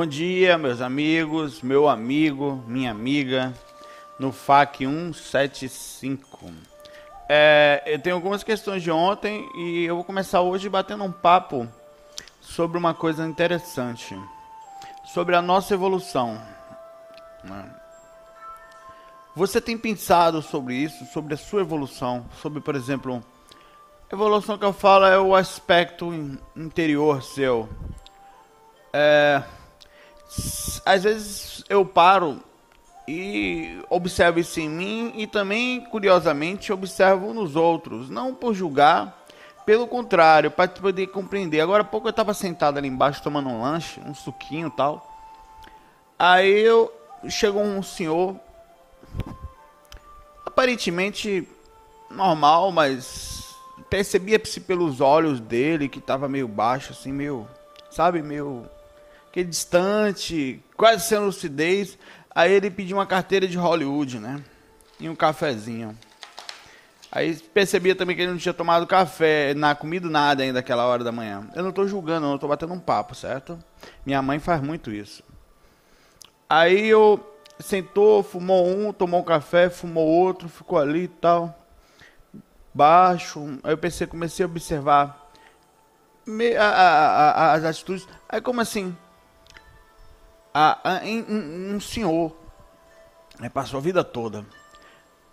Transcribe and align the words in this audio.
Bom 0.00 0.06
dia, 0.06 0.56
meus 0.56 0.80
amigos, 0.80 1.60
meu 1.60 1.86
amigo, 1.86 2.64
minha 2.66 2.90
amiga, 2.90 3.52
no 4.18 4.32
FAC 4.32 4.86
175. 4.86 6.50
É, 7.28 7.82
eu 7.84 7.98
tenho 7.98 8.16
algumas 8.16 8.42
questões 8.42 8.82
de 8.82 8.90
ontem 8.90 9.46
e 9.54 9.84
eu 9.84 9.96
vou 9.96 10.04
começar 10.04 10.40
hoje 10.40 10.70
batendo 10.70 11.04
um 11.04 11.12
papo 11.12 11.68
sobre 12.40 12.78
uma 12.78 12.94
coisa 12.94 13.26
interessante, 13.26 14.18
sobre 15.04 15.36
a 15.36 15.42
nossa 15.42 15.74
evolução. 15.74 16.40
Né? 17.44 17.70
Você 19.36 19.60
tem 19.60 19.76
pensado 19.76 20.40
sobre 20.40 20.76
isso, 20.76 21.04
sobre 21.12 21.34
a 21.34 21.36
sua 21.36 21.60
evolução, 21.60 22.24
sobre, 22.40 22.62
por 22.62 22.74
exemplo, 22.74 23.22
evolução 24.10 24.56
que 24.56 24.64
eu 24.64 24.72
falo 24.72 25.04
é 25.04 25.20
o 25.20 25.34
aspecto 25.34 26.10
interior 26.56 27.22
seu. 27.22 27.68
É, 28.94 29.42
às 30.84 31.02
vezes 31.02 31.64
eu 31.68 31.84
paro 31.84 32.40
e 33.08 33.82
observo 33.88 34.38
isso 34.38 34.60
em 34.60 34.68
mim 34.68 35.12
e 35.16 35.26
também, 35.26 35.80
curiosamente, 35.86 36.72
observo 36.72 37.34
nos 37.34 37.56
outros. 37.56 38.08
Não 38.08 38.34
por 38.34 38.54
julgar, 38.54 39.24
pelo 39.66 39.86
contrário, 39.86 40.50
para 40.50 40.68
poder 40.68 41.08
compreender. 41.08 41.60
Agora 41.60 41.82
há 41.82 41.86
pouco 41.86 42.06
eu 42.06 42.10
estava 42.10 42.32
sentado 42.32 42.78
ali 42.78 42.88
embaixo 42.88 43.22
tomando 43.22 43.48
um 43.48 43.62
lanche, 43.62 44.00
um 44.06 44.14
suquinho 44.14 44.68
e 44.68 44.70
tal. 44.70 45.06
Aí 46.18 46.60
eu 46.60 46.92
chegou 47.28 47.62
um 47.62 47.82
senhor, 47.82 48.36
aparentemente 50.46 51.48
normal, 52.10 52.70
mas 52.70 53.54
percebia-se 53.88 54.60
pelos 54.60 55.00
olhos 55.00 55.40
dele 55.40 55.88
que 55.88 55.98
estava 55.98 56.28
meio 56.28 56.46
baixo, 56.46 56.92
assim, 56.92 57.12
meio, 57.12 57.48
sabe, 57.90 58.22
meio 58.22 58.68
aquele 59.30 59.48
distante, 59.48 60.62
quase 60.76 61.06
sem 61.06 61.18
lucidez. 61.18 61.96
Aí 62.34 62.52
ele 62.52 62.70
pediu 62.70 62.96
uma 62.96 63.06
carteira 63.06 63.46
de 63.46 63.56
Hollywood, 63.56 64.18
né? 64.18 64.42
E 64.98 65.08
um 65.08 65.14
cafezinho. 65.14 65.96
Aí 67.12 67.34
percebia 67.36 67.94
também 67.94 68.14
que 68.14 68.22
ele 68.22 68.32
não 68.32 68.38
tinha 68.38 68.54
tomado 68.54 68.86
café, 68.86 69.54
na 69.54 69.74
comido 69.74 70.08
nada 70.08 70.42
ainda 70.42 70.60
aquela 70.60 70.84
hora 70.84 71.02
da 71.02 71.10
manhã. 71.10 71.48
Eu 71.54 71.62
não 71.62 71.70
estou 71.70 71.86
julgando, 71.88 72.26
eu 72.26 72.38
tô 72.38 72.46
batendo 72.46 72.72
um 72.72 72.78
papo, 72.78 73.14
certo? 73.14 73.58
Minha 74.06 74.22
mãe 74.22 74.38
faz 74.38 74.60
muito 74.60 74.92
isso. 74.92 75.22
Aí 76.48 76.88
eu 76.88 77.24
sentou, 77.58 78.22
fumou 78.22 78.68
um, 78.68 78.92
tomou 78.92 79.20
um 79.20 79.24
café, 79.24 79.68
fumou 79.68 80.06
outro, 80.06 80.48
ficou 80.48 80.78
ali 80.78 81.04
e 81.04 81.08
tal. 81.08 81.56
Baixo. 82.72 83.58
Aí 83.64 83.72
eu 83.72 83.78
pensei, 83.78 84.06
comecei 84.06 84.44
a 84.44 84.48
observar 84.48 85.32
me, 86.26 86.54
a, 86.56 86.68
a, 86.68 87.30
a, 87.30 87.52
as 87.54 87.64
atitudes. 87.64 88.06
Aí 88.28 88.40
como 88.40 88.60
assim? 88.60 88.96
A, 90.52 90.78
a, 90.82 91.06
em, 91.06 91.24
um 91.74 91.80
senhor, 91.80 92.36
né, 93.38 93.48
passou 93.48 93.78
a 93.78 93.82
vida 93.82 94.02
toda. 94.04 94.44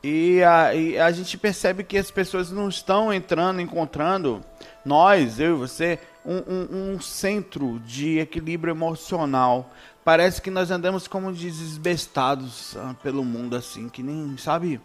E 0.03 0.43
a, 0.43 0.73
e 0.75 0.97
a 0.97 1.11
gente 1.11 1.37
percebe 1.37 1.83
que 1.83 1.97
as 1.97 2.11
pessoas 2.11 2.51
não 2.51 2.69
estão 2.69 3.11
entrando, 3.11 3.59
encontrando, 3.59 4.43
nós, 4.85 5.39
eu 5.39 5.55
e 5.55 5.59
você, 5.59 5.99
um, 6.25 6.37
um, 6.37 6.93
um 6.93 7.01
centro 7.01 7.79
de 7.79 8.19
equilíbrio 8.19 8.71
emocional. 8.71 9.71
Parece 10.05 10.41
que 10.41 10.51
nós 10.51 10.71
andamos 10.71 11.07
como 11.07 11.33
desbestados 11.33 12.77
ah, 12.77 12.95
pelo 13.01 13.25
mundo, 13.25 13.55
assim, 13.55 13.89
que 13.89 14.03
nem, 14.03 14.37
sabe, 14.37 14.79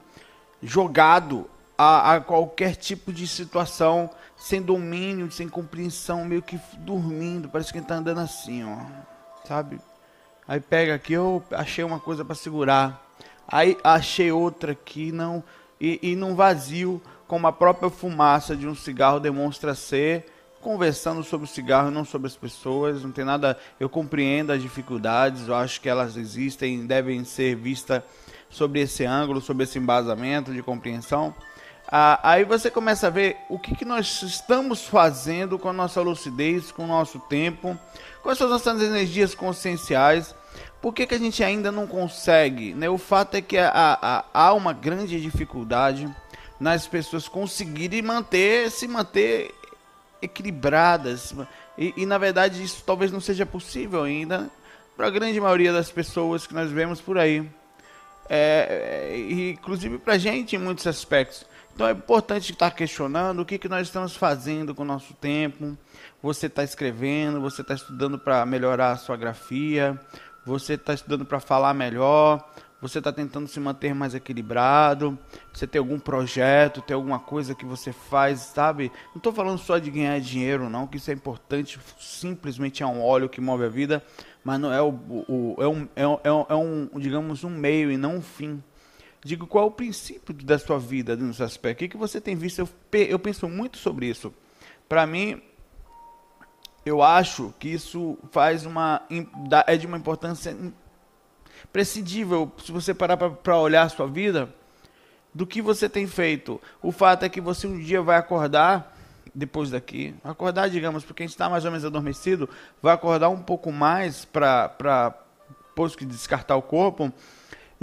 jogado 0.62 1.48
a, 1.76 2.14
a, 2.14 2.20
qualquer 2.20 2.74
tipo 2.74 3.12
de 3.12 3.26
situação, 3.26 4.10
sem 4.36 4.62
domínio, 4.62 5.30
sem 5.30 5.48
compreensão, 5.48 6.24
meio 6.24 6.42
que 6.42 6.58
dormindo. 6.78 7.48
Parece 7.48 7.72
que 7.72 7.78
gente 7.78 7.88
tá 7.88 7.96
andando 7.96 8.20
assim, 8.20 8.64
ó, 8.64 8.78
sabe? 9.46 9.78
Aí 10.46 10.60
pega 10.60 10.94
aqui, 10.94 11.12
eu 11.12 11.42
achei 11.52 11.84
uma 11.84 12.00
coisa 12.00 12.24
para 12.24 12.34
segurar. 12.34 13.06
Aí 13.46 13.76
achei 13.82 14.32
outra 14.32 14.72
aqui, 14.72 15.12
não. 15.12 15.42
E, 15.80 15.98
e 16.02 16.16
num 16.16 16.34
vazio, 16.34 17.00
como 17.26 17.46
a 17.46 17.52
própria 17.52 17.90
fumaça 17.90 18.56
de 18.56 18.66
um 18.66 18.74
cigarro 18.74 19.20
demonstra 19.20 19.74
ser, 19.74 20.26
conversando 20.60 21.22
sobre 21.24 21.46
o 21.46 21.50
cigarro, 21.50 21.90
não 21.90 22.04
sobre 22.04 22.26
as 22.26 22.36
pessoas. 22.36 23.02
Não 23.02 23.12
tem 23.12 23.24
nada. 23.24 23.58
Eu 23.78 23.88
compreendo 23.88 24.52
as 24.52 24.62
dificuldades, 24.62 25.48
eu 25.48 25.54
acho 25.54 25.80
que 25.80 25.88
elas 25.88 26.16
existem, 26.16 26.86
devem 26.86 27.24
ser 27.24 27.56
vistas 27.56 28.02
sobre 28.48 28.80
esse 28.80 29.04
ângulo, 29.04 29.40
sobre 29.40 29.64
esse 29.64 29.78
embasamento 29.78 30.52
de 30.52 30.62
compreensão. 30.62 31.34
Ah, 31.94 32.18
aí 32.22 32.44
você 32.44 32.70
começa 32.70 33.08
a 33.08 33.10
ver 33.10 33.36
o 33.48 33.58
que, 33.58 33.74
que 33.74 33.84
nós 33.84 34.22
estamos 34.22 34.86
fazendo 34.86 35.58
com 35.58 35.68
a 35.68 35.72
nossa 35.72 36.00
lucidez, 36.00 36.72
com 36.72 36.84
o 36.84 36.86
nosso 36.86 37.18
tempo, 37.18 37.78
Quais 38.22 38.38
são 38.38 38.46
as 38.46 38.52
nossas 38.52 38.80
energias 38.80 39.34
conscienciais? 39.34 40.34
Por 40.80 40.92
que, 40.92 41.06
que 41.06 41.14
a 41.14 41.18
gente 41.18 41.42
ainda 41.42 41.72
não 41.72 41.86
consegue? 41.86 42.72
Né? 42.72 42.88
O 42.88 42.98
fato 42.98 43.36
é 43.36 43.42
que 43.42 43.56
há, 43.58 44.52
uma 44.54 44.72
grande 44.72 45.20
dificuldade 45.20 46.08
nas 46.58 46.86
pessoas 46.86 47.26
conseguirem 47.26 48.02
manter, 48.02 48.70
se 48.70 48.86
manter 48.86 49.52
equilibradas. 50.20 51.34
E, 51.76 51.92
e, 51.96 52.06
na 52.06 52.18
verdade 52.18 52.62
isso 52.62 52.82
talvez 52.86 53.10
não 53.10 53.20
seja 53.20 53.44
possível 53.44 54.04
ainda 54.04 54.50
para 54.96 55.06
a 55.06 55.10
grande 55.10 55.40
maioria 55.40 55.72
das 55.72 55.90
pessoas 55.90 56.46
que 56.46 56.54
nós 56.54 56.70
vemos 56.70 57.00
por 57.00 57.18
aí. 57.18 57.48
É, 58.28 59.10
é, 59.10 59.50
inclusive 59.50 59.98
para 59.98 60.14
a 60.14 60.18
gente 60.18 60.54
em 60.54 60.58
muitos 60.58 60.86
aspectos. 60.86 61.44
Então 61.74 61.86
é 61.86 61.92
importante 61.92 62.52
estar 62.52 62.70
questionando 62.70 63.40
o 63.40 63.44
que, 63.44 63.58
que 63.58 63.68
nós 63.68 63.86
estamos 63.86 64.14
fazendo 64.14 64.74
com 64.74 64.82
o 64.82 64.86
nosso 64.86 65.14
tempo. 65.14 65.76
Você 66.22 66.46
está 66.46 66.62
escrevendo, 66.62 67.40
você 67.40 67.62
está 67.62 67.74
estudando 67.74 68.18
para 68.18 68.44
melhorar 68.44 68.92
a 68.92 68.96
sua 68.96 69.16
grafia, 69.16 69.98
você 70.44 70.74
está 70.74 70.92
estudando 70.92 71.24
para 71.24 71.40
falar 71.40 71.72
melhor, 71.72 72.46
você 72.80 72.98
está 72.98 73.12
tentando 73.12 73.46
se 73.46 73.60
manter 73.60 73.94
mais 73.94 74.12
equilibrado, 74.12 75.16
você 75.52 75.68
tem 75.68 75.78
algum 75.78 76.00
projeto, 76.00 76.82
tem 76.82 76.94
alguma 76.94 77.20
coisa 77.20 77.54
que 77.54 77.64
você 77.64 77.92
faz, 77.92 78.40
sabe? 78.40 78.90
Não 79.10 79.18
estou 79.18 79.32
falando 79.32 79.58
só 79.58 79.78
de 79.78 79.88
ganhar 79.90 80.20
dinheiro, 80.20 80.68
não, 80.68 80.88
que 80.88 80.96
isso 80.96 81.10
é 81.10 81.14
importante, 81.14 81.78
simplesmente 81.98 82.82
é 82.82 82.86
um 82.86 83.00
óleo 83.00 83.28
que 83.28 83.40
move 83.40 83.64
a 83.64 83.68
vida, 83.68 84.04
mas 84.44 84.60
não 84.60 84.72
é, 84.72 84.82
o, 84.82 84.88
o 84.88 85.56
é, 85.58 85.66
um, 85.68 85.88
é, 85.94 86.06
um, 86.06 86.46
é 86.48 86.54
um, 86.56 86.90
digamos, 86.98 87.44
um 87.44 87.50
meio 87.50 87.90
e 87.90 87.96
não 87.96 88.16
um 88.16 88.22
fim. 88.22 88.60
Digo, 89.24 89.46
qual 89.46 89.64
é 89.64 89.68
o 89.68 89.70
princípio 89.70 90.34
da 90.34 90.58
sua 90.58 90.78
vida 90.78 91.14
nesse 91.14 91.42
aspecto? 91.42 91.84
O 91.84 91.88
que, 91.88 91.96
você 91.96 92.20
tem 92.20 92.34
visto? 92.34 92.68
Eu, 92.92 93.18
penso 93.18 93.48
muito 93.48 93.78
sobre 93.78 94.06
isso. 94.06 94.34
Para 94.88 95.06
mim, 95.06 95.40
eu 96.84 97.02
acho 97.02 97.54
que 97.58 97.68
isso 97.68 98.18
faz 98.32 98.66
uma 98.66 99.02
é 99.66 99.76
de 99.76 99.86
uma 99.86 99.96
importância 99.96 100.56
prescindível 101.72 102.50
se 102.64 102.72
você 102.72 102.92
parar 102.92 103.16
para 103.16 103.56
olhar 103.56 103.82
a 103.82 103.88
sua 103.88 104.08
vida 104.08 104.52
do 105.32 105.46
que 105.46 105.62
você 105.62 105.88
tem 105.88 106.06
feito. 106.08 106.60
O 106.82 106.90
fato 106.90 107.24
é 107.24 107.28
que 107.28 107.40
você 107.40 107.68
um 107.68 107.78
dia 107.78 108.02
vai 108.02 108.16
acordar 108.16 108.92
depois 109.32 109.70
daqui, 109.70 110.14
acordar, 110.24 110.68
digamos, 110.68 111.04
porque 111.04 111.22
a 111.22 111.26
gente 111.26 111.34
está 111.34 111.48
mais 111.48 111.64
ou 111.64 111.70
menos 111.70 111.86
adormecido, 111.86 112.50
vai 112.82 112.92
acordar 112.92 113.28
um 113.30 113.40
pouco 113.40 113.72
mais 113.72 114.24
para 114.24 115.16
depois 115.68 115.96
que 115.96 116.04
descartar 116.04 116.56
o 116.56 116.60
corpo 116.60 117.10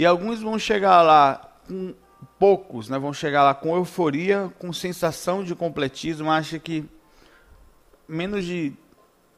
e 0.00 0.06
alguns 0.06 0.40
vão 0.40 0.58
chegar 0.58 1.02
lá 1.02 1.46
com 1.68 1.94
poucos, 2.38 2.88
né, 2.88 2.98
vão 2.98 3.12
chegar 3.12 3.44
lá 3.44 3.52
com 3.52 3.76
euforia, 3.76 4.50
com 4.58 4.72
sensação 4.72 5.44
de 5.44 5.54
completismo, 5.54 6.30
acha 6.30 6.58
que 6.58 6.86
menos 8.08 8.46
de 8.46 8.72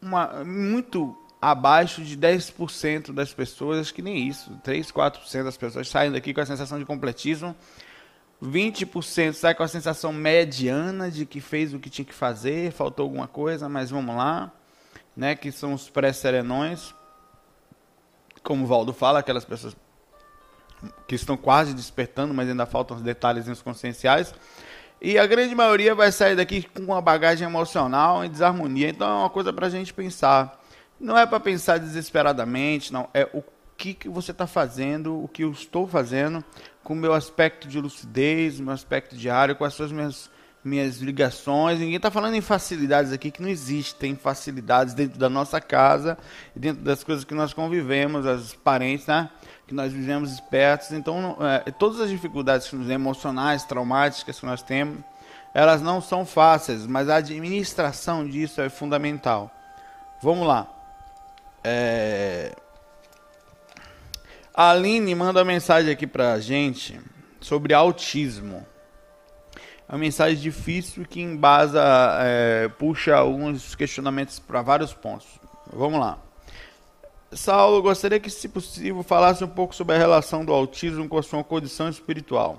uma 0.01 0.45
muito 0.45 1.17
abaixo 1.41 2.01
de 2.05 2.17
10% 2.17 3.13
das 3.13 3.35
pessoas, 3.35 3.81
acho 3.81 3.93
que 3.93 4.03
nem 4.03 4.29
isso, 4.29 4.57
3, 4.63 4.93
4% 4.93 5.43
das 5.43 5.57
pessoas 5.57 5.89
saem 5.89 6.13
daqui 6.13 6.33
com 6.33 6.41
a 6.41 6.47
sensação 6.47 6.79
de 6.79 6.85
completismo. 6.85 7.57
20% 8.41 9.33
sai 9.33 9.57
com 9.57 9.65
a 9.65 9.69
sensação 9.69 10.13
mediana 10.13 11.11
de 11.11 11.27
que 11.27 11.41
fez 11.41 11.75
o 11.75 11.81
que 11.81 11.91
tinha 11.91 12.05
que 12.05 12.15
fazer, 12.15 12.71
faltou 12.71 13.03
alguma 13.03 13.27
coisa, 13.27 13.69
mas 13.69 13.91
vamos 13.91 14.15
lá, 14.15 14.53
né, 15.17 15.35
que 15.35 15.51
são 15.51 15.75
os 15.75 15.91
pré-serenões. 15.91 16.95
como 18.45 18.63
o 18.63 18.67
Valdo 18.69 18.93
fala, 18.93 19.19
aquelas 19.19 19.45
pessoas 19.45 19.75
que 21.07 21.15
estão 21.15 21.37
quase 21.37 21.75
despertando, 21.75 22.33
mas 22.35 22.49
ainda 22.49 22.67
faltam 22.67 22.97
os 22.97 23.03
detalhes 23.03 23.63
conscienciais. 23.63 24.35
E 25.01 25.19
a 25.19 25.27
grande 25.27 25.55
maioria 25.55 25.95
vai 25.95 26.13
sair 26.13 26.37
daqui 26.37 26.63
com 26.63 26.83
uma 26.83 27.01
bagagem 27.01 27.47
emocional 27.47 28.25
em 28.25 28.31
desarmonia. 28.31 28.89
Então 28.89 29.09
é 29.09 29.15
uma 29.23 29.31
coisa 29.31 29.53
para 29.53 29.67
a 29.67 29.71
gente 29.71 29.93
pensar. 29.93 30.61
Não 31.01 31.19
é 31.19 31.27
para 31.27 31.41
pensar 31.41 31.79
desesperadamente, 31.79 32.93
não. 32.93 33.09
É 33.13 33.29
o 33.35 33.43
que, 33.77 33.95
que 33.95 34.09
você 34.09 34.31
está 34.31 34.47
fazendo, 34.47 35.21
o 35.21 35.27
que 35.27 35.43
eu 35.43 35.51
estou 35.51 35.89
fazendo 35.89 36.45
com 36.85 36.93
o 36.93 36.97
meu 36.97 37.13
aspecto 37.13 37.67
de 37.67 37.81
lucidez, 37.81 38.61
meu 38.61 38.73
aspecto 38.73 39.17
diário, 39.17 39.57
com 39.57 39.65
as 39.65 39.75
suas 39.75 39.91
minhas, 39.91 40.31
minhas 40.63 40.99
ligações. 40.99 41.81
Ninguém 41.81 41.97
está 41.97 42.09
falando 42.09 42.35
em 42.35 42.41
facilidades 42.41 43.13
aqui 43.13 43.33
que 43.33 43.43
não 43.43 43.49
existem 43.49 44.15
facilidades 44.15 44.95
dentro 44.95 45.19
da 45.19 45.29
nossa 45.29 45.61
casa 45.61 46.17
dentro 46.55 46.83
das 46.83 47.03
coisas 47.03 47.25
que 47.25 47.35
nós 47.35 47.53
convivemos, 47.53 48.25
as 48.25 48.55
parentes, 48.55 49.09
né? 49.09 49.29
Que 49.73 49.77
nós 49.77 49.91
vivemos 49.91 50.31
espertos. 50.31 50.93
Então, 50.93 51.39
é, 51.41 51.71
todas 51.71 51.99
as 51.99 52.11
dificuldades 52.11 52.71
emocionais, 52.91 53.65
traumáticas 53.65 54.39
que 54.39 54.45
nós 54.45 54.63
temos, 54.63 54.99
elas 55.55 55.81
não 55.81 56.01
são 56.01 56.27
fáceis, 56.27 56.87
mas 56.87 57.09
a 57.09 57.17
administração 57.17 58.29
disso 58.29 58.61
é 58.61 58.69
fundamental. 58.69 59.51
Vamos 60.23 60.47
lá. 60.47 60.69
É... 61.65 62.55
A 64.55 64.71
Aline 64.71 65.15
manda 65.15 65.39
uma 65.39 65.45
mensagem 65.45 65.91
aqui 65.91 66.07
pra 66.07 66.39
gente 66.39 67.01
sobre 67.41 67.73
autismo. 67.73 68.67
É 69.89 69.93
uma 69.93 69.99
mensagem 69.99 70.39
difícil 70.39 71.07
que 71.07 71.21
embasa, 71.21 71.83
é, 72.21 72.69
puxa 72.79 73.17
alguns 73.17 73.75
questionamentos 73.75 74.39
para 74.39 74.61
vários 74.61 74.93
pontos. 74.93 75.27
Vamos 75.73 75.99
lá. 75.99 76.19
Saulo, 77.35 77.81
gostaria 77.81 78.21
que, 78.21 78.29
se 78.29 78.49
possível, 78.49 79.03
falasse 79.03 79.43
um 79.43 79.49
pouco 79.49 79.75
sobre 79.75 79.97
a 79.97 79.99
relação 79.99 80.45
do 80.45 80.53
autismo 80.53 81.09
com 81.09 81.19
a 81.19 81.23
sua 81.23 81.43
condição 81.43 81.89
espiritual. 81.89 82.59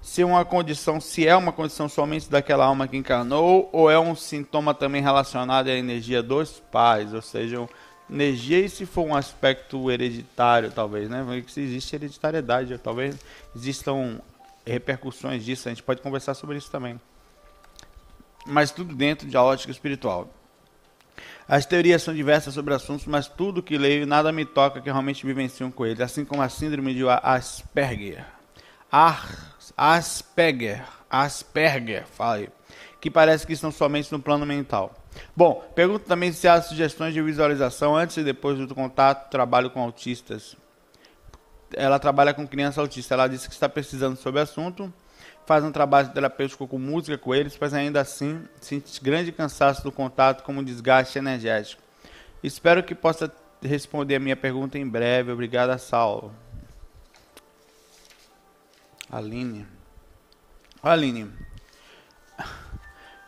Se 0.00 0.22
é 0.22 0.24
uma 0.24 0.44
condição, 0.44 1.00
se 1.00 1.26
é 1.26 1.36
uma 1.36 1.52
condição 1.52 1.88
somente 1.88 2.30
daquela 2.30 2.64
alma 2.64 2.88
que 2.88 2.96
encarnou, 2.96 3.68
ou 3.72 3.90
é 3.90 3.98
um 3.98 4.14
sintoma 4.14 4.72
também 4.72 5.02
relacionado 5.02 5.68
à 5.68 5.72
energia 5.72 6.22
dos 6.22 6.60
pais, 6.72 7.12
ou 7.12 7.20
seja, 7.20 7.68
energia 8.10 8.60
e 8.60 8.68
se 8.68 8.86
for 8.86 9.04
um 9.04 9.14
aspecto 9.14 9.90
hereditário, 9.90 10.70
talvez, 10.70 11.10
né? 11.10 11.24
Se 11.48 11.60
existe 11.60 11.94
hereditariedade, 11.94 12.78
talvez 12.78 13.16
existam 13.54 14.20
repercussões 14.64 15.44
disso, 15.44 15.68
a 15.68 15.72
gente 15.72 15.82
pode 15.82 16.00
conversar 16.00 16.34
sobre 16.34 16.56
isso 16.56 16.70
também. 16.70 16.98
Mas 18.46 18.70
tudo 18.70 18.94
dentro 18.94 19.28
de 19.28 19.36
ótica 19.36 19.70
espiritual. 19.70 20.28
As 21.48 21.64
teorias 21.64 22.02
são 22.02 22.12
diversas 22.12 22.52
sobre 22.52 22.74
assuntos, 22.74 23.06
mas 23.06 23.26
tudo 23.26 23.62
que 23.62 23.78
leio 23.78 24.06
nada 24.06 24.30
me 24.30 24.44
toca 24.44 24.82
que 24.82 24.90
realmente 24.90 25.24
vivenciam 25.24 25.70
com 25.70 25.86
ele, 25.86 26.02
assim 26.02 26.22
como 26.22 26.42
a 26.42 26.48
síndrome 26.50 26.94
de 26.94 27.02
Asperger. 27.08 28.22
Ar, 28.92 29.56
Asperger, 29.74 30.84
Asperger, 31.08 32.06
fala 32.06 32.34
aí, 32.34 32.50
que 33.00 33.10
parece 33.10 33.46
que 33.46 33.54
estão 33.54 33.72
somente 33.72 34.12
no 34.12 34.20
plano 34.20 34.44
mental. 34.44 34.94
Bom, 35.34 35.66
pergunto 35.74 36.04
também 36.04 36.32
se 36.32 36.46
há 36.46 36.60
sugestões 36.60 37.14
de 37.14 37.22
visualização 37.22 37.96
antes 37.96 38.18
e 38.18 38.22
depois 38.22 38.58
do 38.58 38.74
contato, 38.74 39.30
trabalho 39.30 39.70
com 39.70 39.80
autistas. 39.80 40.54
Ela 41.74 41.98
trabalha 41.98 42.34
com 42.34 42.46
criança 42.46 42.80
autista. 42.80 43.14
Ela 43.14 43.26
disse 43.26 43.48
que 43.48 43.54
está 43.54 43.68
pesquisando 43.68 44.16
sobre 44.16 44.40
o 44.40 44.42
assunto 44.42 44.92
faz 45.48 45.64
um 45.64 45.72
trabalho 45.72 46.10
terapêutico 46.10 46.68
com 46.68 46.78
música 46.78 47.16
com 47.16 47.34
eles, 47.34 47.56
mas 47.58 47.72
ainda 47.72 48.02
assim 48.02 48.46
sente 48.60 49.00
grande 49.00 49.32
cansaço 49.32 49.82
do 49.82 49.90
contato 49.90 50.44
como 50.44 50.60
um 50.60 50.62
desgaste 50.62 51.16
energético. 51.16 51.82
Espero 52.42 52.82
que 52.82 52.94
possa 52.94 53.32
responder 53.62 54.16
a 54.16 54.20
minha 54.20 54.36
pergunta 54.36 54.78
em 54.78 54.86
breve. 54.86 55.32
Obrigada, 55.32 55.78
Saulo. 55.78 56.34
Aline. 59.10 59.66
Aline, 60.82 61.32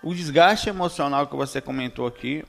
o 0.03 0.15
desgaste 0.15 0.69
emocional 0.69 1.27
que 1.27 1.35
você 1.35 1.59
comentou 1.59 2.07
aqui 2.07 2.45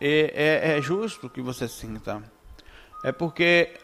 é, 0.00 0.70
é, 0.70 0.78
é 0.78 0.80
justo 0.80 1.28
que 1.28 1.42
você 1.42 1.66
sinta. 1.66 2.22
É 3.02 3.10
porque 3.10 3.74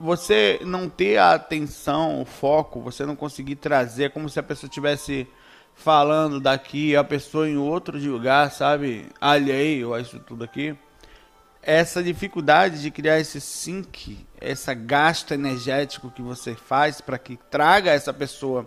você 0.00 0.58
não 0.64 0.88
ter 0.88 1.18
a 1.18 1.34
atenção, 1.34 2.22
o 2.22 2.24
foco, 2.24 2.80
você 2.80 3.04
não 3.04 3.14
conseguir 3.14 3.56
trazer, 3.56 4.04
é 4.04 4.08
como 4.08 4.30
se 4.30 4.40
a 4.40 4.42
pessoa 4.42 4.66
estivesse 4.66 5.28
falando 5.74 6.40
daqui, 6.40 6.96
a 6.96 7.04
pessoa 7.04 7.46
em 7.46 7.58
outro 7.58 7.98
lugar, 7.98 8.50
sabe? 8.50 9.06
Alheio 9.20 9.92
a 9.92 10.00
isso 10.00 10.18
tudo 10.20 10.42
aqui. 10.42 10.74
Essa 11.62 12.02
dificuldade 12.02 12.80
de 12.80 12.90
criar 12.90 13.20
esse 13.20 13.42
sync, 13.42 14.26
essa 14.40 14.72
gasto 14.72 15.34
energético 15.34 16.10
que 16.10 16.22
você 16.22 16.54
faz 16.54 17.02
para 17.02 17.18
que 17.18 17.38
traga 17.50 17.90
essa 17.90 18.14
pessoa 18.14 18.66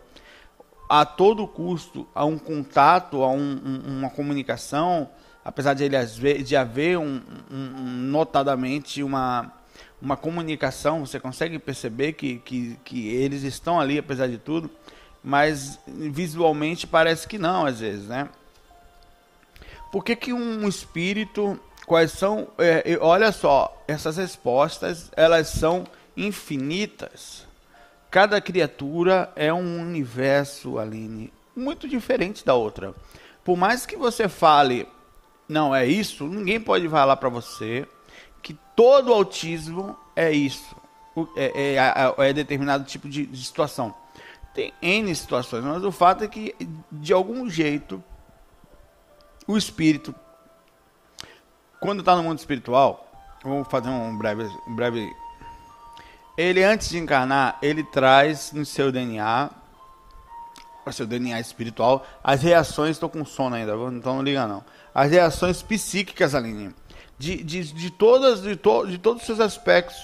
a 0.87 1.03
todo 1.03 1.47
custo 1.47 2.07
a 2.13 2.23
um 2.25 2.37
contato, 2.37 3.23
a 3.23 3.31
um, 3.31 3.59
um, 3.65 3.97
uma 3.97 4.09
comunicação, 4.11 5.09
apesar 5.43 5.73
de, 5.73 5.83
ele, 5.83 6.43
de 6.43 6.55
haver 6.55 6.99
um, 6.99 7.19
notadamente 7.49 9.01
uma 9.01 9.51
uma 10.01 10.17
comunicação, 10.17 11.05
você 11.05 11.19
consegue 11.19 11.57
perceber 11.57 12.13
que, 12.13 12.39
que, 12.39 12.77
que 12.83 13.07
eles 13.09 13.43
estão 13.43 13.79
ali, 13.79 13.97
apesar 13.97 14.27
de 14.27 14.37
tudo, 14.37 14.69
mas 15.23 15.79
visualmente 15.87 16.85
parece 16.85 17.27
que 17.27 17.37
não, 17.37 17.65
às 17.65 17.79
vezes, 17.79 18.07
né? 18.07 18.27
Por 19.91 20.03
que, 20.03 20.15
que 20.15 20.33
um 20.33 20.67
espírito, 20.67 21.59
quais 21.85 22.11
são, 22.11 22.47
é, 22.57 22.97
olha 22.99 23.31
só, 23.31 23.81
essas 23.87 24.17
respostas, 24.17 25.11
elas 25.15 25.47
são 25.49 25.85
infinitas. 26.17 27.45
Cada 28.09 28.41
criatura 28.41 29.31
é 29.35 29.53
um 29.53 29.81
universo, 29.81 30.77
Aline, 30.77 31.31
muito 31.55 31.87
diferente 31.87 32.45
da 32.45 32.55
outra. 32.55 32.93
Por 33.43 33.55
mais 33.55 33.85
que 33.85 33.95
você 33.95 34.27
fale, 34.27 34.87
não 35.47 35.75
é 35.75 35.85
isso, 35.85 36.25
ninguém 36.25 36.59
pode 36.59 36.89
falar 36.89 37.17
para 37.17 37.29
você 37.29 37.87
que 38.43 38.53
todo 38.75 39.13
autismo 39.13 39.97
é 40.15 40.31
isso. 40.31 40.75
É, 41.35 41.75
é, 41.75 42.29
é 42.29 42.33
determinado 42.33 42.83
tipo 42.83 43.07
de, 43.07 43.25
de 43.25 43.43
situação. 43.43 43.95
Tem 44.53 44.73
N 44.81 45.15
situações, 45.15 45.63
mas 45.63 45.83
o 45.83 45.91
fato 45.91 46.23
é 46.23 46.27
que, 46.27 46.55
de 46.91 47.13
algum 47.13 47.49
jeito, 47.49 48.03
o 49.47 49.57
espírito, 49.57 50.13
quando 51.79 52.01
está 52.01 52.15
no 52.15 52.23
mundo 52.23 52.37
espiritual, 52.37 53.09
vamos 53.43 53.67
fazer 53.67 53.89
um 53.89 54.15
breve, 54.15 54.43
um 54.67 54.75
breve. 54.75 55.11
Ele, 56.37 56.63
antes 56.63 56.89
de 56.89 56.97
encarnar, 56.97 57.57
ele 57.61 57.83
traz 57.83 58.51
no 58.51 58.65
seu 58.65 58.91
DNA, 58.91 59.49
o 60.85 60.91
seu 60.91 61.07
DNA 61.07 61.39
espiritual, 61.39 62.05
as 62.23 62.41
reações. 62.41 62.91
Estou 62.91 63.09
com 63.09 63.23
sono 63.23 63.55
ainda, 63.55 63.73
então 63.91 64.15
não 64.15 64.21
liga 64.21 64.45
não. 64.47 64.63
As 64.93 65.09
reações 65.11 65.63
psíquicas, 65.63 66.35
Aline 66.35 66.73
de, 67.17 67.43
de, 67.43 67.63
de, 67.73 67.89
todas, 67.91 68.41
de, 68.41 68.55
to, 68.55 68.85
de 68.87 68.97
todos 68.97 69.21
os 69.21 69.25
seus 69.25 69.39
aspectos 69.39 69.95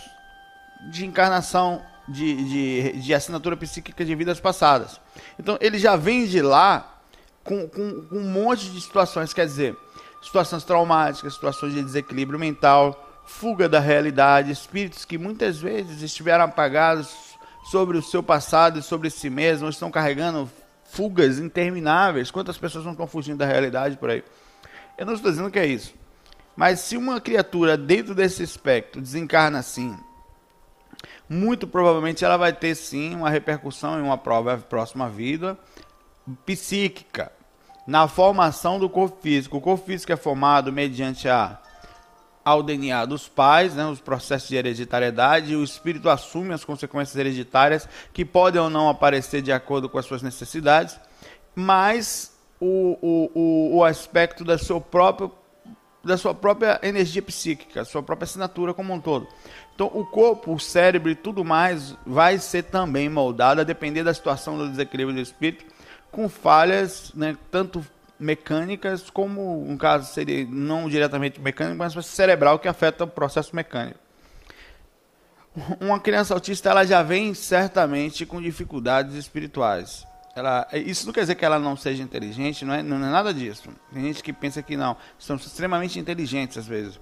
de 0.92 1.06
encarnação, 1.06 1.82
de, 2.08 2.44
de, 2.44 3.02
de 3.02 3.14
assinatura 3.14 3.58
psíquica 3.58 4.06
de 4.06 4.16
vidas 4.16 4.40
passadas. 4.40 5.00
Então 5.38 5.58
ele 5.62 5.78
já 5.78 5.96
vem 5.96 6.26
de 6.26 6.42
lá 6.42 7.02
com, 7.44 7.68
com, 7.68 8.02
com 8.04 8.16
um 8.16 8.32
monte 8.32 8.70
de 8.70 8.80
situações, 8.82 9.34
quer 9.34 9.46
dizer, 9.46 9.76
situações 10.22 10.64
traumáticas, 10.64 11.34
situações 11.34 11.74
de 11.74 11.84
desequilíbrio 11.84 12.40
mental, 12.40 13.08
fuga 13.26 13.70
da 13.70 13.80
realidade, 13.80 14.52
espíritos 14.52 15.06
que 15.06 15.18
muitas 15.18 15.60
vezes 15.60 16.02
estiveram 16.02 16.46
apagados 16.46 17.10
sobre 17.70 17.98
o 17.98 18.02
seu 18.02 18.24
passado 18.24 18.80
e 18.80 18.82
sobre 18.82 19.10
si 19.10 19.30
mesmo, 19.30 19.70
estão 19.70 19.92
carregando 19.92 20.50
fugas 20.86 21.38
intermináveis. 21.38 22.32
Quantas 22.32 22.58
pessoas 22.58 22.84
não 22.84 22.94
estão 22.94 23.08
fugindo 23.08 23.38
da 23.38 23.46
realidade 23.46 23.98
por 23.98 24.10
aí? 24.10 24.24
Eu 24.98 25.06
não 25.06 25.14
estou 25.14 25.30
dizendo 25.30 25.52
que 25.52 25.60
é 25.60 25.66
isso. 25.66 25.94
Mas 26.60 26.82
se 26.82 26.98
uma 26.98 27.22
criatura 27.22 27.78
dentro 27.78 28.14
desse 28.14 28.44
espectro 28.44 29.00
desencarna 29.00 29.60
assim, 29.60 29.98
muito 31.30 31.66
provavelmente 31.66 32.26
ela 32.26 32.36
vai 32.36 32.52
ter 32.52 32.76
sim 32.76 33.16
uma 33.16 33.30
repercussão 33.30 33.98
em 33.98 34.04
uma 34.04 34.18
prova 34.18 34.58
próxima 34.58 35.08
vida 35.08 35.58
psíquica 36.46 37.32
na 37.88 38.10
formação 38.10 38.78
do 38.78 38.90
corpo 38.90 39.22
físico. 39.22 39.56
O 39.56 39.62
corpo 39.62 39.86
físico 39.86 40.12
é 40.12 40.18
formado 40.18 40.70
mediante 40.70 41.30
a 41.30 41.62
ao 42.44 42.62
DNA 42.62 43.06
dos 43.06 43.30
pais, 43.30 43.76
né, 43.76 43.86
os 43.86 44.02
processos 44.02 44.50
de 44.50 44.58
hereditariedade, 44.58 45.54
e 45.54 45.56
o 45.56 45.64
espírito 45.64 46.10
assume 46.10 46.54
as 46.54 46.66
consequências 46.66 47.16
hereditárias 47.16 47.88
que 48.12 48.26
podem 48.26 48.60
ou 48.60 48.70
não 48.70 48.90
aparecer 48.90 49.42
de 49.42 49.54
acordo 49.54 49.88
com 49.88 49.98
as 49.98 50.06
suas 50.06 50.22
necessidades, 50.22 51.00
mas 51.56 52.38
o, 52.60 52.98
o, 53.02 53.32
o, 53.34 53.78
o 53.78 53.84
aspecto 53.86 54.44
do 54.44 54.58
seu 54.60 54.82
próprio 54.82 55.39
da 56.04 56.18
sua 56.18 56.34
própria 56.34 56.80
energia 56.82 57.22
psíquica, 57.22 57.84
sua 57.84 58.02
própria 58.02 58.26
assinatura 58.26 58.74
como 58.74 58.94
um 58.94 59.02
todo. 59.02 59.28
Então, 59.76 59.88
o 59.94 60.06
corpo, 60.06 60.54
o 60.54 60.60
cérebro 60.60 61.10
e 61.10 61.16
tudo 61.16 61.44
mais 61.44 61.96
vai 62.06 62.38
ser 62.38 62.64
também 62.64 63.10
moldado 63.10 63.62
a 63.62 63.64
depender 63.64 64.04
da 64.04 64.14
situação 64.14 64.58
do 64.58 64.70
desequilíbrio 64.70 65.16
do 65.16 65.22
espírito, 65.22 65.66
com 66.12 66.28
falhas, 66.28 67.12
né, 67.14 67.38
tanto 67.52 67.86
mecânicas 68.20 69.10
como, 69.10 69.64
um 69.64 69.78
caso 69.78 70.12
seria 70.14 70.46
não 70.46 70.90
diretamente 70.90 71.40
mecânico, 71.40 71.78
mas 71.78 72.06
cerebral 72.06 72.60
que 72.60 72.68
afeta 72.68 73.06
o 73.06 73.08
processo 73.08 73.56
mecânico. 73.56 74.00
uma 75.80 76.00
criança 76.00 76.34
autista 76.34 76.70
ela 76.70 76.86
já 76.86 77.02
vem 77.02 77.34
certamente 77.34 78.26
com 78.26 78.42
dificuldades 78.42 79.16
espirituais. 79.16 80.06
Ela, 80.36 80.68
isso 80.74 81.06
não 81.06 81.14
quer 81.14 81.22
dizer 81.22 81.36
que 81.36 81.44
ela 81.44 81.60
não 81.60 81.76
seja 81.76 82.04
inteligente, 82.04 82.64
não 82.64 82.74
é, 82.74 82.84
não 82.84 82.98
é 82.98 83.12
nada 83.12 83.34
disso. 83.34 83.70
Tem 83.92 84.04
gente 84.04 84.24
que 84.24 84.32
pensa 84.32 84.62
que 84.62 84.78
não, 84.78 84.96
são 85.18 85.36
extremamente 85.36 86.00
inteligentes 86.00 86.58
às 86.58 86.68
vezes. 86.68 87.00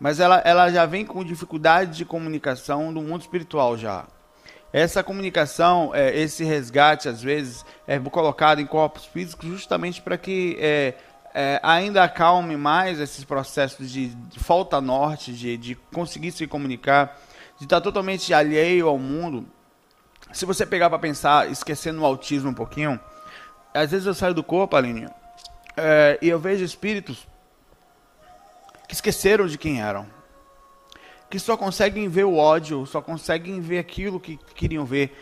Mas 0.00 0.20
ela, 0.20 0.36
ela 0.44 0.70
já 0.70 0.86
vem 0.86 1.04
com 1.04 1.24
dificuldade 1.24 1.96
de 1.96 2.04
comunicação 2.04 2.92
do 2.92 3.02
mundo 3.02 3.22
espiritual 3.22 3.76
já. 3.76 4.06
Essa 4.72 5.02
comunicação, 5.02 5.92
é, 5.94 6.16
esse 6.16 6.44
resgate, 6.44 7.08
às 7.08 7.22
vezes, 7.22 7.64
é 7.86 7.98
colocado 7.98 8.60
em 8.60 8.66
corpos 8.66 9.06
físicos 9.06 9.48
justamente 9.48 10.00
para 10.02 10.18
que 10.18 10.56
é, 10.60 10.94
é, 11.34 11.58
ainda 11.62 12.04
acalme 12.04 12.56
mais 12.56 13.00
esses 13.00 13.24
processos 13.24 13.90
de, 13.90 14.08
de 14.08 14.38
falta 14.38 14.80
norte, 14.80 15.32
de, 15.32 15.56
de 15.56 15.74
conseguir 15.74 16.32
se 16.32 16.46
comunicar, 16.46 17.18
de 17.58 17.64
estar 17.64 17.80
totalmente 17.80 18.32
alheio 18.34 18.88
ao 18.88 18.98
mundo. 18.98 19.46
Se 20.32 20.44
você 20.44 20.64
pegar 20.66 20.88
para 20.90 20.98
pensar, 20.98 21.50
esquecendo 21.50 22.02
o 22.02 22.04
autismo 22.04 22.50
um 22.50 22.54
pouquinho, 22.54 23.00
às 23.72 23.90
vezes 23.90 24.06
eu 24.06 24.14
saio 24.14 24.34
do 24.34 24.42
corpo, 24.42 24.76
Aline, 24.76 25.08
é, 25.76 26.18
e 26.20 26.28
eu 26.28 26.38
vejo 26.38 26.64
espíritos 26.64 27.26
que 28.86 28.94
esqueceram 28.94 29.46
de 29.46 29.58
quem 29.58 29.80
eram 29.80 30.18
que 31.30 31.38
só 31.38 31.56
conseguem 31.56 32.08
ver 32.08 32.24
o 32.24 32.36
ódio, 32.36 32.86
só 32.86 33.02
conseguem 33.02 33.60
ver 33.60 33.78
aquilo 33.78 34.18
que 34.18 34.38
queriam 34.54 34.84
ver, 34.84 35.12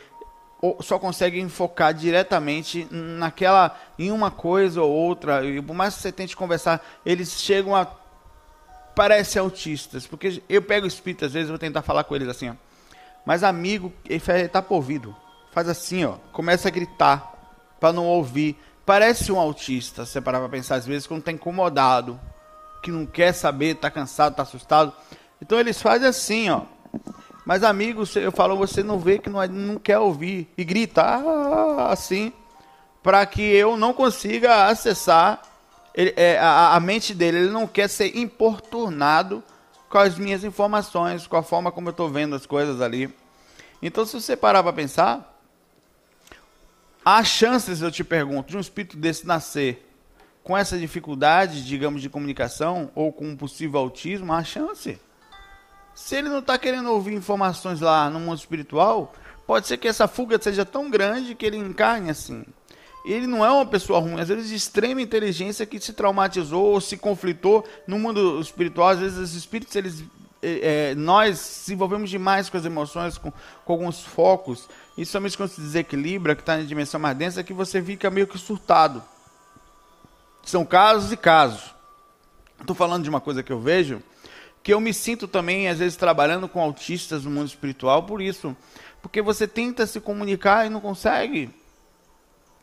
ou 0.61 0.81
só 0.83 0.99
conseguem 0.99 1.49
focar 1.49 1.93
diretamente 1.93 2.87
naquela, 2.91 3.77
em 3.99 4.11
uma 4.11 4.31
coisa 4.31 4.81
ou 4.81 4.91
outra. 4.91 5.45
E 5.45 5.61
por 5.61 5.75
mais 5.75 5.95
que 5.95 6.03
você 6.03 6.13
tente 6.13 6.37
conversar, 6.37 6.85
eles 7.05 7.41
chegam 7.41 7.75
a 7.75 7.87
parecem 8.95 9.41
autistas, 9.41 10.07
porque 10.07 10.43
eu 10.49 10.63
pego 10.63 10.87
espírito 10.87 11.27
às 11.27 11.33
vezes, 11.33 11.51
vou 11.51 11.59
tentar 11.59 11.83
falar 11.83 12.05
com 12.05 12.17
eles 12.17 12.29
assim, 12.29 12.49
ó. 12.49 12.55
Mas 13.27 13.43
amigo, 13.43 13.93
ele 14.09 14.49
tá 14.49 14.63
por 14.63 14.77
ouvido. 14.77 15.15
Faz 15.51 15.69
assim, 15.69 16.05
ó, 16.05 16.13
começa 16.33 16.69
a 16.69 16.71
gritar 16.71 17.35
para 17.81 17.93
não 17.93 18.07
ouvir. 18.07 18.57
Parece 18.87 19.33
um 19.33 19.39
autista, 19.39 20.07
você 20.07 20.21
parar 20.21 20.39
para 20.39 20.49
pensar 20.49 20.77
às 20.77 20.87
vezes 20.87 21.09
quando 21.09 21.25
tá 21.25 21.33
incomodado, 21.33 22.21
que 22.81 22.93
não 22.93 23.05
quer 23.05 23.33
saber, 23.33 23.75
tá 23.75 23.91
cansado, 23.91 24.37
tá 24.37 24.45
assustado. 24.45 24.93
Então 25.43 25.59
eles 25.59 25.83
fazem 25.83 26.09
assim, 26.09 26.49
ó. 26.51 26.63
Mas 27.45 27.65
amigos, 27.65 28.15
eu 28.15 28.31
falo, 28.31 28.57
você 28.57 28.83
não 28.83 28.99
vê 28.99 29.19
que 29.19 29.29
não, 29.29 29.43
é, 29.43 29.49
não 29.49 29.77
quer 29.77 29.99
ouvir 29.99 30.49
e 30.57 30.65
grita 30.65 31.03
ah, 31.03 31.93
assim, 31.93 32.33
para 33.03 33.25
que 33.27 33.43
eu 33.43 33.77
não 33.77 33.93
consiga 33.93 34.67
acessar 34.67 35.43
ele, 35.95 36.13
é, 36.17 36.39
a, 36.39 36.75
a, 36.75 36.81
mente 36.81 37.15
dele. 37.15 37.39
Ele 37.39 37.51
não 37.51 37.67
quer 37.67 37.89
ser 37.89 38.17
importunado 38.17 39.43
com 39.89 39.99
as 39.99 40.19
minhas 40.19 40.45
informações, 40.45 41.27
com 41.27 41.37
a 41.37 41.43
forma 41.43 41.71
como 41.73 41.89
eu 41.89 41.93
estou 41.93 42.09
vendo 42.09 42.35
as 42.35 42.47
coisas 42.47 42.81
ali. 42.81 43.13
Então, 43.81 44.05
se 44.05 44.21
você 44.21 44.37
parar 44.37 44.63
para 44.63 44.73
pensar, 44.73 45.41
há 47.05 47.23
chances, 47.23 47.83
eu 47.83 47.91
te 47.91 48.03
pergunto, 48.03 48.51
de 48.51 48.57
um 48.57 48.61
espírito 48.61 48.97
desse 48.97 49.27
nascer 49.27 49.87
com 50.43 50.57
essa 50.57 50.79
dificuldade, 50.79 51.65
digamos, 51.65 52.01
de 52.01 52.09
comunicação 52.09 52.91
ou 52.95 53.13
com 53.13 53.27
um 53.27 53.37
possível 53.37 53.81
autismo? 53.81 54.33
Há 54.33 54.45
chance. 54.45 54.99
Se 55.93 56.15
ele 56.15 56.29
não 56.29 56.39
está 56.39 56.57
querendo 56.57 56.91
ouvir 56.91 57.15
informações 57.15 57.81
lá 57.81 58.09
no 58.09 58.21
mundo 58.21 58.39
espiritual, 58.39 59.13
pode 59.47 59.67
ser 59.67 59.77
que 59.77 59.89
essa 59.89 60.07
fuga 60.07 60.41
seja 60.41 60.65
tão 60.65 60.89
grande 60.89 61.35
que 61.35 61.45
ele 61.45 61.57
encarne 61.57 62.11
assim. 62.11 62.45
Ele 63.07 63.27
não 63.27 63.45
é 63.45 63.51
uma 63.51 63.65
pessoa 63.65 64.01
ruim, 64.01 64.21
às 64.21 64.29
vezes 64.29 64.49
de 64.49 64.57
extrema 64.57 65.01
inteligência 65.01 65.65
que 65.65 65.79
se 65.79 65.93
traumatizou 65.93 66.65
ou 66.73 66.81
se 66.81 66.97
conflitou 66.97 67.65
no 67.87 67.99
mundo 67.99 68.41
espiritual. 68.41 68.89
Às 68.89 68.99
vezes 68.99 69.19
os 69.19 69.35
espíritos, 69.35 69.77
eles, 69.77 70.05
é, 70.43 70.95
nós 70.97 71.39
se 71.39 71.73
envolvemos 71.73 72.11
demais 72.11 72.51
com 72.51 72.57
as 72.57 72.65
emoções, 72.65 73.17
com, 73.17 73.33
com 73.65 73.73
alguns 73.73 74.01
focos. 74.01 74.69
E 74.99 75.07
somente 75.07 75.37
quando 75.37 75.51
se 75.51 75.61
desequilibra, 75.61 76.35
que 76.35 76.43
está 76.43 76.61
em 76.61 76.67
dimensão 76.67 76.99
mais 76.99 77.17
densa, 77.17 77.41
é 77.41 77.45
que 77.45 77.53
você 77.53 77.81
fica 77.81 78.11
meio 78.11 78.27
que 78.27 78.37
surtado. 78.37 79.03
São 80.43 80.65
casos 80.65 81.13
e 81.13 81.17
casos. 81.17 81.75
Estou 82.61 82.75
falando 82.75 83.05
de 83.05 83.09
uma 83.09 83.21
coisa 83.21 83.43
que 83.43 83.53
eu 83.53 83.61
vejo 83.61 84.03
que 84.67 84.75
eu 84.75 84.81
me 84.81 84.93
sinto 84.93 85.29
também, 85.29 85.69
às 85.69 85.79
vezes, 85.79 85.97
trabalhando 85.97 86.49
com 86.49 86.61
autistas 86.61 87.23
no 87.23 87.31
mundo 87.31 87.47
espiritual 87.47 88.03
por 88.03 88.21
isso. 88.21 88.57
Porque 89.01 89.23
você 89.23 89.47
tenta 89.47 89.87
se 89.87 90.01
comunicar 90.01 90.67
e 90.67 90.69
não 90.69 90.81
consegue. 90.81 91.49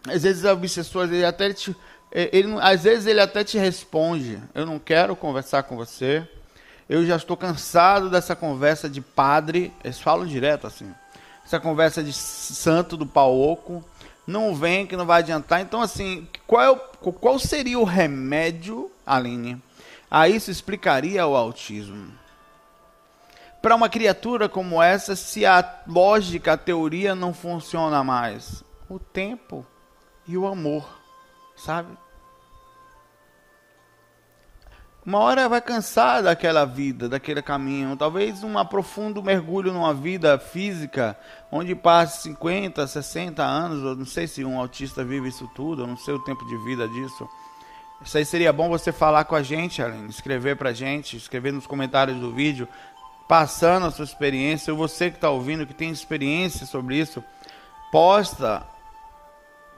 Às 0.07 0.23
vezes, 0.23 0.43
o 0.43 0.51
obsessor, 0.51 1.05
ele 1.05 1.23
até 1.23 1.53
te. 1.53 1.75
É, 2.11 2.29
ele, 2.31 2.55
às 2.59 2.83
vezes, 2.83 3.07
ele 3.07 3.21
até 3.21 3.43
te 3.43 3.57
responde: 3.57 4.39
Eu 4.53 4.65
não 4.65 4.77
quero 4.77 5.15
conversar 5.15 5.63
com 5.63 5.75
você. 5.75 6.27
Eu 6.89 7.05
já 7.05 7.15
estou 7.15 7.37
cansado 7.37 8.09
dessa 8.09 8.35
conversa 8.35 8.89
de 8.89 8.99
padre. 8.99 9.71
Eles 9.83 9.99
falam 9.99 10.25
direto 10.25 10.67
assim. 10.67 10.93
Essa 11.45 11.59
conversa 11.59 12.03
de 12.03 12.11
santo 12.13 12.97
do 12.97 13.05
pau 13.05 13.39
oco. 13.39 13.83
Não 14.25 14.55
vem, 14.55 14.85
que 14.85 14.95
não 14.95 15.05
vai 15.05 15.19
adiantar. 15.19 15.61
Então, 15.61 15.81
assim, 15.81 16.27
qual, 16.47 16.75
é 16.75 17.11
qual 17.11 17.37
seria 17.39 17.79
o 17.79 17.83
remédio, 17.83 18.89
Aline? 19.05 19.61
A 20.09 20.29
isso 20.29 20.51
explicaria 20.51 21.25
o 21.25 21.35
autismo. 21.35 22.11
Para 23.61 23.75
uma 23.75 23.89
criatura 23.89 24.47
como 24.47 24.81
essa, 24.81 25.15
se 25.15 25.45
a 25.45 25.81
lógica, 25.87 26.53
a 26.53 26.57
teoria 26.57 27.15
não 27.15 27.33
funciona 27.33 28.03
mais, 28.03 28.63
o 28.89 28.99
tempo 28.99 29.65
e 30.27 30.37
o 30.37 30.47
amor, 30.47 30.87
sabe? 31.55 31.97
Uma 35.05 35.19
hora 35.19 35.49
vai 35.49 35.59
cansar 35.59 36.23
daquela 36.23 36.63
vida, 36.63 37.09
daquele 37.09 37.41
caminho. 37.41 37.97
Talvez 37.97 38.41
um 38.41 38.53
profundo 38.63 39.21
mergulho 39.21 39.73
numa 39.73 39.93
vida 39.93 40.39
física, 40.39 41.19
onde 41.51 41.75
passe 41.75 42.23
50, 42.23 42.87
60 42.87 43.43
anos. 43.43 43.83
Eu 43.83 43.95
não 43.97 44.05
sei 44.05 44.27
se 44.27 44.45
um 44.45 44.57
autista 44.57 45.03
vive 45.03 45.27
isso 45.27 45.49
tudo, 45.53 45.83
eu 45.83 45.87
não 45.87 45.97
sei 45.97 46.13
o 46.13 46.19
tempo 46.19 46.45
de 46.45 46.55
vida 46.63 46.87
disso. 46.87 47.27
Isso 48.01 48.17
aí 48.17 48.23
seria 48.23 48.53
bom 48.53 48.69
você 48.69 48.93
falar 48.93 49.25
com 49.25 49.35
a 49.35 49.43
gente, 49.43 49.81
Aline, 49.81 50.09
escrever 50.09 50.55
pra 50.55 50.71
gente, 50.71 51.17
escrever 51.17 51.51
nos 51.51 51.67
comentários 51.67 52.17
do 52.17 52.31
vídeo, 52.31 52.67
passando 53.27 53.85
a 53.85 53.91
sua 53.91 54.05
experiência, 54.05 54.71
ou 54.71 54.77
você 54.77 55.09
que 55.09 55.17
está 55.17 55.29
ouvindo, 55.29 55.67
que 55.67 55.73
tem 55.73 55.89
experiência 55.89 56.65
sobre 56.65 56.97
isso, 56.97 57.21
posta, 57.91 58.65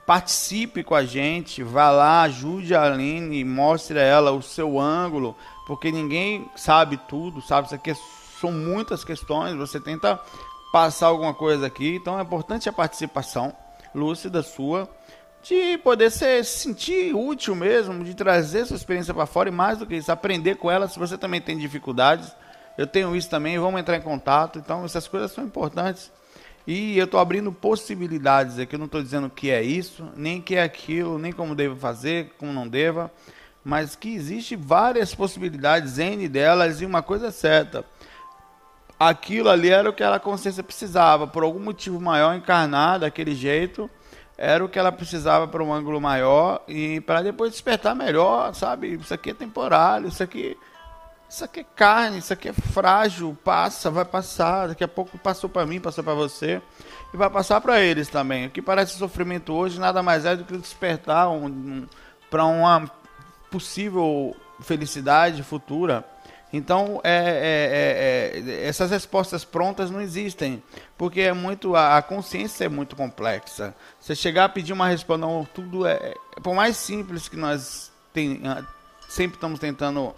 participe 0.05 0.83
com 0.83 0.93
a 0.93 1.03
gente, 1.03 1.63
vá 1.63 1.89
lá, 1.89 2.21
ajude 2.23 2.75
a 2.75 2.83
Aline, 2.83 3.43
mostre 3.43 3.97
a 3.97 4.03
ela 4.03 4.31
o 4.31 4.41
seu 4.41 4.79
ângulo, 4.79 5.35
porque 5.65 5.91
ninguém 5.91 6.49
sabe 6.55 6.97
tudo, 7.07 7.41
sabe? 7.41 7.67
Isso 7.67 7.75
aqui 7.75 7.93
são 8.39 8.51
muitas 8.51 9.03
questões, 9.03 9.55
você 9.55 9.79
tenta 9.79 10.19
passar 10.71 11.07
alguma 11.07 11.33
coisa 11.33 11.65
aqui, 11.65 11.95
então 11.95 12.19
é 12.19 12.21
importante 12.21 12.69
a 12.69 12.73
participação 12.73 13.55
lúcida 13.93 14.43
sua 14.43 14.89
de 15.41 15.77
poder 15.77 16.11
se 16.11 16.43
sentir 16.43 17.15
útil 17.15 17.55
mesmo, 17.55 18.03
de 18.03 18.15
trazer 18.15 18.65
sua 18.65 18.75
experiência 18.75 19.13
para 19.13 19.27
fora 19.27 19.47
e 19.47 19.51
mais 19.51 19.77
do 19.77 19.85
que 19.85 19.95
isso, 19.95 20.11
aprender 20.11 20.55
com 20.55 20.71
ela 20.71 20.87
se 20.87 20.97
você 20.97 21.17
também 21.17 21.39
tem 21.39 21.57
dificuldades. 21.57 22.31
Eu 22.77 22.87
tenho 22.87 23.15
isso 23.15 23.29
também, 23.29 23.57
vamos 23.57 23.79
entrar 23.79 23.95
em 23.95 24.01
contato. 24.01 24.59
Então, 24.59 24.83
essas 24.83 25.07
coisas 25.07 25.31
são 25.31 25.43
importantes. 25.45 26.11
E 26.67 26.97
eu 26.97 27.05
estou 27.05 27.19
abrindo 27.19 27.51
possibilidades 27.51 28.57
aqui, 28.57 28.75
eu 28.75 28.79
não 28.79 28.87
estou 28.87 29.03
dizendo 29.03 29.29
que 29.29 29.51
é 29.51 29.61
isso, 29.61 30.09
nem 30.15 30.41
que 30.41 30.55
é 30.55 30.63
aquilo, 30.63 31.19
nem 31.19 31.31
como 31.31 31.53
devo 31.53 31.75
fazer, 31.75 32.33
como 32.39 32.51
não 32.51 32.67
deva, 32.67 33.11
mas 33.63 33.95
que 33.95 34.13
existe 34.13 34.55
várias 34.55 35.13
possibilidades, 35.13 35.99
N 35.99 36.27
delas, 36.27 36.81
e 36.81 36.85
uma 36.85 37.03
coisa 37.03 37.27
é 37.27 37.31
certa. 37.31 37.85
Aquilo 38.99 39.49
ali 39.49 39.69
era 39.69 39.89
o 39.89 39.93
que 39.93 40.03
a 40.03 40.19
consciência 40.19 40.63
precisava, 40.63 41.27
por 41.27 41.43
algum 41.43 41.59
motivo 41.59 41.99
maior 42.01 42.35
encarnar 42.35 42.99
daquele 42.99 43.35
jeito, 43.35 43.89
era 44.37 44.63
o 44.65 44.69
que 44.69 44.79
ela 44.79 44.91
precisava 44.91 45.47
para 45.47 45.63
um 45.63 45.73
ângulo 45.73 46.01
maior 46.01 46.63
e 46.67 46.99
para 47.01 47.21
depois 47.21 47.51
despertar 47.51 47.95
melhor, 47.95 48.53
sabe? 48.53 48.93
Isso 48.93 49.13
aqui 49.13 49.29
é 49.29 49.33
temporário, 49.33 50.07
isso 50.07 50.23
aqui, 50.23 50.57
isso 51.35 51.45
aqui 51.45 51.59
é 51.59 51.65
carne, 51.75 52.17
isso 52.17 52.33
aqui 52.33 52.49
é 52.49 52.53
frágil, 52.53 53.37
passa, 53.43 53.91
vai 53.91 54.05
passar. 54.05 54.69
Daqui 54.69 54.83
a 54.83 54.87
pouco 54.87 55.17
passou 55.17 55.49
para 55.49 55.65
mim, 55.65 55.79
passou 55.79 56.03
para 56.03 56.13
você 56.13 56.61
e 57.13 57.17
vai 57.17 57.29
passar 57.29 57.61
para 57.61 57.79
eles 57.79 58.07
também. 58.07 58.47
O 58.47 58.49
que 58.49 58.61
parece 58.61 58.97
sofrimento 58.97 59.53
hoje 59.53 59.79
nada 59.79 60.01
mais 60.01 60.25
é 60.25 60.35
do 60.35 60.43
que 60.43 60.57
despertar 60.57 61.29
um, 61.29 61.45
um, 61.45 61.87
para 62.29 62.45
uma 62.45 62.89
possível 63.51 64.35
felicidade 64.61 65.43
futura 65.43 66.05
então, 66.55 67.01
é, 67.03 67.11
é, 67.13 68.49
é, 68.49 68.63
é, 68.63 68.67
essas 68.67 68.89
respostas 68.89 69.43
prontas 69.43 69.91
não 69.91 69.99
existem, 69.99 70.63
porque 70.97 71.19
é 71.19 71.33
muito 71.33 71.75
a, 71.75 71.97
a, 71.97 72.01
consciência 72.01 72.63
é 72.63 72.69
muito 72.69 72.95
complexa. 72.95 73.75
Você 73.99 74.15
chegar 74.15 74.45
a 74.45 74.49
pedir 74.49 74.71
uma 74.71 74.87
resposta, 74.87 75.19
não, 75.19 75.45
tudo 75.53 75.85
é, 75.85 76.13
é 76.35 76.39
por 76.41 76.55
mais 76.55 76.77
simples 76.77 77.27
que 77.27 77.35
nós 77.35 77.91
tem, 78.13 78.41
sempre 79.09 79.35
estamos 79.35 79.59
tentando 79.59 80.15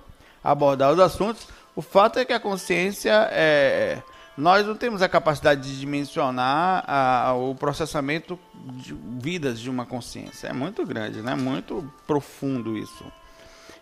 abordar 0.52 0.94
os 0.94 1.00
assuntos, 1.00 1.48
o 1.76 1.82
fato 1.82 2.20
é 2.20 2.26
que 2.26 2.34
a 2.34 2.40
consciência 2.40 3.28
é, 3.32 4.02
nós 4.38 4.66
não 4.66 4.76
temos 4.76 5.02
a 5.02 5.10
capacidade 5.10 5.62
de 5.62 5.80
dimensionar 5.80 6.84
a, 6.88 7.28
a, 7.28 7.34
o 7.34 7.54
processamento 7.54 8.40
de 8.54 8.94
vidas 8.94 9.60
de 9.60 9.70
uma 9.70 9.86
consciência. 9.86 10.48
É 10.48 10.54
muito 10.54 10.86
grande, 10.86 11.22
né? 11.22 11.36
Muito 11.36 11.92
profundo 12.06 12.78
isso. 12.78 13.04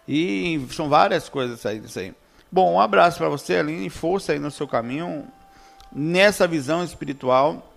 E 0.08 0.66
são 0.72 0.90
várias 0.90 1.30
coisas 1.30 1.66
aí 1.66 1.80
disso 1.80 2.00
aí. 2.00 2.14
Bom, 2.52 2.74
um 2.74 2.80
abraço 2.80 3.18
para 3.18 3.30
você, 3.30 3.58
Aline, 3.58 3.90
força 3.90 4.32
aí 4.32 4.40
no 4.40 4.50
seu 4.50 4.68
caminho. 4.68 5.28
nessa 5.92 6.48
visão 6.48 6.84
espiritual. 6.84 7.72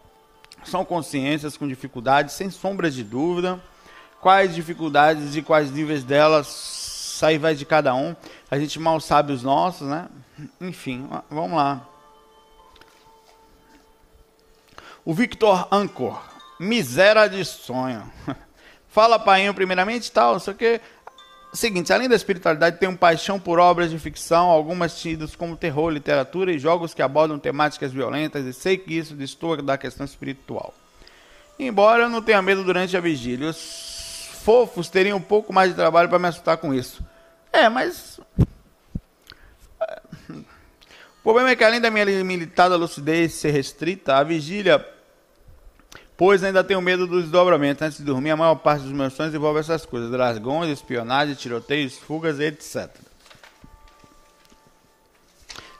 São 0.64 0.84
consciências 0.84 1.56
com 1.56 1.68
dificuldades, 1.68 2.34
sem 2.34 2.50
sombras 2.50 2.94
de 2.94 3.04
dúvida. 3.04 3.60
Quais 4.20 4.54
dificuldades 4.54 5.36
e 5.36 5.42
quais 5.42 5.70
níveis 5.70 6.02
delas, 6.02 7.20
aí 7.22 7.38
vai 7.38 7.54
de 7.54 7.64
cada 7.64 7.94
um. 7.94 8.16
A 8.50 8.58
gente 8.58 8.78
mal 8.78 8.98
sabe 9.00 9.32
os 9.32 9.42
nossos, 9.42 9.86
né? 9.86 10.08
Enfim, 10.60 11.08
vamos 11.30 11.56
lá. 11.56 11.86
O 15.04 15.12
Victor 15.12 15.68
Ancor, 15.70 16.22
miséria 16.58 17.28
de 17.28 17.44
sonho. 17.44 18.10
Fala, 18.88 19.18
pai, 19.18 19.52
primeiramente, 19.52 20.10
tal, 20.10 20.34
não 20.34 20.40
sei 20.40 20.54
o 20.54 20.56
que. 20.56 20.80
Seguinte, 21.52 21.92
além 21.92 22.08
da 22.08 22.16
espiritualidade, 22.16 22.78
tenho 22.78 22.96
paixão 22.96 23.40
por 23.40 23.58
obras 23.58 23.90
de 23.90 23.98
ficção, 23.98 24.48
algumas 24.48 25.00
tidas 25.00 25.34
como 25.34 25.56
terror, 25.56 25.90
literatura 25.90 26.52
e 26.52 26.58
jogos 26.58 26.92
que 26.92 27.00
abordam 27.00 27.38
temáticas 27.38 27.90
violentas, 27.90 28.44
e 28.44 28.52
sei 28.52 28.76
que 28.76 28.94
isso 28.94 29.14
distorce 29.14 29.64
da 29.64 29.78
questão 29.78 30.04
espiritual. 30.04 30.74
Embora 31.58 32.04
eu 32.04 32.10
não 32.10 32.22
tenha 32.22 32.42
medo 32.42 32.62
durante 32.62 32.96
a 32.96 33.00
vigília, 33.00 33.48
os 33.48 34.28
fofos 34.42 34.88
teriam 34.88 35.18
um 35.18 35.22
pouco 35.22 35.52
mais 35.52 35.70
de 35.70 35.76
trabalho 35.76 36.08
para 36.08 36.18
me 36.18 36.28
assustar 36.28 36.58
com 36.58 36.74
isso. 36.74 37.02
É, 37.58 37.68
mas. 37.68 38.20
É, 39.80 40.02
o 40.30 41.22
problema 41.22 41.50
é 41.50 41.56
que 41.56 41.64
além 41.64 41.80
da 41.80 41.90
minha 41.90 42.04
limitada 42.04 42.76
lucidez 42.76 43.34
ser 43.34 43.50
restrita, 43.50 44.16
a 44.16 44.22
vigília 44.22 44.84
pois 46.18 46.42
ainda 46.42 46.64
tenho 46.64 46.82
medo 46.82 47.06
dos 47.06 47.22
desdobramentos. 47.22 47.80
Antes 47.80 47.98
de 47.98 48.04
dormir, 48.04 48.30
a 48.30 48.36
maior 48.36 48.56
parte 48.56 48.82
dos 48.82 48.92
meus 48.92 49.14
sonhos 49.14 49.32
envolve 49.34 49.60
essas 49.60 49.86
coisas: 49.86 50.10
dragões, 50.10 50.70
espionagem, 50.70 51.34
tiroteios, 51.36 51.96
fugas, 51.96 52.40
etc. 52.40 52.90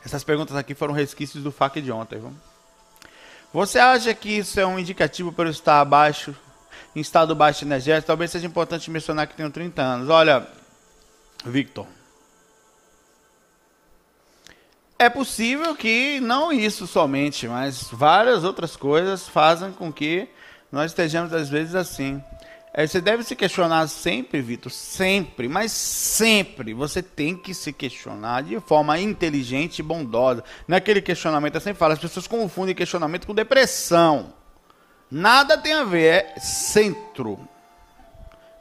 Essas 0.03 0.25
perguntas 0.25 0.57
aqui 0.57 0.75
foram 0.75 0.95
resquícios 0.95 1.43
do 1.43 1.51
FAQ 1.53 1.83
de 1.83 1.91
ontem. 1.91 2.21
Viu? 2.21 2.33
Você 3.53 3.79
acha 3.79 4.15
que 4.15 4.31
isso 4.31 4.61
é 4.61 4.67
um 4.67 4.79
indicativo 4.79 5.33
para 5.33 5.49
eu 5.49 5.51
estar 5.51 5.81
abaixo, 5.81 6.35
em 6.95 7.01
estado 7.01 7.35
baixo 7.35 7.65
energético? 7.65 8.07
Talvez 8.07 8.31
seja 8.31 8.47
importante 8.47 8.91
mencionar 8.91 9.27
que 9.27 9.35
tenho 9.35 9.51
30 9.51 9.83
anos. 9.83 10.09
Olha, 10.09 10.47
Victor. 11.45 11.87
É 14.99 15.09
possível 15.09 15.77
que 15.77 16.19
não 16.21 16.53
isso 16.53 16.87
somente, 16.87 17.47
mas 17.47 17.89
várias 17.93 18.43
outras 18.43 18.75
coisas 18.75 19.29
fazem 19.29 19.71
com 19.71 19.93
que 19.93 20.29
nós 20.73 20.91
estejamos 20.91 21.33
às 21.33 21.49
vezes 21.49 21.77
assim. 21.77 22.21
É, 22.75 22.87
você 22.87 23.01
deve 23.01 23.23
se 23.23 23.35
questionar 23.35 23.87
sempre, 23.89 24.41
Vitor, 24.41 24.71
sempre, 24.71 25.49
mas 25.49 25.73
sempre. 25.73 26.75
Você 26.75 27.03
tem 27.03 27.37
que 27.37 27.55
se 27.55 27.73
questionar 27.73 28.43
de 28.43 28.59
forma 28.61 28.99
inteligente 28.99 29.79
e 29.79 29.83
bondosa. 29.83 30.43
Não 30.67 30.77
é 30.77 30.81
questionamento, 30.81 31.55
eu 31.55 31.61
sempre 31.61 31.79
falo, 31.79 31.93
as 31.93 31.99
pessoas 31.99 32.27
confundem 32.27 32.75
questionamento 32.75 33.27
com 33.27 33.35
depressão. 33.35 34.33
Nada 35.11 35.57
tem 35.57 35.73
a 35.73 35.85
ver, 35.85 36.27
é 36.37 36.41
centro. 36.41 37.39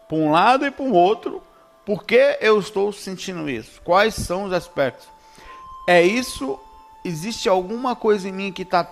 Para 0.07 0.17
um 0.17 0.31
lado 0.31 0.65
e 0.65 0.71
para 0.71 0.85
o 0.85 0.93
outro. 0.93 1.43
Por 1.87 2.03
que 2.03 2.37
eu 2.39 2.59
estou 2.59 2.93
sentindo 2.93 3.49
isso? 3.49 3.81
Quais 3.81 4.13
são 4.13 4.43
os 4.43 4.53
aspectos? 4.53 5.07
é 5.87 6.03
isso. 6.03 6.59
Existe 7.03 7.47
alguma 7.47 7.95
coisa 7.95 8.27
em 8.27 8.33
mim 8.33 8.51
que 8.51 8.63
está 8.63 8.83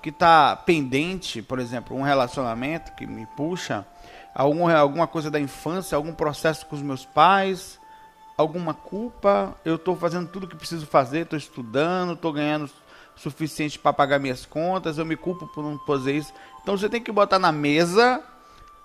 que 0.00 0.12
tá 0.12 0.54
pendente, 0.54 1.42
por 1.42 1.58
exemplo, 1.58 1.96
um 1.96 2.02
relacionamento 2.02 2.92
que 2.92 3.04
me 3.04 3.26
puxa, 3.26 3.84
algum, 4.32 4.68
alguma 4.68 5.08
coisa 5.08 5.28
da 5.28 5.40
infância, 5.40 5.96
algum 5.96 6.14
processo 6.14 6.64
com 6.66 6.76
os 6.76 6.82
meus 6.82 7.04
pais, 7.04 7.80
alguma 8.38 8.72
culpa, 8.72 9.56
eu 9.64 9.74
estou 9.74 9.96
fazendo 9.96 10.28
tudo 10.28 10.44
o 10.44 10.48
que 10.48 10.54
preciso 10.54 10.86
fazer, 10.86 11.22
estou 11.22 11.36
estudando, 11.36 12.12
estou 12.12 12.32
ganhando 12.32 12.70
suficiente 13.16 13.76
para 13.76 13.92
pagar 13.92 14.20
minhas 14.20 14.46
contas, 14.46 14.96
eu 14.96 15.04
me 15.04 15.16
culpo 15.16 15.48
por 15.48 15.64
não 15.64 15.76
fazer 15.80 16.12
isso. 16.12 16.32
Então 16.62 16.78
você 16.78 16.88
tem 16.88 17.02
que 17.02 17.10
botar 17.10 17.40
na 17.40 17.50
mesa. 17.50 18.22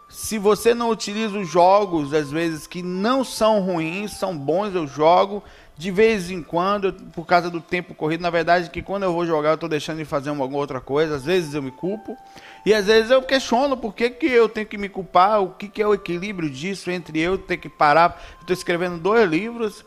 Se 0.10 0.40
você 0.40 0.74
não 0.74 0.90
utiliza 0.90 1.38
os 1.38 1.48
jogos, 1.48 2.16
às 2.16 2.32
vezes 2.32 2.66
que 2.66 2.82
não 2.82 3.24
são 3.24 3.62
ruins, 3.62 4.12
são 4.14 4.36
bons, 4.36 4.74
eu 4.74 4.88
jogo 4.88 5.44
de 5.78 5.92
vez 5.92 6.30
em 6.30 6.44
quando, 6.44 6.92
por 7.14 7.26
causa 7.26 7.50
do 7.50 7.62
tempo 7.62 7.94
corrido, 7.94 8.20
na 8.20 8.30
verdade 8.30 8.70
que 8.70 8.82
quando 8.82 9.04
eu 9.04 9.14
vou 9.14 9.26
jogar 9.26 9.50
eu 9.50 9.54
estou 9.54 9.70
deixando 9.70 10.00
de 10.00 10.06
fazer 10.06 10.30
uma 10.30 10.44
outra 10.44 10.82
coisa, 10.82 11.16
às 11.16 11.24
vezes 11.24 11.54
eu 11.54 11.62
me 11.62 11.72
culpo, 11.72 12.18
e 12.66 12.74
às 12.74 12.88
vezes 12.88 13.12
eu 13.12 13.22
questiono 13.22 13.78
por 13.78 13.94
que, 13.94 14.10
que 14.10 14.26
eu 14.26 14.50
tenho 14.50 14.68
que 14.68 14.78
me 14.78 14.90
culpar, 14.90 15.42
o 15.42 15.52
que, 15.52 15.70
que 15.70 15.82
é 15.82 15.88
o 15.88 15.94
equilíbrio 15.94 16.50
disso 16.50 16.92
entre 16.92 17.22
eu 17.22 17.38
ter 17.38 17.56
que 17.56 17.70
parar, 17.70 18.22
estou 18.42 18.54
escrevendo 18.54 18.98
dois 18.98 19.30
livros, 19.30 19.86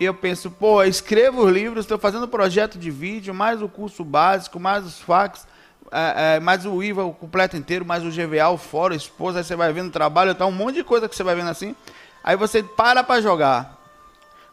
e 0.00 0.04
eu 0.04 0.14
penso, 0.14 0.50
pô, 0.50 0.82
eu 0.82 0.88
escrevo 0.88 1.44
os 1.44 1.52
livros, 1.52 1.84
estou 1.84 1.98
fazendo 1.98 2.26
projeto 2.26 2.78
de 2.78 2.90
vídeo, 2.90 3.34
mais 3.34 3.60
o 3.60 3.68
curso 3.68 4.02
básico, 4.02 4.58
mais 4.58 4.86
os 4.86 4.98
fax, 5.00 5.46
é, 5.90 6.36
é, 6.36 6.40
mais 6.40 6.64
o 6.66 6.82
IVA 6.82 7.04
o 7.04 7.12
completo 7.12 7.56
inteiro, 7.56 7.84
mais 7.84 8.04
o 8.04 8.10
GVA, 8.10 8.48
o 8.48 8.58
fora, 8.58 8.94
esposa, 8.94 9.38
aí 9.38 9.44
você 9.44 9.56
vai 9.56 9.72
vendo 9.72 9.90
trabalho, 9.90 10.34
tá 10.34 10.46
um 10.46 10.52
monte 10.52 10.76
de 10.76 10.84
coisa 10.84 11.08
que 11.08 11.16
você 11.16 11.22
vai 11.22 11.34
vendo 11.34 11.50
assim, 11.50 11.74
aí 12.22 12.36
você 12.36 12.62
para 12.62 13.02
para 13.02 13.20
jogar, 13.20 13.80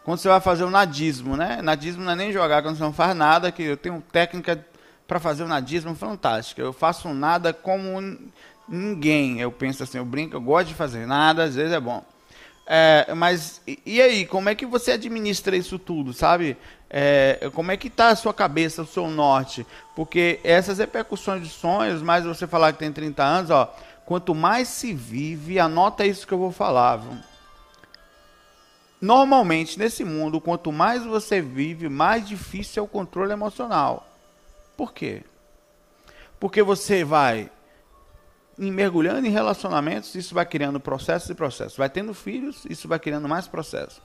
quando 0.04 0.20
você 0.20 0.28
vai 0.28 0.41
fazer 0.41 0.63
o 0.63 0.70
nadismo, 0.70 1.38
né? 1.38 1.62
Nadismo 1.62 2.04
não 2.04 2.12
é 2.12 2.15
nem 2.15 2.32
jogar 2.32 2.63
quando 2.63 2.78
você 2.78 2.84
não 2.84 2.94
faz 2.94 3.15
nada, 3.15 3.52
que 3.52 3.63
eu 3.63 3.78
tenho 3.78 4.04
técnica 4.12 4.65
para 5.08 5.20
fazer 5.20 5.44
o 5.44 5.48
nadismo 5.48 5.94
fantástica. 5.94 6.62
Eu 6.62 6.74
faço 6.74 7.10
nada 7.13 7.54
como 7.54 8.02
ninguém. 8.67 9.39
Eu 9.39 9.52
penso 9.52 9.84
assim, 9.84 9.98
eu 9.98 10.06
brinco, 10.06 10.36
eu 10.36 10.41
gosto 10.41 10.70
de 10.70 10.74
fazer 10.74 11.06
nada, 11.06 11.44
às 11.44 11.56
vezes 11.56 11.74
é 11.74 11.80
bom. 11.80 12.04
É, 12.65 13.13
mas 13.13 13.62
e 13.86 14.02
aí, 14.02 14.26
como 14.26 14.50
é 14.50 14.56
que 14.56 14.65
você 14.65 14.91
administra 14.91 15.56
isso 15.56 15.78
tudo, 15.78 16.13
sabe? 16.13 16.58
É, 16.93 17.49
como 17.54 17.71
é 17.71 17.77
que 17.77 17.88
está 17.88 18.10
a 18.10 18.15
sua 18.17 18.34
cabeça, 18.34 18.82
o 18.82 18.86
seu 18.86 19.08
norte? 19.08 19.65
Porque 19.95 20.41
essas 20.43 20.80
repercussões 20.80 21.41
de 21.41 21.49
sonhos, 21.49 22.01
mais 22.01 22.25
você 22.25 22.45
falar 22.45 22.73
que 22.73 22.80
tem 22.80 22.91
30 22.91 23.23
anos, 23.23 23.49
ó, 23.49 23.73
quanto 24.06 24.36
mais 24.36 24.67
se 24.67 24.93
vive, 24.93 25.58
anota 25.58 26.06
isso 26.06 26.27
que 26.27 26.34
eu 26.34 26.38
vou 26.38 26.51
falar? 26.51 26.99
Normalmente, 28.99 29.80
nesse 29.80 30.04
mundo, 30.04 30.41
quanto 30.41 30.69
mais 30.69 31.06
você 31.06 31.41
vive, 31.41 31.88
mais 31.88 32.27
difícil 32.27 32.84
é 32.84 32.86
o 32.86 32.89
controle 32.89 33.32
emocional. 33.32 34.06
Por 34.75 34.91
quê? 34.91 35.23
Porque 36.41 36.62
você 36.62 37.06
vai 37.06 37.49
mergulhando 38.58 39.25
em 39.25 39.32
relacionamentos, 39.32 40.13
isso 40.13 40.36
vai 40.36 40.45
criando 40.45 40.77
processos 40.77 41.30
e 41.30 41.36
processos. 41.36 41.77
Vai 41.77 41.89
tendo 41.89 42.13
filhos, 42.13 42.65
isso 42.69 42.86
vai 42.89 42.99
criando 42.99 43.30
mais 43.30 43.47
processos. 43.47 44.01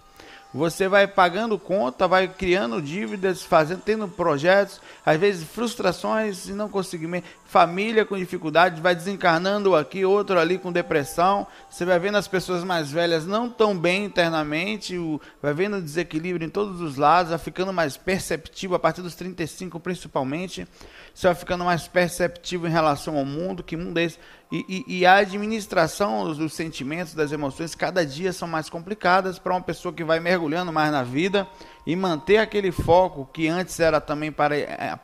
Você 0.57 0.88
vai 0.88 1.07
pagando 1.07 1.59
conta, 1.59 2.09
vai 2.09 2.27
criando 2.27 2.81
dívidas, 2.81 3.42
fazendo, 3.42 3.83
tendo 3.83 4.09
projetos, 4.09 4.81
às 5.05 5.21
vezes 5.21 5.47
frustrações 5.47 6.49
e 6.49 6.55
não 6.55 6.66
conseguir. 6.66 7.23
Família 7.47 8.05
com 8.05 8.17
dificuldade, 8.17 8.83
vai 8.83 8.93
desencarnando 8.93 9.77
aqui, 9.77 10.05
outro 10.05 10.39
ali 10.39 10.59
com 10.59 10.73
depressão. 10.73 11.47
Você 11.71 11.85
vai 11.85 11.97
vendo 11.97 12.19
as 12.19 12.27
pessoas 12.27 12.65
mais 12.65 12.91
velhas 12.91 13.25
não 13.25 13.49
tão 13.49 13.79
bem 13.79 14.05
internamente, 14.05 14.97
vai 15.41 15.55
vendo 15.55 15.81
desequilíbrio 15.81 16.45
em 16.45 16.51
todos 16.51 16.81
os 16.81 16.97
lados, 16.97 17.31
vai 17.31 17.39
ficando 17.39 17.73
mais 17.73 17.97
perceptivo 17.97 18.75
a 18.75 18.81
partir 18.81 19.01
dos 19.01 19.15
35 19.15 19.79
principalmente. 19.79 20.67
Você 21.15 21.29
vai 21.29 21.37
ficando 21.37 21.65
mais 21.65 21.87
perceptivo 21.87 22.67
em 22.67 22.71
relação 22.71 23.17
ao 23.17 23.25
mundo, 23.25 23.63
que 23.63 23.77
mundo 23.77 23.99
é 23.99 24.05
esse? 24.05 24.19
E, 24.51 24.65
e, 24.69 24.99
e, 24.99 25.07
a 25.07 25.17
administração 25.17 26.33
dos 26.33 26.53
sentimentos, 26.53 27.15
das 27.15 27.33
emoções, 27.33 27.75
cada 27.75 28.07
dia 28.07 28.33
são 28.33 28.47
mais 28.47 28.69
complicadas 28.69 29.41
para 29.41 29.53
uma 29.53 29.61
pessoa 29.61 29.93
que 29.93 30.05
vai 30.05 30.21
mergulhando 30.21 30.73
mais 30.73 30.93
na 30.93 31.03
vida 31.03 31.49
e 31.85 31.97
manter 31.97 32.39
aquele 32.39 32.71
foco 32.71 33.29
que 33.33 33.49
antes 33.49 33.81
era 33.81 34.01
também 34.01 34.31
pare, 34.31 34.61
é, 34.61 34.97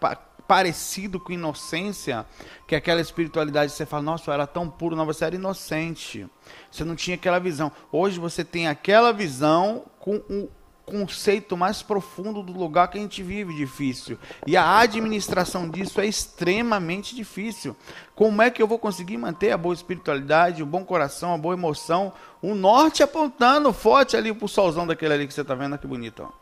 parecido 0.53 1.19
com 1.19 1.33
inocência, 1.33 2.27
que 2.67 2.77
aquela 2.77 3.01
espiritualidade 3.01 3.73
você 3.73 3.87
fala, 3.87 4.03
nossa, 4.03 4.29
eu 4.29 4.35
era 4.35 4.47
tão 4.47 4.69
puro, 4.69 4.95
não, 4.95 5.07
você 5.07 5.25
era 5.25 5.35
inocente. 5.35 6.29
Você 6.71 6.85
não 6.85 6.95
tinha 6.95 7.15
aquela 7.15 7.39
visão. 7.39 7.73
Hoje 7.91 8.21
você 8.21 8.45
tem 8.45 8.69
aquela 8.69 9.13
visão 9.13 9.87
com 9.99 10.17
o 10.17 10.51
conceito 10.85 11.57
mais 11.57 11.83
profundo 11.83 12.43
do 12.43 12.53
lugar 12.53 12.89
que 12.89 12.99
a 12.99 13.01
gente 13.01 13.23
vive 13.23 13.57
difícil. 13.57 14.19
E 14.47 14.55
a 14.55 14.81
administração 14.81 15.71
disso 15.71 16.03
é 16.03 16.07
extremamente 16.07 17.17
difícil. 17.17 17.75
Como 18.15 18.43
é 18.43 18.51
que 18.51 18.63
eu 18.63 18.67
vou 18.67 18.79
conseguir 18.79 19.17
manter 19.17 19.53
a 19.53 19.57
boa 19.57 19.75
espiritualidade, 19.75 20.63
o 20.63 20.67
bom 20.67 20.85
coração, 20.85 21.33
a 21.33 21.39
boa 21.39 21.55
emoção, 21.55 22.13
o 22.43 22.55
norte 22.55 23.03
apontando 23.03 23.73
forte 23.73 24.19
ali 24.19 24.35
pro 24.35 24.47
solzão 24.47 24.87
daquele 24.87 25.15
ali 25.15 25.27
que 25.27 25.33
você 25.33 25.43
tá 25.43 25.55
vendo, 25.55 25.79
que 25.79 25.87
bonito, 25.87 26.25
ó. 26.29 26.42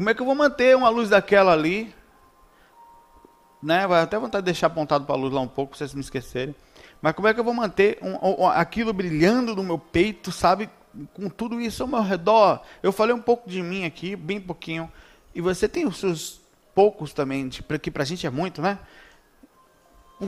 Como 0.00 0.08
é 0.08 0.14
que 0.14 0.22
eu 0.22 0.24
vou 0.24 0.34
manter 0.34 0.74
uma 0.74 0.88
luz 0.88 1.10
daquela 1.10 1.52
ali? 1.52 1.94
Né? 3.62 3.86
Vai 3.86 4.00
até 4.00 4.18
vontade 4.18 4.40
de 4.40 4.46
deixar 4.46 4.68
apontado 4.68 5.04
para 5.04 5.14
a 5.14 5.18
luz 5.18 5.30
lá 5.30 5.42
um 5.42 5.46
pouco, 5.46 5.72
para 5.72 5.76
vocês 5.76 5.92
não 5.92 6.00
esquecerem. 6.00 6.54
Mas 7.02 7.12
como 7.12 7.28
é 7.28 7.34
que 7.34 7.38
eu 7.38 7.44
vou 7.44 7.52
manter 7.52 7.98
um, 8.00 8.44
um, 8.44 8.48
aquilo 8.48 8.94
brilhando 8.94 9.54
no 9.54 9.62
meu 9.62 9.78
peito, 9.78 10.32
sabe? 10.32 10.70
com 11.12 11.28
tudo 11.28 11.60
isso 11.60 11.82
ao 11.82 11.88
meu 11.88 12.00
redor, 12.00 12.62
eu 12.82 12.92
falei 12.92 13.14
um 13.14 13.20
pouco 13.20 13.48
de 13.48 13.62
mim 13.62 13.84
aqui, 13.84 14.16
bem 14.16 14.40
pouquinho, 14.40 14.90
e 15.34 15.40
você 15.42 15.68
tem 15.68 15.86
os 15.86 15.98
seus 15.98 16.40
poucos 16.74 17.12
também, 17.12 17.50
que 17.50 17.90
para 17.90 18.02
a 18.02 18.06
gente 18.06 18.26
é 18.26 18.30
muito, 18.30 18.62
né? 18.62 18.78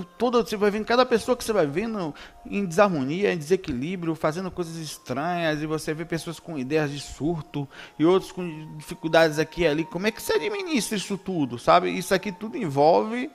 Toda, 0.01 0.43
você 0.43 0.57
vai 0.57 0.71
vendo 0.71 0.87
cada 0.87 1.05
pessoa 1.05 1.37
que 1.37 1.45
você 1.45 1.53
vai 1.53 1.67
vendo 1.67 2.15
em 2.47 2.65
desarmonia, 2.65 3.33
em 3.33 3.37
desequilíbrio, 3.37 4.15
fazendo 4.15 4.51
coisas 4.51 4.77
estranhas, 4.77 5.61
e 5.61 5.67
você 5.67 5.93
vê 5.93 6.05
pessoas 6.05 6.41
com 6.41 6.59
ideias 6.59 6.91
de 6.91 6.99
surto 6.99 7.69
e 7.99 8.05
outros 8.05 8.33
com 8.33 8.77
dificuldades 8.79 9.39
aqui 9.39 9.63
e 9.63 9.67
ali. 9.67 9.85
Como 9.85 10.07
é 10.07 10.11
que 10.11 10.23
você 10.23 10.35
administra 10.35 10.97
isso 10.97 11.19
tudo, 11.19 11.59
sabe? 11.59 11.91
Isso 11.91 12.15
aqui 12.15 12.33
tudo 12.33 12.57
envolve, 12.57 13.31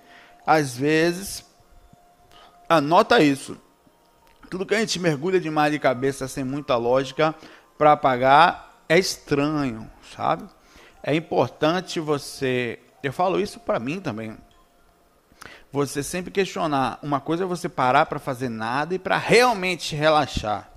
às 0.46 0.76
vezes, 0.76 1.46
anota 2.68 3.22
isso. 3.22 3.56
Tudo 4.50 4.66
que 4.66 4.74
a 4.74 4.80
gente 4.80 5.00
mergulha 5.00 5.40
demais 5.40 5.72
de 5.72 5.78
cabeça 5.78 6.28
sem 6.28 6.44
muita 6.44 6.76
lógica 6.76 7.36
para 7.78 7.96
pagar 7.96 8.82
é 8.90 8.98
estranho, 8.98 9.88
sabe? 10.16 10.46
É 11.04 11.14
importante 11.14 12.00
você, 12.00 12.80
eu 13.04 13.14
falo 13.14 13.40
isso 13.40 13.60
para 13.60 13.80
mim 13.80 14.00
também 14.00 14.36
você 15.72 16.02
sempre 16.02 16.32
questionar. 16.32 17.00
Uma 17.02 17.20
coisa 17.20 17.44
é 17.44 17.48
você 17.48 17.68
parar 17.68 18.06
para 18.06 18.20
fazer 18.20 18.50
nada 18.50 18.96
e 18.96 19.00
para 19.00 19.18
realmente 19.18 19.96
relaxar. 19.96 20.70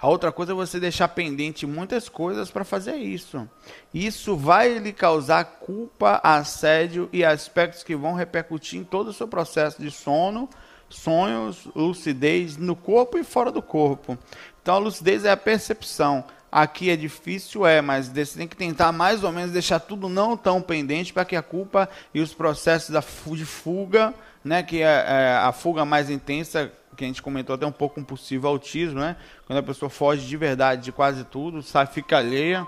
A 0.00 0.08
outra 0.08 0.30
coisa 0.30 0.52
é 0.52 0.54
você 0.54 0.78
deixar 0.78 1.08
pendente 1.08 1.66
muitas 1.66 2.08
coisas 2.08 2.50
para 2.50 2.64
fazer 2.64 2.94
isso. 2.96 3.48
Isso 3.92 4.36
vai 4.36 4.78
lhe 4.78 4.92
causar 4.92 5.44
culpa, 5.44 6.20
assédio 6.22 7.08
e 7.12 7.24
aspectos 7.24 7.82
que 7.82 7.96
vão 7.96 8.14
repercutir 8.14 8.78
em 8.78 8.84
todo 8.84 9.08
o 9.08 9.12
seu 9.12 9.26
processo 9.26 9.82
de 9.82 9.90
sono, 9.90 10.48
sonhos, 10.88 11.66
lucidez 11.74 12.56
no 12.56 12.76
corpo 12.76 13.18
e 13.18 13.24
fora 13.24 13.50
do 13.50 13.60
corpo. 13.60 14.16
Então 14.62 14.76
a 14.76 14.78
lucidez 14.78 15.24
é 15.24 15.32
a 15.32 15.36
percepção. 15.36 16.24
Aqui 16.50 16.88
é 16.88 16.96
difícil, 16.96 17.66
é, 17.66 17.82
mas 17.82 18.08
você 18.08 18.38
tem 18.38 18.48
que 18.48 18.56
tentar 18.56 18.90
mais 18.90 19.22
ou 19.22 19.30
menos 19.30 19.50
deixar 19.50 19.80
tudo 19.80 20.08
não 20.08 20.34
tão 20.36 20.62
pendente 20.62 21.12
para 21.12 21.24
que 21.24 21.36
a 21.36 21.42
culpa 21.42 21.88
e 22.14 22.20
os 22.20 22.32
processos 22.32 22.90
da, 22.90 23.00
de 23.00 23.44
fuga, 23.44 24.14
né, 24.42 24.62
que 24.62 24.80
é, 24.80 25.04
é, 25.06 25.36
a 25.42 25.52
fuga 25.52 25.84
mais 25.84 26.08
intensa, 26.08 26.72
que 26.96 27.04
a 27.04 27.06
gente 27.06 27.20
comentou 27.20 27.54
até 27.54 27.66
um 27.66 27.72
pouco 27.72 28.00
um 28.00 28.04
possível 28.04 28.48
autismo, 28.48 28.98
né, 28.98 29.16
quando 29.46 29.58
a 29.58 29.62
pessoa 29.62 29.90
foge 29.90 30.26
de 30.26 30.36
verdade 30.38 30.84
de 30.84 30.92
quase 30.92 31.22
tudo, 31.24 31.62
sai, 31.62 31.86
fica 31.86 32.16
alheia. 32.16 32.66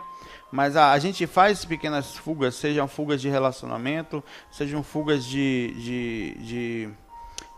Mas 0.52 0.76
a, 0.76 0.92
a 0.92 0.98
gente 0.98 1.26
faz 1.26 1.64
pequenas 1.64 2.16
fugas, 2.16 2.56
sejam 2.56 2.86
fugas 2.88 3.20
de 3.20 3.28
relacionamento, 3.28 4.22
sejam 4.50 4.82
fugas 4.82 5.24
de, 5.24 5.74
de, 5.78 6.36
de 6.40 6.88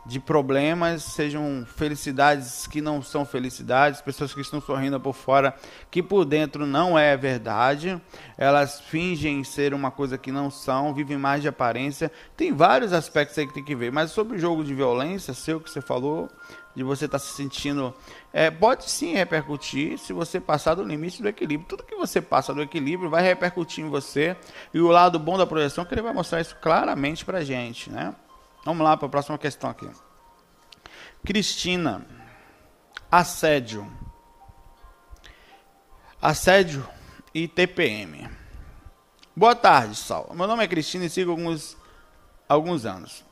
de 0.05 0.19
problemas 0.19 1.05
sejam 1.05 1.65
felicidades 1.77 2.67
que 2.67 2.81
não 2.81 3.01
são 3.01 3.25
felicidades, 3.25 4.01
pessoas 4.01 4.35
que 4.35 4.41
estão 4.41 4.61
sorrindo 4.61 4.99
por 4.99 5.15
fora, 5.15 5.55
que 5.91 6.03
por 6.03 6.25
dentro 6.25 6.67
não 6.67 6.99
é 6.99 7.17
verdade, 7.17 8.01
elas 8.37 8.81
fingem 8.81 9.45
ser 9.45 9.73
uma 9.73 9.91
coisa 9.91 10.19
que 10.19 10.33
não 10.33 10.51
são, 10.51 10.93
vivem 10.93 11.17
mais 11.17 11.43
de 11.43 11.49
aparência. 11.49 12.11
Tem 12.37 12.53
vários 12.53 12.93
aspectos 12.93 13.39
aí 13.39 13.47
que 13.47 13.55
tem 13.55 13.65
que 13.65 13.77
ver, 13.77 13.93
mas 13.93 14.11
sobre 14.11 14.37
o 14.37 14.41
jogo 14.41 14.65
de 14.65 14.75
violência, 14.75 15.33
seu 15.35 15.61
que 15.61 15.71
você 15.71 15.81
falou, 15.81 16.29
de 16.75 16.83
você 16.83 17.05
estar 17.05 17.19
tá 17.19 17.25
se 17.25 17.35
sentindo. 17.35 17.95
É, 18.33 18.51
pode 18.51 18.91
sim 18.91 19.15
repercutir 19.15 19.99
se 19.99 20.13
você 20.13 20.41
passar 20.41 20.75
do 20.75 20.83
limite 20.83 21.23
do 21.23 21.29
equilíbrio. 21.29 21.69
Tudo 21.69 21.85
que 21.85 21.95
você 21.95 22.21
passa 22.21 22.53
do 22.53 22.63
equilíbrio 22.63 23.11
vai 23.11 23.23
repercutir 23.23 23.85
em 23.85 23.89
você. 23.89 24.37
E 24.73 24.81
o 24.81 24.89
lado 24.89 25.19
bom 25.19 25.37
da 25.37 25.47
projeção 25.47 25.85
é 25.85 25.87
que 25.87 25.95
ele 25.95 26.03
vai 26.03 26.13
mostrar 26.13 26.41
isso 26.41 26.57
claramente 26.61 27.25
pra 27.25 27.45
gente, 27.45 27.91
né? 27.91 28.15
Vamos 28.65 28.85
lá 28.85 28.97
para 28.97 29.07
a 29.07 29.11
próxima 29.11 29.37
questão 29.37 29.71
aqui. 29.71 29.89
Cristina, 31.25 32.07
assédio. 33.11 33.91
Assédio 36.21 36.89
e 37.35 37.49
TPM. 37.49 38.31
Boa 39.35 39.57
tarde, 39.57 39.97
Sal. 39.97 40.31
Meu 40.35 40.47
nome 40.47 40.63
é 40.63 40.69
Cristina 40.69 41.07
e 41.07 41.11
sigo 41.11 41.33
alguns, 41.33 41.77
alguns 42.49 42.87
anos. 42.87 43.25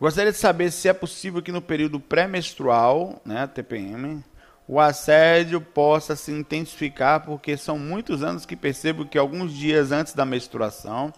Gostaria 0.00 0.32
de 0.32 0.38
saber 0.38 0.70
se 0.70 0.88
é 0.88 0.94
possível 0.94 1.42
que 1.42 1.52
no 1.52 1.60
período 1.60 2.00
pré-menstrual, 2.00 3.20
né, 3.22 3.46
TPM, 3.46 4.24
o 4.66 4.80
assédio 4.80 5.60
possa 5.60 6.16
se 6.16 6.32
intensificar, 6.32 7.26
porque 7.26 7.54
são 7.56 7.78
muitos 7.78 8.22
anos 8.22 8.46
que 8.46 8.56
percebo 8.56 9.04
que 9.04 9.18
alguns 9.18 9.52
dias 9.52 9.92
antes 9.92 10.14
da 10.14 10.24
menstruação 10.24 11.12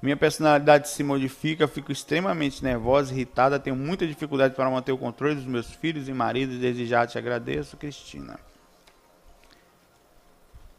minha 0.00 0.16
personalidade 0.16 0.88
se 0.88 1.02
modifica, 1.02 1.66
fico 1.66 1.90
extremamente 1.90 2.62
nervosa, 2.62 3.12
irritada, 3.12 3.58
tenho 3.58 3.74
muita 3.74 4.06
dificuldade 4.06 4.54
para 4.54 4.70
manter 4.70 4.92
o 4.92 4.98
controle 4.98 5.34
dos 5.34 5.44
meus 5.44 5.70
filhos 5.70 6.08
e 6.08 6.12
marido. 6.12 6.58
Desde 6.58 6.86
já 6.86 7.06
te 7.06 7.18
agradeço, 7.18 7.76
Cristina. 7.76 8.38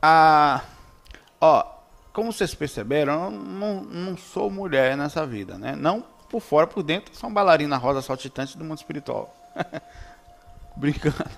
Ah, 0.01 0.63
ó, 1.41 1.65
como 2.13 2.32
vocês 2.32 2.55
perceberam, 2.55 3.25
eu 3.25 3.32
não, 3.32 3.82
não 3.84 4.17
sou 4.17 4.49
mulher 4.49 4.95
nessa 4.95 5.25
vida, 5.25 5.58
né? 5.58 5.75
Não 5.75 6.01
por 6.29 6.39
fora, 6.39 6.67
por 6.67 6.84
dentro, 6.84 7.15
sou 7.15 7.27
uma 7.27 7.34
bailarina 7.34 7.75
rosa 7.75 8.01
saltitante 8.01 8.58
do 8.58 8.63
mundo 8.63 8.77
espiritual. 8.77 9.36
Brincando. 10.77 11.29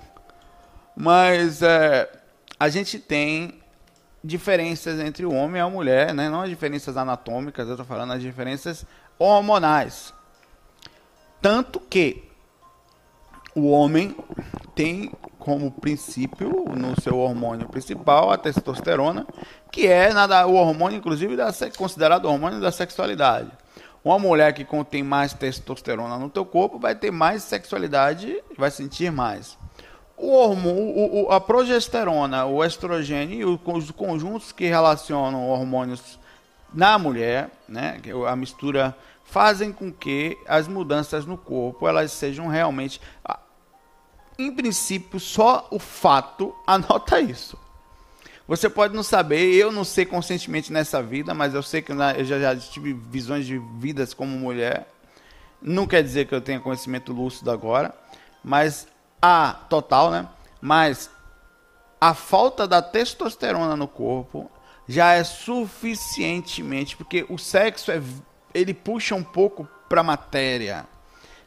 Mas 0.94 1.62
é, 1.62 2.10
a 2.60 2.68
gente 2.68 2.98
tem 2.98 3.61
diferenças 4.22 5.00
entre 5.00 5.26
o 5.26 5.32
homem 5.32 5.56
e 5.56 5.64
a 5.64 5.68
mulher, 5.68 6.14
né? 6.14 6.28
não 6.28 6.42
as 6.42 6.48
diferenças 6.48 6.96
anatômicas, 6.96 7.66
eu 7.66 7.74
estou 7.74 7.86
falando 7.86 8.12
as 8.12 8.22
diferenças 8.22 8.86
hormonais. 9.18 10.14
Tanto 11.40 11.80
que 11.80 12.30
o 13.54 13.70
homem 13.70 14.16
tem 14.74 15.12
como 15.38 15.72
princípio 15.72 16.64
no 16.76 16.98
seu 17.00 17.18
hormônio 17.18 17.68
principal 17.68 18.30
a 18.30 18.38
testosterona, 18.38 19.26
que 19.72 19.88
é 19.88 20.12
nada, 20.12 20.46
o 20.46 20.54
hormônio, 20.54 20.98
inclusive, 20.98 21.36
da, 21.36 21.52
considerado 21.76 22.26
o 22.26 22.30
hormônio 22.30 22.60
da 22.60 22.70
sexualidade. 22.70 23.50
Uma 24.04 24.18
mulher 24.18 24.52
que 24.52 24.64
contém 24.64 25.02
mais 25.02 25.32
testosterona 25.32 26.16
no 26.16 26.30
teu 26.30 26.44
corpo 26.44 26.78
vai 26.78 26.94
ter 26.94 27.10
mais 27.10 27.42
sexualidade, 27.42 28.40
vai 28.56 28.70
sentir 28.70 29.10
mais 29.10 29.58
o 30.16 30.32
hormônio, 30.32 31.30
a 31.30 31.40
progesterona, 31.40 32.44
o 32.44 32.64
estrogênio 32.64 33.40
e 33.40 33.44
os 33.44 33.90
conjuntos 33.90 34.52
que 34.52 34.66
relacionam 34.66 35.48
hormônios 35.48 36.18
na 36.72 36.98
mulher, 36.98 37.50
né, 37.68 38.00
a 38.26 38.36
mistura 38.36 38.96
fazem 39.24 39.72
com 39.72 39.92
que 39.92 40.38
as 40.46 40.68
mudanças 40.68 41.26
no 41.26 41.36
corpo 41.36 41.88
elas 41.88 42.12
sejam 42.12 42.48
realmente 42.48 43.00
em 44.38 44.50
princípio 44.50 45.20
só 45.20 45.66
o 45.70 45.78
fato 45.78 46.54
anota 46.66 47.20
isso. 47.20 47.58
Você 48.46 48.68
pode 48.68 48.94
não 48.94 49.02
saber, 49.02 49.54
eu 49.54 49.70
não 49.70 49.84
sei 49.84 50.04
conscientemente 50.04 50.72
nessa 50.72 51.02
vida, 51.02 51.32
mas 51.32 51.54
eu 51.54 51.62
sei 51.62 51.80
que 51.80 51.92
eu 51.92 52.24
já, 52.24 52.38
já 52.38 52.56
tive 52.56 52.92
visões 52.92 53.46
de 53.46 53.56
vidas 53.78 54.12
como 54.12 54.36
mulher. 54.36 54.88
Não 55.60 55.86
quer 55.86 56.02
dizer 56.02 56.26
que 56.26 56.34
eu 56.34 56.40
tenha 56.40 56.58
conhecimento 56.58 57.12
lúcido 57.12 57.50
agora, 57.50 57.94
mas 58.42 58.86
a 59.22 59.54
total, 59.68 60.10
né? 60.10 60.28
Mas 60.60 61.08
a 62.00 62.12
falta 62.12 62.66
da 62.66 62.82
testosterona 62.82 63.76
no 63.76 63.86
corpo 63.86 64.50
já 64.88 65.12
é 65.12 65.22
suficientemente, 65.22 66.96
porque 66.96 67.24
o 67.28 67.38
sexo 67.38 67.92
é, 67.92 68.02
ele 68.52 68.74
puxa 68.74 69.14
um 69.14 69.22
pouco 69.22 69.68
pra 69.88 70.02
matéria, 70.02 70.84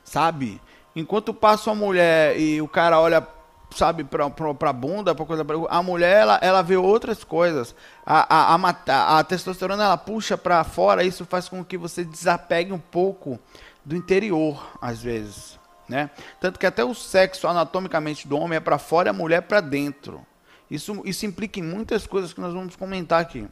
sabe? 0.03 0.61
Enquanto 0.95 1.33
passa 1.33 1.69
uma 1.69 1.75
mulher 1.75 2.39
e 2.39 2.61
o 2.61 2.69
cara 2.69 2.97
olha, 2.99 3.27
sabe, 3.71 4.05
pra, 4.05 4.29
pra, 4.29 4.53
pra 4.53 4.71
bunda, 4.71 5.13
pra 5.13 5.25
coisa, 5.25 5.45
a 5.69 5.83
mulher 5.83 6.21
ela, 6.21 6.39
ela 6.41 6.61
vê 6.61 6.77
outras 6.77 7.21
coisas. 7.25 7.75
A, 8.05 8.53
a, 8.53 8.55
a, 8.55 9.19
a 9.19 9.23
testosterona 9.25 9.83
ela 9.83 9.97
puxa 9.97 10.38
para 10.38 10.63
fora, 10.63 11.03
isso 11.03 11.25
faz 11.25 11.49
com 11.49 11.65
que 11.65 11.77
você 11.77 12.05
desapegue 12.05 12.71
um 12.71 12.79
pouco 12.79 13.38
do 13.83 13.93
interior, 13.93 14.77
às 14.81 15.01
vezes. 15.01 15.59
Né? 15.88 16.10
Tanto 16.39 16.60
que 16.60 16.65
até 16.65 16.84
o 16.84 16.93
sexo 16.93 17.48
anatomicamente 17.48 18.28
do 18.28 18.38
homem 18.38 18.58
é 18.58 18.60
para 18.60 18.78
fora 18.78 19.10
e 19.10 19.12
a 19.12 19.13
mulher 19.13 19.41
para 19.41 19.62
dentro. 19.62 20.26
Isso, 20.69 21.02
isso 21.06 21.26
implica 21.26 21.60
em 21.60 21.63
muitas 21.63 22.08
coisas 22.08 22.34
que 22.34 22.41
nós 22.41 22.54
vamos 22.54 22.76
comentar 22.76 23.21
aqui. 23.21 23.48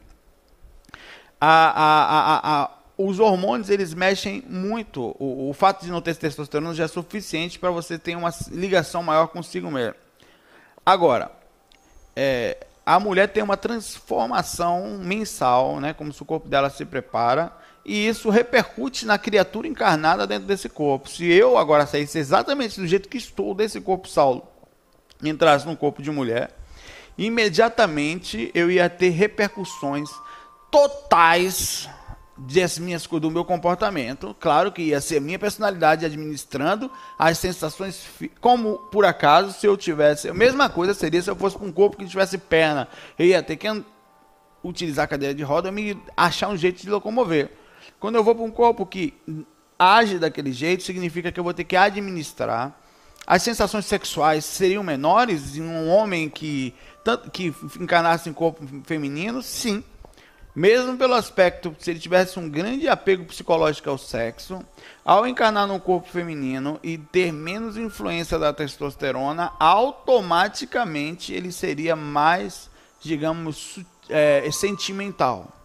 A, 1.40 1.70
a, 1.70 2.62
a, 2.62 2.70
os 2.98 3.20
hormônios 3.20 3.70
eles 3.70 3.94
mexem 3.94 4.42
muito. 4.48 5.14
O, 5.18 5.50
o, 5.50 5.52
fato 5.52 5.84
de 5.84 5.90
não 5.90 6.00
ter 6.00 6.16
testosterona 6.16 6.74
já 6.74 6.84
é 6.84 6.88
suficiente 6.88 7.58
para 7.58 7.70
você 7.70 7.98
ter 7.98 8.16
uma 8.16 8.30
ligação 8.50 9.02
maior 9.02 9.28
consigo 9.28 9.70
mesmo. 9.70 9.94
Agora, 10.84 11.30
é, 12.16 12.66
a 12.84 12.98
mulher 12.98 13.28
tem 13.28 13.42
uma 13.42 13.56
transformação 13.56 14.98
mensal, 14.98 15.80
né, 15.80 15.92
como 15.92 16.12
se 16.12 16.20
o 16.20 16.26
corpo 16.26 16.48
dela 16.48 16.68
se 16.68 16.84
prepara 16.84 17.52
e 17.84 18.08
isso 18.08 18.30
repercute 18.30 19.04
na 19.04 19.18
criatura 19.18 19.68
encarnada 19.68 20.26
dentro 20.26 20.46
desse 20.46 20.68
corpo. 20.68 21.08
Se 21.08 21.24
eu 21.30 21.58
agora 21.58 21.86
saísse 21.86 22.18
exatamente 22.18 22.80
do 22.80 22.86
jeito 22.86 23.08
que 23.08 23.18
estou 23.18 23.54
desse 23.54 23.80
corpo 23.80 24.08
Saulo, 24.08 24.46
entrasse 25.22 25.66
num 25.66 25.76
corpo 25.76 26.02
de 26.02 26.10
mulher, 26.10 26.56
imediatamente 27.18 28.50
eu 28.54 28.70
ia 28.70 28.88
ter 28.88 29.10
repercussões 29.10 30.08
totais 30.70 31.88
das 32.36 32.78
minhas, 32.78 33.06
do 33.06 33.30
meu 33.30 33.44
comportamento. 33.44 34.34
Claro 34.40 34.72
que 34.72 34.82
ia 34.82 35.00
ser 35.00 35.20
minha 35.20 35.38
personalidade 35.38 36.04
administrando 36.04 36.90
as 37.18 37.38
sensações, 37.38 38.04
como 38.40 38.78
por 38.90 39.04
acaso 39.04 39.52
se 39.52 39.66
eu 39.66 39.76
tivesse. 39.76 40.28
A 40.28 40.34
mesma 40.34 40.68
coisa 40.68 40.94
seria 40.94 41.22
se 41.22 41.30
eu 41.30 41.36
fosse 41.36 41.56
com 41.56 41.66
um 41.66 41.72
corpo 41.72 41.96
que 41.96 42.06
tivesse 42.06 42.38
perna. 42.38 42.88
Eu 43.18 43.26
ia 43.26 43.42
ter 43.42 43.56
que 43.56 43.68
utilizar 44.64 45.04
a 45.04 45.08
cadeira 45.08 45.34
de 45.34 45.42
roda 45.42 45.68
e 45.68 45.72
me 45.72 46.02
achar 46.16 46.48
um 46.48 46.56
jeito 46.56 46.82
de 46.82 46.90
locomover. 46.90 47.50
Quando 47.98 48.16
eu 48.16 48.24
vou 48.24 48.34
para 48.34 48.44
um 48.44 48.50
corpo 48.50 48.84
que 48.84 49.14
age 49.78 50.18
daquele 50.18 50.52
jeito, 50.52 50.82
significa 50.82 51.32
que 51.32 51.38
eu 51.38 51.44
vou 51.44 51.54
ter 51.54 51.64
que 51.64 51.76
administrar. 51.76 52.78
As 53.26 53.42
sensações 53.42 53.86
sexuais 53.86 54.44
seriam 54.44 54.82
menores 54.82 55.56
em 55.56 55.62
um 55.62 55.88
homem 55.88 56.28
que, 56.28 56.74
tanto, 57.02 57.30
que 57.30 57.54
encarnasse 57.80 58.28
em 58.28 58.32
corpo 58.32 58.62
feminino? 58.84 59.42
Sim. 59.42 59.82
Mesmo 60.54 60.96
pelo 60.96 61.14
aspecto, 61.14 61.74
se 61.80 61.90
ele 61.90 61.98
tivesse 61.98 62.38
um 62.38 62.48
grande 62.48 62.86
apego 62.86 63.24
psicológico 63.24 63.90
ao 63.90 63.98
sexo, 63.98 64.64
ao 65.04 65.26
encarnar 65.26 65.66
num 65.66 65.80
corpo 65.80 66.08
feminino 66.08 66.78
e 66.80 66.96
ter 66.96 67.32
menos 67.32 67.76
influência 67.76 68.38
da 68.38 68.52
testosterona, 68.52 69.52
automaticamente 69.58 71.32
ele 71.32 71.50
seria 71.50 71.96
mais, 71.96 72.70
digamos, 73.00 73.80
é, 74.08 74.48
sentimental 74.52 75.63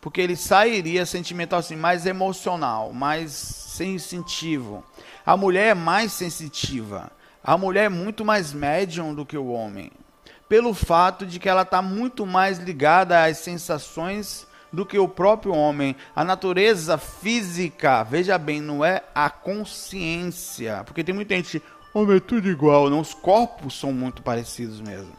porque 0.00 0.20
ele 0.20 0.36
sairia 0.36 1.04
sentimental 1.04 1.58
assim, 1.58 1.76
mais 1.76 2.06
emocional, 2.06 2.92
mais 2.92 3.32
sensitivo. 3.32 4.84
A 5.24 5.36
mulher 5.36 5.68
é 5.68 5.74
mais 5.74 6.12
sensitiva. 6.12 7.10
A 7.42 7.56
mulher 7.56 7.84
é 7.84 7.88
muito 7.88 8.24
mais 8.24 8.52
médium 8.52 9.14
do 9.14 9.24
que 9.24 9.36
o 9.36 9.48
homem, 9.48 9.90
pelo 10.48 10.74
fato 10.74 11.24
de 11.24 11.38
que 11.38 11.48
ela 11.48 11.62
está 11.62 11.80
muito 11.80 12.26
mais 12.26 12.58
ligada 12.58 13.24
às 13.24 13.38
sensações 13.38 14.46
do 14.72 14.84
que 14.84 14.98
o 14.98 15.08
próprio 15.08 15.54
homem. 15.54 15.96
A 16.14 16.24
natureza 16.24 16.98
física, 16.98 18.02
veja 18.04 18.36
bem, 18.36 18.60
não 18.60 18.84
é 18.84 19.02
a 19.14 19.30
consciência, 19.30 20.82
porque 20.84 21.04
tem 21.04 21.14
muita 21.14 21.34
gente, 21.34 21.62
homem 21.94 22.16
é 22.16 22.20
tudo 22.20 22.48
igual, 22.50 22.90
não, 22.90 23.00
os 23.00 23.14
corpos 23.14 23.78
são 23.78 23.92
muito 23.92 24.22
parecidos 24.22 24.80
mesmo. 24.80 25.12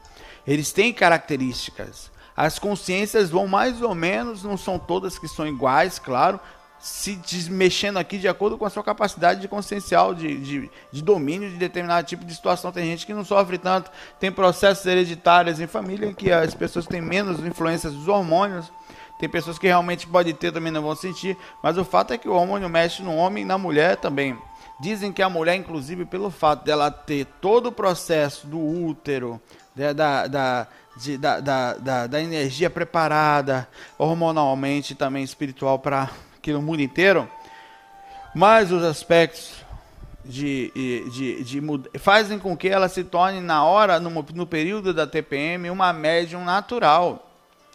Eles 0.46 0.72
têm 0.72 0.94
características. 0.94 2.12
As 2.40 2.58
consciências 2.58 3.30
vão 3.30 3.48
mais 3.48 3.82
ou 3.82 3.94
menos, 3.94 4.44
não 4.44 4.56
são 4.56 4.80
todas 4.80 5.20
que 5.20 5.28
são 5.28 5.46
iguais, 5.46 6.00
claro, 6.00 6.40
se 6.80 7.20
mexendo 7.50 7.98
aqui 7.98 8.18
de 8.18 8.30
acordo 8.30 8.58
com 8.58 8.64
a 8.64 8.70
sua 8.70 8.82
capacidade 8.82 9.42
de 9.42 9.48
consciencial, 9.50 10.16
de, 10.16 10.38
de, 10.38 10.72
de, 10.90 11.02
domínio 11.04 11.50
de 11.50 11.58
determinado 11.58 12.08
tipo 12.08 12.24
de 12.24 12.34
situação. 12.34 12.72
Tem 12.72 12.86
gente 12.86 13.06
que 13.06 13.14
não 13.14 13.26
sofre 13.26 13.58
tanto, 13.58 13.92
tem 14.22 14.32
processos 14.32 14.86
hereditários 14.86 15.60
em 15.60 15.68
família 15.68 16.08
em 16.08 16.14
que 16.14 16.32
as 16.32 16.54
pessoas 16.56 16.88
têm 16.88 17.02
menos 17.02 17.46
influências 17.46 17.92
dos 17.92 18.08
hormônios. 18.08 18.72
Tem 19.20 19.28
pessoas 19.28 19.60
que 19.60 19.68
realmente 19.68 20.08
podem 20.08 20.34
ter 20.34 20.54
também 20.54 20.72
não 20.72 20.82
vão 20.82 20.96
sentir, 20.96 21.36
mas 21.62 21.78
o 21.78 21.84
fato 21.84 22.14
é 22.14 22.18
que 22.18 22.30
o 22.30 22.36
hormônio 22.36 22.70
mexe 22.70 23.04
no 23.04 23.14
homem 23.18 23.44
e 23.44 23.46
na 23.46 23.58
mulher 23.58 23.98
também. 23.98 24.38
Dizem 24.80 25.12
que 25.12 25.22
a 25.22 25.28
mulher, 25.28 25.56
inclusive, 25.56 26.06
pelo 26.06 26.32
fato 26.32 26.64
dela 26.64 26.90
ter 26.90 27.26
todo 27.42 27.66
o 27.66 27.72
processo 27.74 28.48
do 28.48 28.58
útero, 28.58 29.42
da, 29.76 30.26
da 30.26 30.68
de, 31.00 31.18
da, 31.18 31.40
da, 31.40 31.74
da, 31.76 32.08
da, 32.08 32.22
energia 32.22 32.70
preparada 32.70 33.68
hormonalmente 33.98 34.94
também 34.94 35.24
espiritual 35.24 35.80
para 35.80 36.10
aquele 36.38 36.58
mundo 36.58 36.82
inteiro, 36.82 37.30
mas 38.36 38.72
os 38.72 38.84
aspectos 38.84 39.64
de, 40.26 40.72
de, 40.76 41.44
de, 41.44 41.44
de, 41.44 42.00
fazem 42.00 42.38
com 42.38 42.56
que 42.56 42.68
ela 42.68 42.90
se 42.90 43.04
torne 43.04 43.40
na 43.40 43.64
hora, 43.64 44.00
no, 44.00 44.10
no 44.34 44.46
período 44.46 44.94
da 44.94 45.08
TPM, 45.08 45.70
uma 45.70 45.94
médium 45.94 46.44
natural 46.44 47.26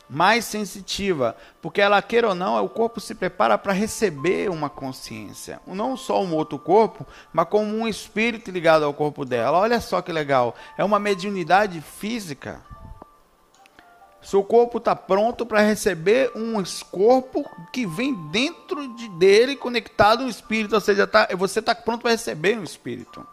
mais 0.08 0.44
sensitiva, 0.44 1.34
porque 1.62 1.80
ela 1.80 2.00
queira 2.02 2.28
ou 2.28 2.34
não, 2.34 2.62
o 2.62 2.68
corpo 2.68 3.00
se 3.00 3.14
prepara 3.14 3.56
para 3.56 3.72
receber 3.72 4.50
uma 4.50 4.68
consciência, 4.68 5.60
não 5.66 5.96
só 5.96 6.22
um 6.22 6.34
outro 6.34 6.58
corpo, 6.58 7.06
mas 7.32 7.48
como 7.48 7.74
um 7.74 7.88
espírito 7.88 8.50
ligado 8.50 8.84
ao 8.84 8.92
corpo 8.92 9.24
dela. 9.24 9.58
Olha 9.58 9.80
só 9.80 10.02
que 10.02 10.12
legal, 10.12 10.54
é 10.76 10.84
uma 10.84 10.98
mediunidade 10.98 11.80
física. 11.80 12.60
Seu 14.24 14.42
corpo 14.42 14.78
está 14.78 14.96
pronto 14.96 15.44
para 15.44 15.60
receber 15.60 16.32
um 16.34 16.62
corpo 16.90 17.44
que 17.70 17.86
vem 17.86 18.14
dentro 18.30 18.88
de 18.96 19.06
dele 19.10 19.54
conectado 19.54 20.22
ao 20.22 20.28
espírito, 20.28 20.74
ou 20.74 20.80
seja, 20.80 21.06
tá, 21.06 21.28
você 21.36 21.60
está 21.60 21.74
pronto 21.74 22.00
para 22.00 22.12
receber 22.12 22.58
um 22.58 22.64
espírito. 22.64 23.24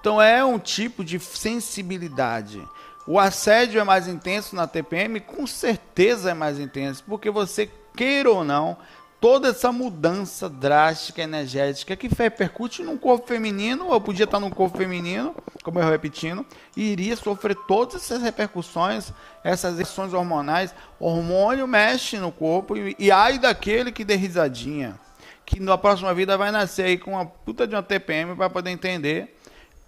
Então 0.00 0.20
é 0.20 0.42
um 0.42 0.58
tipo 0.58 1.04
de 1.04 1.20
sensibilidade. 1.20 2.60
O 3.06 3.20
assédio 3.20 3.80
é 3.80 3.84
mais 3.84 4.08
intenso 4.08 4.56
na 4.56 4.66
TPM? 4.66 5.20
Com 5.20 5.46
certeza 5.46 6.30
é 6.30 6.34
mais 6.34 6.58
intenso, 6.58 7.04
porque 7.06 7.30
você, 7.30 7.70
queira 7.94 8.30
ou 8.30 8.42
não, 8.42 8.78
toda 9.22 9.50
essa 9.50 9.70
mudança 9.70 10.48
drástica, 10.48 11.22
energética, 11.22 11.94
que 11.94 12.08
repercute 12.08 12.82
num 12.82 12.98
corpo 12.98 13.28
feminino, 13.28 13.86
ou 13.86 14.00
podia 14.00 14.24
estar 14.24 14.40
num 14.40 14.50
corpo 14.50 14.76
feminino, 14.76 15.32
como 15.62 15.78
eu 15.78 15.88
repetindo, 15.88 16.44
e 16.76 16.90
iria 16.90 17.14
sofrer 17.14 17.54
todas 17.68 17.94
essas 17.94 18.20
repercussões, 18.20 19.12
essas 19.44 19.76
reações 19.76 20.12
hormonais. 20.12 20.74
Hormônio 20.98 21.68
mexe 21.68 22.18
no 22.18 22.32
corpo 22.32 22.76
e, 22.76 22.96
e 22.98 23.12
ai 23.12 23.38
daquele 23.38 23.92
que 23.92 24.04
dê 24.04 24.16
risadinha, 24.16 24.98
que 25.46 25.60
na 25.60 25.78
próxima 25.78 26.12
vida 26.12 26.36
vai 26.36 26.50
nascer 26.50 26.86
aí 26.86 26.98
com 26.98 27.12
uma 27.12 27.24
puta 27.24 27.64
de 27.64 27.76
uma 27.76 27.82
TPM 27.82 28.34
para 28.34 28.50
poder 28.50 28.70
entender 28.70 29.38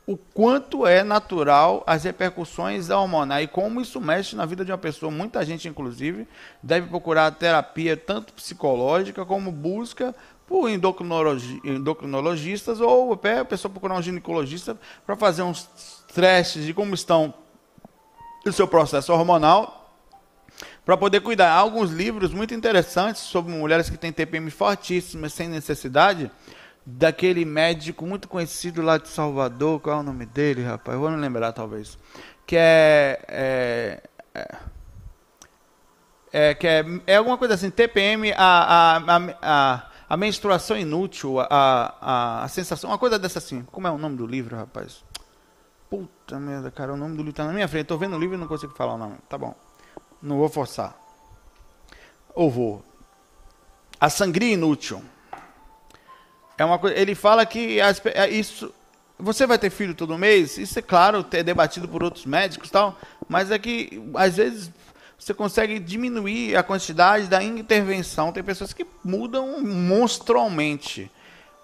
o 0.06 0.16
quanto 0.16 0.86
é 0.86 1.02
natural 1.02 1.82
as 1.86 2.04
repercussões 2.04 2.88
da 2.88 2.98
hormona 2.98 3.40
e 3.40 3.46
como 3.46 3.80
isso 3.80 4.00
mexe 4.00 4.36
na 4.36 4.44
vida 4.44 4.64
de 4.64 4.70
uma 4.70 4.78
pessoa. 4.78 5.10
Muita 5.10 5.44
gente, 5.44 5.66
inclusive, 5.66 6.28
deve 6.62 6.88
procurar 6.88 7.30
terapia 7.30 7.96
tanto 7.96 8.32
psicológica 8.34 9.24
como 9.24 9.50
busca 9.50 10.14
por 10.46 10.68
endocrinologi 10.68 11.58
endocrinologistas 11.64 12.80
ou 12.80 13.14
até 13.14 13.38
a 13.38 13.44
pessoa 13.46 13.72
procurar 13.72 13.94
um 13.94 14.02
ginecologista 14.02 14.78
para 15.06 15.16
fazer 15.16 15.42
uns 15.42 15.68
testes 16.12 16.66
de 16.66 16.74
como 16.74 16.94
estão 16.94 17.32
o 18.44 18.52
seu 18.52 18.68
processo 18.68 19.10
hormonal 19.10 19.84
para 20.84 20.98
poder 20.98 21.20
cuidar. 21.20 21.50
Há 21.50 21.56
alguns 21.56 21.90
livros 21.90 22.30
muito 22.30 22.52
interessantes 22.52 23.22
sobre 23.22 23.54
mulheres 23.54 23.88
que 23.88 23.96
têm 23.96 24.12
TPM 24.12 24.50
fortíssimas 24.50 25.32
sem 25.32 25.48
necessidade 25.48 26.30
daquele 26.86 27.44
médico 27.44 28.04
muito 28.06 28.28
conhecido 28.28 28.82
lá 28.82 28.98
de 28.98 29.08
Salvador, 29.08 29.80
qual 29.80 29.98
é 29.98 30.00
o 30.00 30.02
nome 30.02 30.26
dele, 30.26 30.62
rapaz? 30.62 30.94
Eu 30.94 31.00
vou 31.00 31.10
não 31.10 31.18
lembrar, 31.18 31.52
talvez. 31.52 31.98
Que 32.46 32.56
é, 32.56 33.24
é, 33.28 34.02
é, 34.34 34.58
é 36.32 36.54
que 36.54 36.66
é, 36.66 36.84
é, 37.06 37.16
alguma 37.16 37.38
coisa 37.38 37.54
assim, 37.54 37.70
TPM, 37.70 38.32
a, 38.32 38.36
a, 38.38 39.16
a, 39.40 39.90
a 40.08 40.16
menstruação 40.16 40.76
inútil, 40.76 41.40
a, 41.40 41.46
a, 41.50 42.44
a, 42.44 42.48
sensação, 42.48 42.90
uma 42.90 42.98
coisa 42.98 43.18
dessa 43.18 43.38
assim. 43.38 43.62
Como 43.72 43.86
é 43.86 43.90
o 43.90 43.98
nome 43.98 44.16
do 44.16 44.26
livro, 44.26 44.56
rapaz? 44.56 45.02
Puta 45.88 46.38
merda, 46.38 46.70
cara, 46.70 46.92
o 46.92 46.96
nome 46.96 47.16
do 47.16 47.22
livro 47.22 47.32
tá 47.34 47.44
na 47.44 47.52
minha 47.52 47.68
frente. 47.68 47.86
Tô 47.86 47.96
vendo 47.96 48.16
o 48.16 48.18
livro 48.18 48.36
e 48.36 48.38
não 48.38 48.48
consigo 48.48 48.74
falar 48.74 48.94
o 48.94 48.98
nome. 48.98 49.16
Tá 49.28 49.38
bom. 49.38 49.54
Não 50.20 50.38
vou 50.38 50.48
forçar. 50.48 50.94
Ou 52.34 52.50
vou. 52.50 52.84
A 53.98 54.10
sangria 54.10 54.52
inútil. 54.52 55.02
É 56.56 56.64
uma 56.64 56.78
coisa, 56.78 56.96
ele 56.98 57.14
fala 57.14 57.44
que 57.44 57.80
as, 57.80 58.00
é 58.06 58.28
isso 58.28 58.72
você 59.18 59.46
vai 59.46 59.58
ter 59.58 59.70
filho 59.70 59.94
todo 59.94 60.18
mês? 60.18 60.58
Isso 60.58 60.78
é 60.78 60.82
claro, 60.82 61.24
é 61.32 61.42
debatido 61.42 61.88
por 61.88 62.02
outros 62.02 62.26
médicos, 62.26 62.70
tal, 62.70 62.98
mas 63.28 63.50
é 63.50 63.58
que 63.58 64.02
às 64.14 64.36
vezes 64.36 64.70
você 65.18 65.32
consegue 65.32 65.78
diminuir 65.78 66.56
a 66.56 66.62
quantidade 66.62 67.28
da 67.28 67.42
intervenção. 67.42 68.32
Tem 68.32 68.42
pessoas 68.42 68.72
que 68.72 68.86
mudam 69.02 69.62
monstrualmente. 69.62 71.10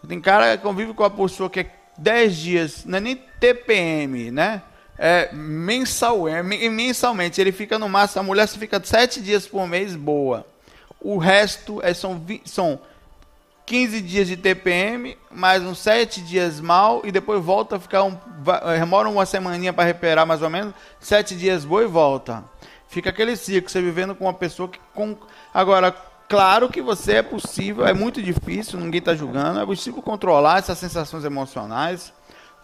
Tem 0.06 0.20
cara 0.20 0.56
que 0.56 0.62
convive 0.62 0.94
com 0.94 1.04
a 1.04 1.10
pessoa 1.10 1.50
que 1.50 1.60
é 1.60 1.70
10 1.98 2.36
dias, 2.36 2.84
não 2.86 2.96
é 2.96 3.00
nem 3.00 3.16
TPM, 3.16 4.30
né? 4.30 4.62
É 4.96 5.30
mensal, 5.32 6.28
é, 6.28 6.42
mensalmente. 6.42 7.40
Ele 7.40 7.52
fica 7.52 7.78
no 7.78 7.88
máximo, 7.88 8.20
a 8.20 8.24
mulher 8.24 8.46
fica 8.48 8.80
7 8.82 9.20
dias 9.20 9.46
por 9.46 9.66
mês 9.66 9.94
boa. 9.94 10.46
O 11.00 11.18
resto 11.18 11.80
é, 11.82 11.92
são, 11.92 12.22
são 12.44 12.80
15 13.70 14.00
dias 14.00 14.26
de 14.26 14.36
TPM, 14.36 15.16
mais 15.30 15.62
uns 15.62 15.78
7 15.78 16.22
dias 16.22 16.58
mal, 16.58 17.02
e 17.04 17.12
depois 17.12 17.40
volta 17.40 17.76
a 17.76 17.78
ficar 17.78 18.02
um. 18.02 18.18
Demora 18.76 19.08
uma 19.08 19.24
semaninha 19.24 19.72
para 19.72 19.84
recuperar 19.84 20.26
mais 20.26 20.42
ou 20.42 20.50
menos, 20.50 20.74
7 20.98 21.36
dias 21.36 21.64
boa 21.64 21.84
e 21.84 21.86
volta. 21.86 22.42
Fica 22.88 23.10
aquele 23.10 23.36
ciclo, 23.36 23.70
você 23.70 23.80
vivendo 23.80 24.12
com 24.12 24.24
uma 24.24 24.34
pessoa 24.34 24.68
que. 24.68 24.80
Com... 24.92 25.16
Agora, 25.54 25.94
claro 26.28 26.68
que 26.68 26.82
você 26.82 27.18
é 27.18 27.22
possível, 27.22 27.86
é 27.86 27.94
muito 27.94 28.20
difícil, 28.20 28.80
ninguém 28.80 28.98
está 28.98 29.14
julgando, 29.14 29.60
é 29.60 29.64
possível 29.64 30.02
controlar 30.02 30.58
essas 30.58 30.76
sensações 30.76 31.24
emocionais 31.24 32.12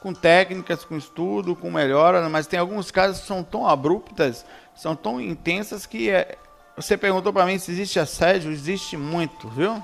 com 0.00 0.12
técnicas, 0.12 0.84
com 0.84 0.96
estudo, 0.96 1.54
com 1.54 1.70
melhora, 1.70 2.28
mas 2.28 2.48
tem 2.48 2.58
alguns 2.58 2.90
casos 2.90 3.20
que 3.20 3.28
são 3.28 3.44
tão 3.44 3.64
abruptas, 3.64 4.44
são 4.74 4.96
tão 4.96 5.20
intensas 5.20 5.86
que 5.86 6.10
é... 6.10 6.36
você 6.76 6.96
perguntou 6.96 7.32
para 7.32 7.46
mim 7.46 7.60
se 7.60 7.70
existe 7.70 8.00
assédio, 8.00 8.50
existe 8.50 8.96
muito, 8.96 9.48
viu? 9.48 9.80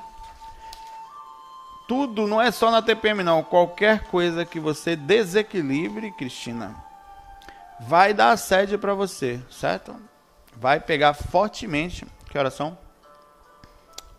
Tudo, 1.86 2.26
não 2.26 2.40
é 2.40 2.50
só 2.50 2.70
na 2.70 2.82
TPM 2.82 3.22
não, 3.22 3.42
qualquer 3.42 4.04
coisa 4.04 4.44
que 4.44 4.60
você 4.60 4.96
desequilibre, 4.96 6.12
Cristina, 6.12 6.74
vai 7.80 8.14
dar 8.14 8.30
assédio 8.30 8.78
para 8.78 8.94
você, 8.94 9.40
certo? 9.50 9.94
Vai 10.56 10.80
pegar 10.80 11.14
fortemente, 11.14 12.06
que 12.30 12.38
horas 12.38 12.54
são? 12.54 12.76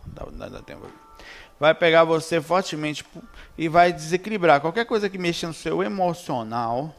Dá, 0.06 0.26
dá, 0.32 0.48
dá 0.48 0.62
tempo 0.62 0.86
Vai 1.58 1.72
pegar 1.72 2.04
você 2.04 2.40
fortemente 2.40 3.04
e 3.56 3.68
vai 3.68 3.92
desequilibrar. 3.92 4.60
Qualquer 4.60 4.84
coisa 4.84 5.08
que 5.08 5.16
mexa 5.16 5.46
no 5.46 5.54
seu 5.54 5.82
emocional, 5.82 6.94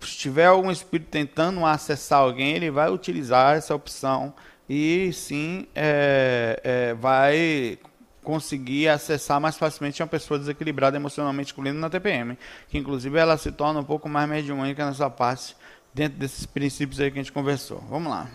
se 0.00 0.16
tiver 0.16 0.46
algum 0.46 0.70
espírito 0.70 1.08
tentando 1.08 1.64
acessar 1.64 2.18
alguém, 2.18 2.56
ele 2.56 2.70
vai 2.70 2.90
utilizar 2.90 3.56
essa 3.56 3.74
opção 3.74 4.34
e 4.68 5.12
sim 5.12 5.66
é, 5.74 6.60
é, 6.62 6.94
vai 6.94 7.78
conseguir 8.22 8.88
acessar 8.88 9.40
mais 9.40 9.56
facilmente 9.56 10.02
uma 10.02 10.08
pessoa 10.08 10.38
desequilibrada 10.38 10.96
emocionalmente, 10.96 11.52
incluindo 11.52 11.78
na 11.78 11.90
TPM, 11.90 12.38
que 12.68 12.78
inclusive 12.78 13.18
ela 13.18 13.36
se 13.36 13.50
torna 13.50 13.80
um 13.80 13.84
pouco 13.84 14.08
mais 14.08 14.28
mediúnica 14.28 14.84
nessa 14.84 15.08
parte, 15.08 15.56
dentro 15.92 16.18
desses 16.18 16.46
princípios 16.46 17.00
aí 17.00 17.10
que 17.10 17.18
a 17.18 17.22
gente 17.22 17.32
conversou. 17.32 17.80
Vamos 17.88 18.10
lá. 18.10 18.28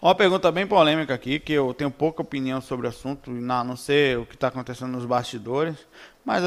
Uma 0.00 0.14
pergunta 0.14 0.52
bem 0.52 0.66
polêmica 0.66 1.14
aqui, 1.14 1.40
que 1.40 1.52
eu 1.52 1.72
tenho 1.72 1.90
pouca 1.90 2.20
opinião 2.20 2.60
sobre 2.60 2.86
o 2.86 2.90
assunto, 2.90 3.30
não, 3.30 3.64
não 3.64 3.76
sei 3.76 4.16
o 4.16 4.26
que 4.26 4.34
está 4.34 4.48
acontecendo 4.48 4.92
nos 4.92 5.06
bastidores, 5.06 5.76
mas 6.22 6.44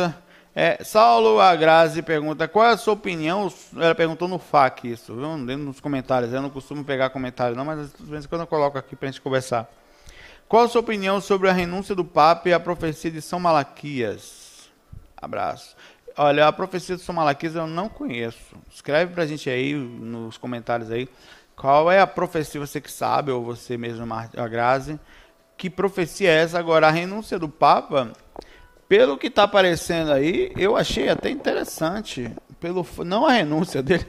é, 0.53 0.83
Saulo 0.83 1.39
Agrazi 1.39 2.03
pergunta, 2.03 2.47
qual 2.47 2.65
é 2.65 2.73
a 2.73 2.77
sua 2.77 2.93
opinião, 2.93 3.51
ela 3.75 3.95
perguntou 3.95 4.27
no 4.27 4.37
FAQ 4.37 4.89
isso, 4.89 5.15
viu? 5.15 5.37
dentro 5.43 5.63
nos 5.63 5.79
comentários, 5.79 6.31
eu 6.31 6.41
não 6.41 6.51
costumo 6.51 6.83
pegar 6.83 7.09
comentário 7.09 7.55
não, 7.55 7.65
mas 7.65 7.79
às 7.79 8.07
vezes 8.07 8.27
quando 8.27 8.41
eu 8.41 8.47
coloco 8.47 8.77
aqui 8.77 8.95
para 8.95 9.07
a 9.07 9.11
gente 9.11 9.21
conversar. 9.21 9.67
Qual 10.47 10.63
a 10.63 10.67
sua 10.69 10.81
opinião 10.81 11.19
sobre 11.19 11.49
a 11.49 11.53
renúncia 11.53 11.93
do 11.93 12.05
Papa 12.05 12.47
e 12.47 12.53
a 12.53 12.59
profecia 12.59 13.11
de 13.11 13.21
São 13.21 13.39
Malaquias? 13.39 14.69
Abraço. 15.17 15.75
Olha, 16.15 16.47
a 16.47 16.53
profecia 16.53 16.95
de 16.95 17.01
São 17.01 17.13
Malaquias 17.13 17.55
eu 17.55 17.67
não 17.67 17.89
conheço. 17.89 18.55
Escreve 18.71 19.13
para 19.13 19.23
a 19.23 19.27
gente 19.27 19.49
aí 19.49 19.73
nos 19.73 20.37
comentários 20.37 20.89
aí 20.89 21.09
qual 21.53 21.91
é 21.91 21.99
a 21.99 22.05
profecia, 22.07 22.61
você 22.61 22.79
que 22.79 22.91
sabe, 22.91 23.31
ou 23.31 23.43
você 23.43 23.77
mesmo, 23.77 24.07
a 24.13 24.47
Grazi, 24.47 24.99
que 25.57 25.71
profecia 25.71 26.29
é 26.29 26.43
essa? 26.43 26.59
Agora, 26.59 26.87
a 26.87 26.91
renúncia 26.91 27.39
do 27.39 27.49
Papa, 27.49 28.13
pelo 28.87 29.17
que 29.17 29.25
está 29.25 29.43
aparecendo 29.43 30.13
aí, 30.13 30.53
eu 30.55 30.77
achei 30.77 31.09
até 31.09 31.31
interessante. 31.31 32.31
Pelo, 32.59 32.85
não 33.03 33.25
a 33.25 33.31
renúncia 33.31 33.81
dele, 33.81 34.05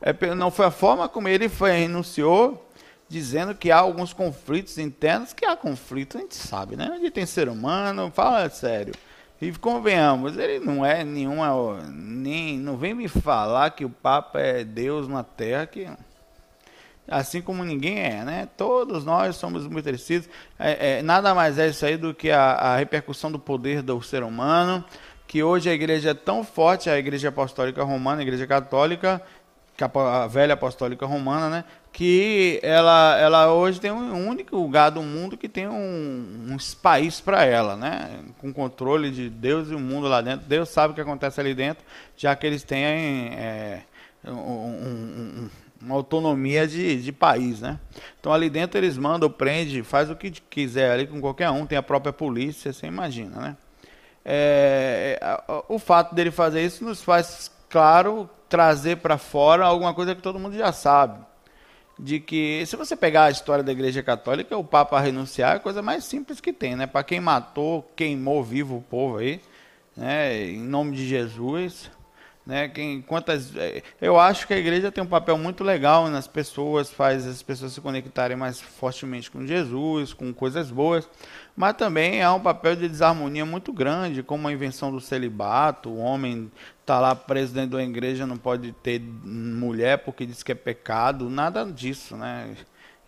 é, 0.00 0.34
não 0.34 0.50
foi 0.50 0.66
a 0.66 0.70
forma 0.70 1.08
como 1.08 1.28
ele 1.28 1.48
foi, 1.48 1.72
renunciou, 1.72 2.65
dizendo 3.08 3.54
que 3.54 3.70
há 3.70 3.78
alguns 3.78 4.12
conflitos 4.12 4.78
internos, 4.78 5.32
que 5.32 5.44
há 5.44 5.56
conflito, 5.56 6.18
a 6.18 6.20
gente 6.20 6.34
sabe, 6.34 6.76
né? 6.76 6.90
Onde 6.92 7.10
tem 7.10 7.26
ser 7.26 7.48
humano, 7.48 8.10
fala 8.14 8.48
sério. 8.50 8.94
E 9.40 9.52
convenhamos, 9.52 10.36
ele 10.36 10.58
não 10.58 10.84
é 10.84 11.04
nenhuma. 11.04 11.82
Nem, 11.92 12.58
não 12.58 12.76
vem 12.76 12.94
me 12.94 13.06
falar 13.06 13.70
que 13.70 13.84
o 13.84 13.90
Papa 13.90 14.40
é 14.40 14.64
Deus 14.64 15.06
na 15.08 15.22
Terra, 15.22 15.66
que 15.66 15.86
assim 17.08 17.40
como 17.40 17.64
ninguém 17.64 18.00
é, 18.00 18.24
né? 18.24 18.48
Todos 18.56 19.04
nós 19.04 19.36
somos 19.36 19.66
muito. 19.66 19.88
É, 19.88 19.96
é, 20.98 21.02
nada 21.02 21.34
mais 21.34 21.58
é 21.58 21.68
isso 21.68 21.84
aí 21.84 21.96
do 21.96 22.14
que 22.14 22.30
a, 22.30 22.52
a, 22.52 22.76
repercussão 22.76 23.30
do 23.30 23.38
poder 23.38 23.82
do 23.82 24.00
ser 24.02 24.22
humano, 24.22 24.82
que 25.26 25.42
hoje 25.42 25.68
a 25.68 25.72
igreja 25.74 26.10
é 26.10 26.14
tão 26.14 26.42
forte, 26.42 26.88
a 26.88 26.98
igreja 26.98 27.28
apostólica 27.28 27.84
romana, 27.84 28.20
a 28.20 28.22
igreja 28.22 28.46
católica, 28.46 29.20
a 29.94 30.26
velha 30.26 30.54
apostólica 30.54 31.04
romana, 31.04 31.50
né? 31.50 31.64
Que 31.96 32.60
ela, 32.62 33.16
ela 33.18 33.52
hoje 33.54 33.80
tem 33.80 33.90
um 33.90 34.28
único 34.28 34.54
lugar 34.54 34.90
do 34.90 35.02
mundo 35.02 35.34
que 35.34 35.48
tem 35.48 35.66
um, 35.66 35.72
um 36.50 36.56
país 36.82 37.22
para 37.22 37.42
ela, 37.42 37.74
né? 37.74 38.20
Com 38.36 38.52
controle 38.52 39.10
de 39.10 39.30
Deus 39.30 39.70
e 39.70 39.74
o 39.74 39.80
mundo 39.80 40.06
lá 40.06 40.20
dentro. 40.20 40.46
Deus 40.46 40.68
sabe 40.68 40.92
o 40.92 40.94
que 40.94 41.00
acontece 41.00 41.40
ali 41.40 41.54
dentro, 41.54 41.82
já 42.14 42.36
que 42.36 42.46
eles 42.46 42.62
têm 42.62 42.84
é, 42.84 43.82
um, 44.26 44.30
um 44.32 45.50
uma 45.80 45.94
autonomia 45.94 46.66
de, 46.66 47.00
de 47.00 47.12
país, 47.12 47.60
né? 47.60 47.78
Então 48.20 48.30
ali 48.30 48.50
dentro 48.50 48.78
eles 48.78 48.98
mandam, 48.98 49.30
prende, 49.30 49.82
faz 49.82 50.10
o 50.10 50.16
que 50.16 50.30
quiser 50.30 50.90
ali 50.90 51.06
com 51.06 51.18
qualquer 51.18 51.50
um, 51.50 51.64
tem 51.64 51.78
a 51.78 51.82
própria 51.82 52.12
polícia, 52.12 52.72
você 52.72 52.86
imagina, 52.86 53.40
né? 53.40 53.56
É, 54.22 55.18
o 55.66 55.78
fato 55.78 56.14
dele 56.14 56.30
fazer 56.30 56.62
isso 56.62 56.84
nos 56.84 57.00
faz, 57.02 57.50
claro, 57.70 58.28
trazer 58.48 58.96
para 58.96 59.16
fora 59.16 59.64
alguma 59.64 59.94
coisa 59.94 60.14
que 60.14 60.20
todo 60.20 60.38
mundo 60.38 60.58
já 60.58 60.72
sabe. 60.72 61.25
De 61.98 62.20
que, 62.20 62.64
se 62.66 62.76
você 62.76 62.94
pegar 62.94 63.24
a 63.24 63.30
história 63.30 63.64
da 63.64 63.72
Igreja 63.72 64.02
Católica, 64.02 64.56
o 64.56 64.64
Papa 64.64 65.00
renunciar 65.00 65.54
é 65.54 65.56
a 65.56 65.60
coisa 65.60 65.80
mais 65.80 66.04
simples 66.04 66.40
que 66.40 66.52
tem, 66.52 66.76
né? 66.76 66.86
Para 66.86 67.02
quem 67.02 67.20
matou, 67.20 67.90
queimou 67.96 68.44
vivo 68.44 68.76
o 68.76 68.82
povo 68.82 69.16
aí, 69.16 69.40
né? 69.96 70.44
Em 70.44 70.60
nome 70.60 70.94
de 70.94 71.06
Jesus, 71.06 71.90
né? 72.46 72.68
Quem, 72.68 73.00
quantas, 73.00 73.56
é, 73.56 73.82
eu 74.00 74.20
acho 74.20 74.46
que 74.46 74.54
a 74.54 74.58
igreja 74.58 74.92
tem 74.92 75.02
um 75.02 75.06
papel 75.06 75.36
muito 75.36 75.64
legal 75.64 76.08
nas 76.08 76.28
pessoas, 76.28 76.92
faz 76.92 77.26
as 77.26 77.42
pessoas 77.42 77.72
se 77.72 77.80
conectarem 77.80 78.36
mais 78.36 78.60
fortemente 78.60 79.30
com 79.30 79.46
Jesus, 79.46 80.12
com 80.12 80.32
coisas 80.34 80.70
boas, 80.70 81.08
mas 81.56 81.74
também 81.74 82.22
há 82.22 82.34
um 82.34 82.40
papel 82.40 82.76
de 82.76 82.88
desarmonia 82.88 83.46
muito 83.46 83.72
grande, 83.72 84.22
como 84.22 84.46
a 84.46 84.52
invenção 84.52 84.92
do 84.92 85.00
celibato, 85.00 85.88
o 85.88 85.98
homem 85.98 86.52
está 86.80 87.00
lá 87.00 87.14
preso 87.16 87.54
dentro 87.54 87.78
da 87.78 87.82
igreja, 87.82 88.26
não 88.26 88.36
pode 88.36 88.72
ter 88.82 89.00
mulher 89.00 89.98
porque 89.98 90.26
diz 90.26 90.42
que 90.42 90.52
é 90.52 90.54
pecado, 90.54 91.30
nada 91.30 91.64
disso, 91.64 92.16
né? 92.16 92.54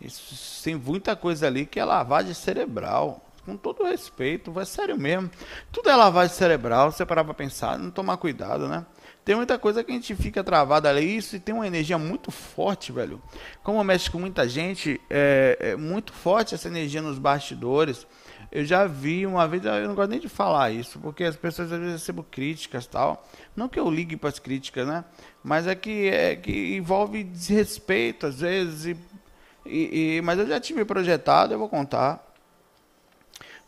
Isso, 0.00 0.62
tem 0.64 0.76
muita 0.76 1.14
coisa 1.14 1.46
ali 1.46 1.66
que 1.66 1.78
é 1.78 1.84
lavagem 1.84 2.32
cerebral 2.32 3.24
com 3.44 3.56
todo 3.56 3.84
respeito, 3.84 4.52
vai 4.52 4.64
sério 4.64 4.96
mesmo. 4.98 5.30
Tudo 5.72 5.88
é 5.88 5.96
lavagem 5.96 6.34
cerebral, 6.34 6.92
você 6.92 7.04
parar 7.04 7.24
para 7.24 7.34
pensar, 7.34 7.78
não 7.78 7.90
tomar 7.90 8.16
cuidado, 8.16 8.68
né? 8.68 8.84
Tem 9.24 9.34
muita 9.36 9.58
coisa 9.58 9.84
que 9.84 9.90
a 9.90 9.94
gente 9.94 10.14
fica 10.14 10.42
travado 10.42 10.88
ali, 10.88 11.16
isso 11.16 11.36
e 11.36 11.40
tem 11.40 11.54
uma 11.54 11.66
energia 11.66 11.98
muito 11.98 12.30
forte, 12.30 12.92
velho. 12.92 13.20
Como 13.62 13.82
mexe 13.84 14.10
com 14.10 14.18
muita 14.18 14.48
gente, 14.48 14.98
é, 15.10 15.58
é 15.60 15.76
muito 15.76 16.14
forte 16.14 16.54
essa 16.54 16.68
energia 16.68 17.02
nos 17.02 17.18
bastidores. 17.18 18.06
Eu 18.50 18.64
já 18.64 18.86
vi 18.86 19.26
uma 19.26 19.46
vez, 19.46 19.64
eu 19.64 19.86
não 19.86 19.94
gosto 19.94 20.10
nem 20.10 20.20
de 20.20 20.28
falar 20.28 20.70
isso, 20.70 20.98
porque 20.98 21.24
as 21.24 21.36
pessoas 21.36 21.70
às 21.70 21.78
vezes 21.78 22.00
recebem 22.00 22.24
críticas 22.30 22.86
tal. 22.86 23.28
Não 23.54 23.68
que 23.68 23.78
eu 23.78 23.90
ligue 23.90 24.16
para 24.16 24.30
as 24.30 24.38
críticas, 24.38 24.86
né? 24.86 25.04
Mas 25.44 25.66
é 25.66 25.74
que, 25.74 26.08
é 26.08 26.34
que 26.34 26.76
envolve 26.76 27.22
desrespeito 27.24 28.26
às 28.26 28.40
vezes. 28.40 28.96
E, 28.96 28.96
e, 29.66 30.16
e, 30.16 30.22
mas 30.22 30.38
eu 30.38 30.46
já 30.46 30.58
tive 30.58 30.84
projetado, 30.84 31.52
eu 31.52 31.58
vou 31.58 31.68
contar. 31.68 32.24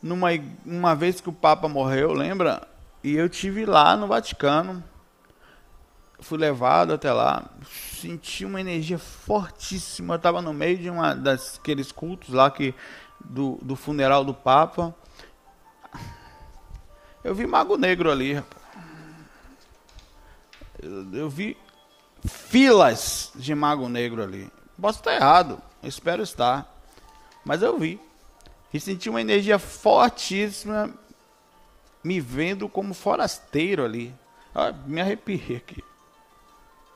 Numa 0.03 0.29
uma 0.65 0.95
vez 0.95 1.21
que 1.21 1.29
o 1.29 1.33
Papa 1.33 1.69
morreu, 1.69 2.13
lembra? 2.13 2.67
E 3.05 3.15
eu 3.15 3.29
tive 3.29 3.67
lá 3.67 3.97
no 3.97 4.07
Vaticano 4.07 4.83
fui 6.21 6.39
levado 6.39 6.93
até 6.93 7.13
lá, 7.13 7.45
senti 7.65 8.45
uma 8.45 8.61
energia 8.61 8.99
fortíssima. 8.99 10.15
Eu 10.15 10.17
estava 10.17 10.43
no 10.43 10.53
meio 10.53 10.79
de 10.79 10.91
uma 10.91 11.15
daqueles 11.15 11.91
cultos 11.91 12.31
lá 12.31 12.51
que 12.51 12.75
do, 13.25 13.59
do 13.63 13.77
funeral 13.77 14.25
do 14.25 14.35
Papa. 14.35 14.95
Eu 17.23 17.35
vi 17.35 17.47
Mago 17.47 17.77
Negro 17.77 18.11
ali, 18.11 18.43
eu, 20.83 21.13
eu 21.13 21.29
vi 21.29 21.57
filas 22.27 23.33
de 23.35 23.55
Mago 23.55 23.89
Negro 23.89 24.23
ali. 24.23 24.51
Posso 24.81 24.99
estar 25.01 25.15
errado, 25.15 25.61
espero 25.83 26.23
estar. 26.23 26.75
Mas 27.45 27.63
eu 27.63 27.79
vi. 27.79 28.01
E 28.73 28.79
senti 28.79 29.11
uma 29.11 29.21
energia 29.21 29.59
fortíssima 29.59 30.95
me 32.03 32.21
vendo 32.21 32.69
como 32.69 32.95
forasteiro 32.95 33.85
ali. 33.85 34.15
Ah, 34.55 34.73
me 34.87 35.01
arrepiei 35.01 35.57
aqui. 35.57 35.85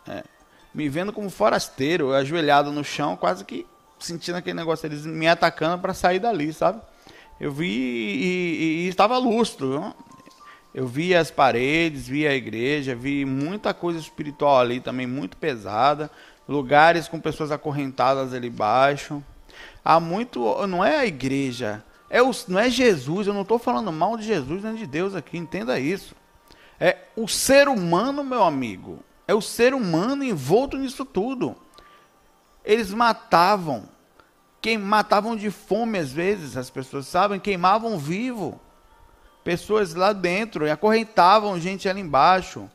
É, 0.06 0.24
me 0.72 0.88
vendo 0.88 1.12
como 1.12 1.30
forasteiro, 1.30 2.12
ajoelhado 2.12 2.70
no 2.72 2.84
chão, 2.84 3.16
quase 3.16 3.44
que 3.44 3.66
sentindo 3.98 4.36
aquele 4.36 4.56
negócio, 4.56 4.86
eles 4.86 5.04
me 5.06 5.26
atacando 5.26 5.80
para 5.80 5.94
sair 5.94 6.18
dali, 6.18 6.52
sabe? 6.52 6.80
Eu 7.40 7.50
vi 7.52 7.66
e, 7.66 8.82
e, 8.82 8.84
e 8.84 8.88
estava 8.88 9.18
lustro. 9.18 9.94
Eu 10.74 10.88
vi 10.88 11.14
as 11.14 11.30
paredes, 11.30 12.08
vi 12.08 12.26
a 12.26 12.34
igreja, 12.34 12.96
vi 12.96 13.24
muita 13.24 13.72
coisa 13.72 13.98
espiritual 13.98 14.58
ali 14.58 14.80
também, 14.80 15.06
muito 15.06 15.36
pesada. 15.36 16.10
Lugares 16.48 17.06
com 17.06 17.20
pessoas 17.20 17.52
acorrentadas 17.52 18.34
ali 18.34 18.48
embaixo. 18.48 19.22
Há 19.84 20.00
muito. 20.00 20.66
Não 20.66 20.84
é 20.84 20.98
a 20.98 21.06
igreja, 21.06 21.84
é 22.10 22.22
o, 22.22 22.30
não 22.48 22.58
é 22.58 22.68
Jesus. 22.68 23.26
Eu 23.26 23.34
não 23.34 23.42
estou 23.42 23.58
falando 23.58 23.92
mal 23.92 24.16
de 24.16 24.24
Jesus 24.24 24.64
nem 24.64 24.74
de 24.74 24.86
Deus 24.86 25.14
aqui, 25.14 25.38
entenda 25.38 25.78
isso. 25.78 26.14
É 26.80 26.96
o 27.16 27.28
ser 27.28 27.68
humano, 27.68 28.24
meu 28.24 28.42
amigo. 28.42 28.98
É 29.26 29.34
o 29.34 29.40
ser 29.40 29.74
humano 29.74 30.24
envolto 30.24 30.76
nisso 30.76 31.04
tudo. 31.04 31.56
Eles 32.64 32.92
matavam. 32.92 33.84
Quem 34.60 34.78
matavam 34.78 35.36
de 35.36 35.50
fome 35.50 35.98
às 35.98 36.10
vezes, 36.10 36.56
as 36.56 36.70
pessoas 36.70 37.06
sabem, 37.06 37.38
queimavam 37.38 37.98
vivo. 37.98 38.60
Pessoas 39.42 39.94
lá 39.94 40.12
dentro, 40.12 40.66
e 40.66 40.70
acorrentavam 40.70 41.60
gente 41.60 41.88
ali 41.88 42.00
embaixo. 42.00 42.70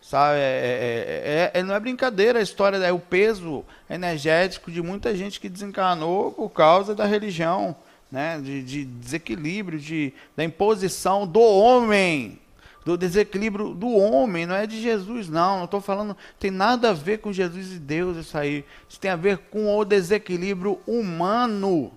Sabe? 0.00 0.38
É, 0.38 0.40
é, 0.40 1.50
é, 1.54 1.60
é, 1.60 1.62
não 1.62 1.74
é 1.74 1.80
brincadeira 1.80 2.40
a 2.40 2.42
história, 2.42 2.76
é 2.78 2.92
o 2.92 2.98
peso 2.98 3.64
energético 3.88 4.70
de 4.70 4.82
muita 4.82 5.14
gente 5.16 5.40
que 5.40 5.48
desencarnou 5.48 6.32
por 6.32 6.50
causa 6.50 6.94
da 6.94 7.04
religião, 7.04 7.74
né? 8.10 8.40
de, 8.40 8.62
de 8.62 8.84
desequilíbrio, 8.84 9.78
de, 9.78 10.12
da 10.36 10.42
imposição 10.42 11.26
do 11.26 11.40
homem 11.40 12.41
do 12.84 12.96
desequilíbrio 12.96 13.74
do 13.74 13.88
homem, 13.90 14.46
não 14.46 14.54
é 14.54 14.66
de 14.66 14.80
Jesus, 14.80 15.28
não. 15.28 15.58
Não 15.58 15.64
estou 15.64 15.80
falando, 15.80 16.16
tem 16.38 16.50
nada 16.50 16.90
a 16.90 16.94
ver 16.94 17.18
com 17.18 17.32
Jesus 17.32 17.72
e 17.72 17.78
Deus 17.78 18.16
isso 18.16 18.36
aí. 18.36 18.64
Isso 18.88 18.98
tem 18.98 19.10
a 19.10 19.16
ver 19.16 19.38
com 19.50 19.76
o 19.76 19.84
desequilíbrio 19.84 20.80
humano. 20.86 21.92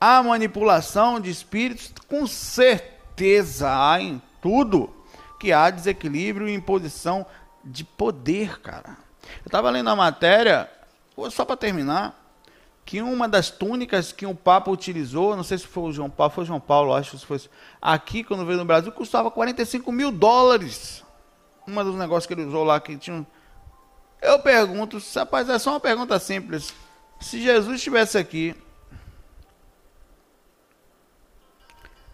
A 0.00 0.22
manipulação 0.22 1.20
de 1.20 1.30
espíritos, 1.30 1.92
com 2.08 2.26
certeza 2.26 3.68
há 3.70 4.00
em 4.00 4.20
tudo 4.40 4.94
que 5.38 5.52
há 5.52 5.70
desequilíbrio 5.70 6.48
e 6.48 6.54
imposição 6.54 7.26
de 7.64 7.84
poder, 7.84 8.60
cara. 8.60 8.96
Eu 9.44 9.46
estava 9.46 9.70
lendo 9.70 9.90
a 9.90 9.96
matéria, 9.96 10.70
só 11.30 11.44
para 11.44 11.56
terminar, 11.56 12.23
que 12.84 13.00
uma 13.00 13.26
das 13.26 13.50
túnicas 13.50 14.12
que 14.12 14.26
o 14.26 14.34
Papa 14.34 14.70
utilizou, 14.70 15.34
não 15.34 15.42
sei 15.42 15.58
se 15.58 15.66
foi 15.66 15.84
o 15.84 15.92
João 15.92 16.10
Paulo, 16.10 16.32
foi 16.32 16.44
João 16.44 16.60
Paulo, 16.60 16.94
acho 16.94 17.16
que 17.16 17.26
foi 17.26 17.40
aqui 17.80 18.22
quando 18.22 18.44
veio 18.44 18.58
no 18.58 18.64
Brasil, 18.64 18.92
custava 18.92 19.30
45 19.30 19.90
mil 19.90 20.12
dólares. 20.12 21.02
Uma 21.66 21.82
dos 21.82 21.94
negócios 21.94 22.26
que 22.26 22.34
ele 22.34 22.44
usou 22.44 22.62
lá 22.62 22.78
que 22.78 22.96
tinha. 22.96 23.26
Eu 24.20 24.38
pergunto, 24.38 24.98
rapaz, 25.14 25.48
é 25.48 25.58
só 25.58 25.70
uma 25.70 25.80
pergunta 25.80 26.18
simples. 26.18 26.74
Se 27.18 27.40
Jesus 27.40 27.76
estivesse 27.76 28.18
aqui, 28.18 28.54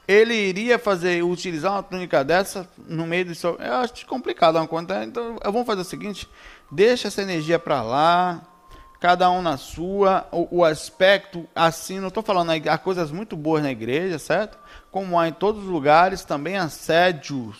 ele 0.07 0.35
iria 0.35 0.79
fazer, 0.79 1.25
utilizar 1.25 1.73
uma 1.73 1.83
túnica 1.83 2.25
dessa 2.25 2.68
no 2.79 3.07
meio 3.07 3.27
do 3.27 3.35
seu. 3.35 3.57
Eu 3.57 3.75
acho 3.75 4.07
complicado 4.07 4.57
uma 4.57 4.68
conta. 4.68 5.05
Então, 5.05 5.37
vamos 5.45 5.66
fazer 5.66 5.83
o 5.83 5.85
seguinte: 5.85 6.29
deixa 6.71 7.09
essa 7.09 7.23
energia 7.23 7.59
para 7.59 7.83
lá, 7.83 8.43
cada 9.01 9.31
um 9.31 9.41
na 9.41 9.57
sua, 9.57 10.29
o, 10.31 10.59
o 10.59 10.65
aspecto 10.65 11.49
assim, 11.55 11.99
não 11.99 12.09
estou 12.09 12.23
falando, 12.23 12.51
há 12.69 12.77
coisas 12.77 13.11
muito 13.11 13.35
boas 13.35 13.63
na 13.63 13.73
igreja, 13.73 14.19
certo? 14.19 14.59
Como 14.91 15.19
há 15.19 15.27
em 15.27 15.33
todos 15.33 15.65
os 15.65 15.69
lugares, 15.69 16.23
também 16.23 16.59
assédios, 16.59 17.57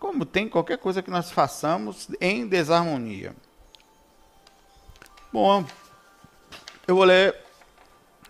como 0.00 0.26
tem 0.26 0.48
qualquer 0.48 0.76
coisa 0.76 1.00
que 1.02 1.10
nós 1.10 1.30
façamos 1.30 2.08
em 2.20 2.48
desarmonia. 2.48 3.34
Bom, 5.32 5.64
eu 6.86 6.96
vou 6.96 7.04
ler, 7.04 7.32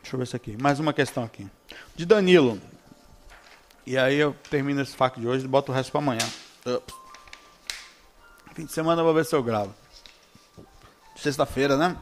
deixa 0.03 0.15
eu 0.15 0.19
ver 0.19 0.25
isso 0.25 0.37
aqui, 0.37 0.61
mais 0.61 0.79
uma 0.79 0.93
questão 0.93 1.25
aqui, 1.25 1.47
de 1.95 2.05
Danilo. 2.05 2.61
E 3.87 3.97
aí 3.97 4.17
eu 4.17 4.37
termino 4.51 4.83
esse 4.83 4.95
fac 4.95 5.19
de 5.19 5.27
hoje 5.27 5.45
e 5.47 5.49
boto 5.49 5.73
o 5.73 5.75
resto 5.75 5.91
para 5.91 6.01
amanhã. 6.01 6.27
Fim 8.53 8.67
de 8.67 8.73
semana 8.73 9.01
eu 9.01 9.05
vou 9.05 9.15
ver 9.15 9.25
se 9.25 9.35
eu 9.35 9.43
gravo. 9.43 9.73
Sexta-feira, 11.15 11.77
né? 11.77 11.97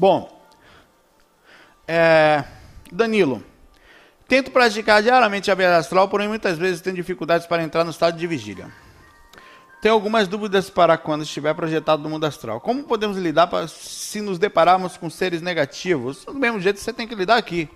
Bom, 0.00 0.34
é, 1.86 2.42
Danilo, 2.90 3.44
tento 4.26 4.50
praticar 4.50 5.02
diariamente 5.02 5.50
a 5.50 5.54
viagem 5.54 5.76
astral, 5.76 6.08
porém 6.08 6.26
muitas 6.26 6.56
vezes 6.56 6.80
tenho 6.80 6.96
dificuldades 6.96 7.46
para 7.46 7.62
entrar 7.62 7.84
no 7.84 7.90
estado 7.90 8.16
de 8.16 8.26
vigília. 8.26 8.72
Tenho 9.82 9.92
algumas 9.92 10.26
dúvidas 10.26 10.70
para 10.70 10.96
quando 10.96 11.24
estiver 11.24 11.52
projetado 11.52 12.02
no 12.02 12.08
mundo 12.08 12.24
astral. 12.24 12.62
Como 12.62 12.84
podemos 12.84 13.18
lidar 13.18 13.48
para, 13.48 13.68
se 13.68 14.22
nos 14.22 14.38
depararmos 14.38 14.96
com 14.96 15.10
seres 15.10 15.42
negativos? 15.42 16.24
Do 16.24 16.32
mesmo 16.32 16.58
jeito 16.58 16.80
você 16.80 16.94
tem 16.94 17.06
que 17.06 17.14
lidar 17.14 17.36
aqui. 17.36 17.68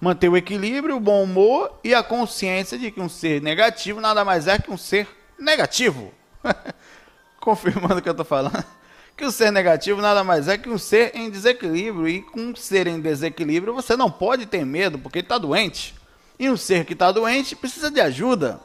Manter 0.00 0.28
o 0.28 0.36
equilíbrio, 0.36 0.96
o 0.96 1.00
bom 1.00 1.22
humor 1.22 1.78
e 1.84 1.94
a 1.94 2.02
consciência 2.02 2.76
de 2.76 2.90
que 2.90 3.00
um 3.00 3.08
ser 3.08 3.40
negativo 3.40 4.00
nada 4.00 4.24
mais 4.24 4.48
é 4.48 4.58
que 4.58 4.68
um 4.68 4.76
ser 4.76 5.06
negativo. 5.38 6.12
Confirmando 7.38 7.98
o 7.98 8.02
que 8.02 8.08
eu 8.08 8.10
estou 8.10 8.26
falando 8.26 8.77
que 9.18 9.24
o 9.24 9.32
ser 9.32 9.50
negativo 9.50 10.00
nada 10.00 10.22
mais 10.22 10.46
é 10.46 10.56
que 10.56 10.70
um 10.70 10.78
ser 10.78 11.10
em 11.12 11.28
desequilíbrio. 11.28 12.08
E 12.08 12.22
com 12.22 12.40
um 12.40 12.56
ser 12.56 12.86
em 12.86 13.00
desequilíbrio, 13.00 13.74
você 13.74 13.96
não 13.96 14.08
pode 14.08 14.46
ter 14.46 14.64
medo, 14.64 14.96
porque 14.96 15.18
ele 15.18 15.24
está 15.24 15.36
doente. 15.36 15.92
E 16.38 16.48
um 16.48 16.56
ser 16.56 16.84
que 16.84 16.92
está 16.92 17.10
doente 17.10 17.56
precisa 17.56 17.90
de 17.90 18.00
ajuda. 18.00 18.60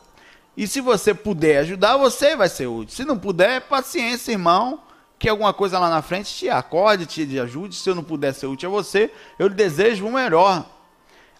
E 0.55 0.67
se 0.67 0.79
você 0.79 1.11
puder 1.11 1.57
ajudar, 1.57 1.97
você 1.97 2.35
vai 2.35 2.47
ser 2.47 2.67
útil. 2.67 2.95
Se 2.95 3.03
não 3.03 3.17
puder, 3.17 3.61
paciência, 3.61 4.31
irmão. 4.31 4.79
Que 5.17 5.27
alguma 5.27 5.53
coisa 5.53 5.79
lá 5.79 5.89
na 5.89 6.03
frente 6.03 6.35
te 6.35 6.49
acorde, 6.49 7.07
te 7.07 7.39
ajude. 7.39 7.75
Se 7.75 7.89
eu 7.89 7.95
não 7.95 8.03
puder 8.03 8.31
ser 8.33 8.45
útil 8.45 8.69
a 8.69 8.71
você, 8.71 9.09
eu 9.39 9.47
lhe 9.47 9.55
desejo 9.55 10.05
o 10.05 10.13
melhor. 10.13 10.69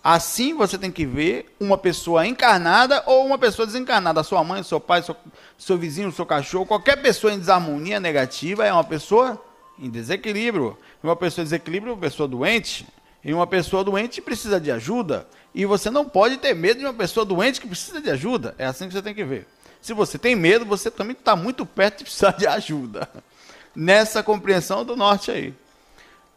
Assim 0.04 0.54
você 0.54 0.78
tem 0.78 0.92
que 0.92 1.06
ver 1.06 1.56
uma 1.58 1.78
pessoa 1.78 2.28
encarnada 2.28 3.02
ou 3.06 3.26
uma 3.26 3.38
pessoa 3.38 3.66
desencarnada. 3.66 4.22
Sua 4.22 4.44
mãe, 4.44 4.62
seu 4.62 4.78
pai, 4.78 5.02
seu, 5.02 5.16
seu 5.58 5.78
vizinho, 5.78 6.12
seu 6.12 6.26
cachorro, 6.26 6.66
qualquer 6.66 7.02
pessoa 7.02 7.32
em 7.32 7.40
desarmonia 7.40 8.02
negativa 8.02 8.66
é 8.66 8.74
uma 8.74 8.84
pessoa 8.84 9.42
em 9.80 9.90
desequilíbrio. 9.90 10.78
Uma 11.02 11.16
pessoa 11.16 11.44
em 11.44 11.46
desequilíbrio 11.46 11.92
é 11.92 11.94
uma 11.94 12.02
pessoa 12.02 12.28
doente. 12.28 12.86
E 13.24 13.34
uma 13.34 13.48
pessoa 13.48 13.82
doente 13.82 14.22
precisa 14.22 14.60
de 14.60 14.70
ajuda. 14.70 15.26
E 15.56 15.66
você 15.66 15.90
não 15.90 16.04
pode 16.04 16.36
ter 16.36 16.54
medo 16.54 16.80
de 16.80 16.86
uma 16.86 16.94
pessoa 16.94 17.26
doente 17.26 17.62
que 17.62 17.68
precisa 17.68 18.02
de 18.02 18.10
ajuda. 18.10 18.54
É 18.58 18.66
assim 18.66 18.88
que 18.88 18.94
você 18.94 19.02
tem 19.02 19.16
que 19.16 19.24
ver. 19.24 19.48
Se 19.82 19.94
você 19.94 20.18
tem 20.18 20.36
medo, 20.36 20.66
você 20.66 20.92
também 20.92 21.16
está 21.18 21.34
muito 21.34 21.66
perto 21.66 22.00
de 22.00 22.04
precisar 22.04 22.32
de 22.32 22.46
ajuda. 22.46 23.08
Nessa 23.74 24.22
compreensão 24.22 24.84
do 24.84 24.98
norte 24.98 25.32
aí. 25.32 25.54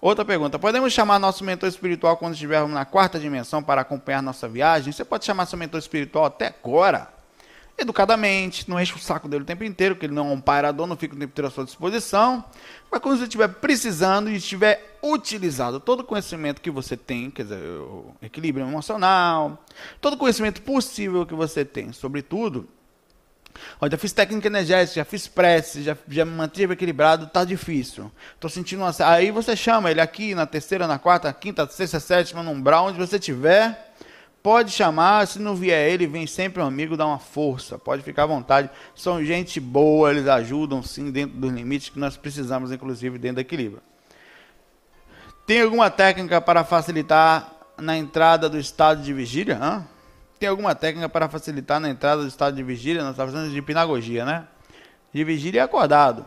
Outra 0.00 0.24
pergunta: 0.24 0.58
podemos 0.58 0.92
chamar 0.92 1.18
nosso 1.18 1.44
mentor 1.44 1.68
espiritual 1.68 2.16
quando 2.16 2.34
estivermos 2.34 2.72
na 2.72 2.84
quarta 2.84 3.18
dimensão 3.18 3.62
para 3.62 3.80
acompanhar 3.80 4.22
nossa 4.22 4.48
viagem? 4.48 4.92
Você 4.92 5.04
pode 5.04 5.24
chamar 5.24 5.46
seu 5.46 5.58
mentor 5.58 5.80
espiritual 5.80 6.26
até 6.26 6.48
agora, 6.48 7.08
educadamente, 7.78 8.68
não 8.68 8.80
enche 8.80 8.94
o 8.94 8.98
saco 8.98 9.28
dele 9.28 9.42
o 9.42 9.46
tempo 9.46 9.64
inteiro, 9.64 9.96
que 9.96 10.06
ele 10.06 10.14
não 10.14 10.30
é 10.30 10.32
um 10.32 10.40
pairador, 10.40 10.86
não 10.86 10.96
fica 10.96 11.14
o 11.14 11.18
tempo 11.18 11.30
inteiro 11.32 11.48
à 11.48 11.50
sua 11.50 11.64
disposição. 11.64 12.44
Mas 12.90 13.00
quando 13.00 13.18
você 13.18 13.24
estiver 13.24 13.48
precisando 13.48 14.30
e 14.30 14.36
estiver 14.36 14.98
utilizado 15.02 15.80
todo 15.80 16.00
o 16.00 16.04
conhecimento 16.04 16.60
que 16.60 16.70
você 16.70 16.96
tem, 16.96 17.30
quer 17.30 17.44
dizer, 17.44 17.58
equilíbrio 18.20 18.66
emocional, 18.66 19.64
todo 20.00 20.14
o 20.14 20.18
conhecimento 20.18 20.60
possível 20.62 21.24
que 21.24 21.34
você 21.34 21.64
tem, 21.64 21.92
sobretudo, 21.92 22.68
Ó, 23.80 23.88
já 23.88 23.96
fiz 23.96 24.12
técnica 24.12 24.46
energética, 24.46 24.96
já 24.96 25.04
fiz 25.04 25.26
prece, 25.26 25.82
já, 25.82 25.96
já 26.08 26.24
me 26.24 26.32
mantive 26.32 26.72
equilibrado, 26.72 27.26
tá 27.26 27.44
difícil. 27.44 28.10
Tô 28.40 28.48
sentindo 28.48 28.82
uma. 28.82 28.94
Aí 29.06 29.30
você 29.30 29.56
chama 29.56 29.90
ele 29.90 30.00
aqui 30.00 30.34
na 30.34 30.46
terceira, 30.46 30.86
na 30.86 30.98
quarta, 30.98 31.32
quinta, 31.32 31.66
sexta, 31.66 32.00
sétima, 32.00 32.42
no 32.42 32.50
umbral, 32.50 32.86
onde 32.86 32.98
você 32.98 33.18
tiver. 33.18 33.94
Pode 34.42 34.70
chamar, 34.70 35.26
se 35.26 35.40
não 35.40 35.56
vier 35.56 35.90
ele, 35.90 36.06
vem 36.06 36.24
sempre 36.24 36.62
um 36.62 36.66
amigo 36.66 36.96
dar 36.96 37.06
uma 37.06 37.18
força. 37.18 37.76
Pode 37.78 38.02
ficar 38.04 38.22
à 38.22 38.26
vontade. 38.26 38.70
São 38.94 39.24
gente 39.24 39.58
boa, 39.58 40.12
eles 40.12 40.28
ajudam 40.28 40.84
sim 40.84 41.10
dentro 41.10 41.36
dos 41.36 41.52
limites 41.52 41.88
que 41.88 41.98
nós 41.98 42.16
precisamos, 42.16 42.70
inclusive 42.70 43.18
dentro 43.18 43.36
do 43.36 43.40
equilíbrio. 43.40 43.82
Tem 45.46 45.62
alguma 45.62 45.90
técnica 45.90 46.40
para 46.40 46.62
facilitar 46.62 47.52
na 47.76 47.96
entrada 47.96 48.48
do 48.48 48.58
estado 48.58 49.02
de 49.02 49.12
vigília? 49.12 49.58
Hã? 49.60 49.84
Tem 50.38 50.48
alguma 50.48 50.74
técnica 50.74 51.08
para 51.08 51.28
facilitar 51.28 51.80
na 51.80 51.88
entrada 51.88 52.22
do 52.22 52.28
estado 52.28 52.56
de 52.56 52.62
vigília? 52.62 53.02
Nós 53.02 53.12
estamos 53.12 53.32
fazendo 53.32 53.50
de 53.50 53.58
hipnagogia, 53.58 54.24
né? 54.24 54.46
De 55.12 55.24
vigília 55.24 55.60
e 55.60 55.62
acordado. 55.62 56.26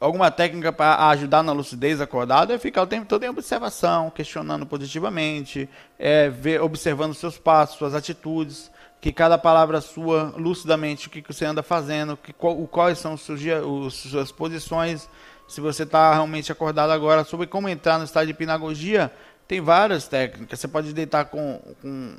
Alguma 0.00 0.30
técnica 0.30 0.72
para 0.72 1.08
ajudar 1.10 1.42
na 1.42 1.52
lucidez 1.52 2.00
acordado 2.00 2.52
é 2.52 2.58
ficar 2.58 2.82
o 2.82 2.86
tempo 2.86 3.06
todo 3.06 3.22
em 3.22 3.28
observação, 3.28 4.10
questionando 4.10 4.66
positivamente, 4.66 5.68
é, 5.98 6.28
ver, 6.28 6.60
observando 6.60 7.14
seus 7.14 7.38
passos, 7.38 7.78
suas 7.78 7.94
atitudes, 7.94 8.70
que 9.00 9.12
cada 9.12 9.38
palavra 9.38 9.80
sua, 9.80 10.34
lucidamente, 10.36 11.06
o 11.06 11.10
que, 11.10 11.22
que 11.22 11.32
você 11.32 11.44
anda 11.44 11.62
fazendo, 11.62 12.16
que, 12.16 12.32
qual, 12.32 12.56
quais 12.66 12.98
são 12.98 13.14
os, 13.14 13.94
suas 13.94 14.32
posições, 14.32 15.08
se 15.46 15.60
você 15.60 15.84
está 15.84 16.12
realmente 16.12 16.50
acordado 16.50 16.90
agora, 16.90 17.22
sobre 17.22 17.46
como 17.46 17.68
entrar 17.68 17.98
no 17.98 18.04
estado 18.04 18.26
de 18.26 18.32
hipnagogia, 18.32 19.12
tem 19.46 19.60
várias 19.60 20.08
técnicas. 20.08 20.58
Você 20.58 20.68
pode 20.68 20.92
deitar 20.92 21.26
com, 21.26 21.60
com, 21.80 22.16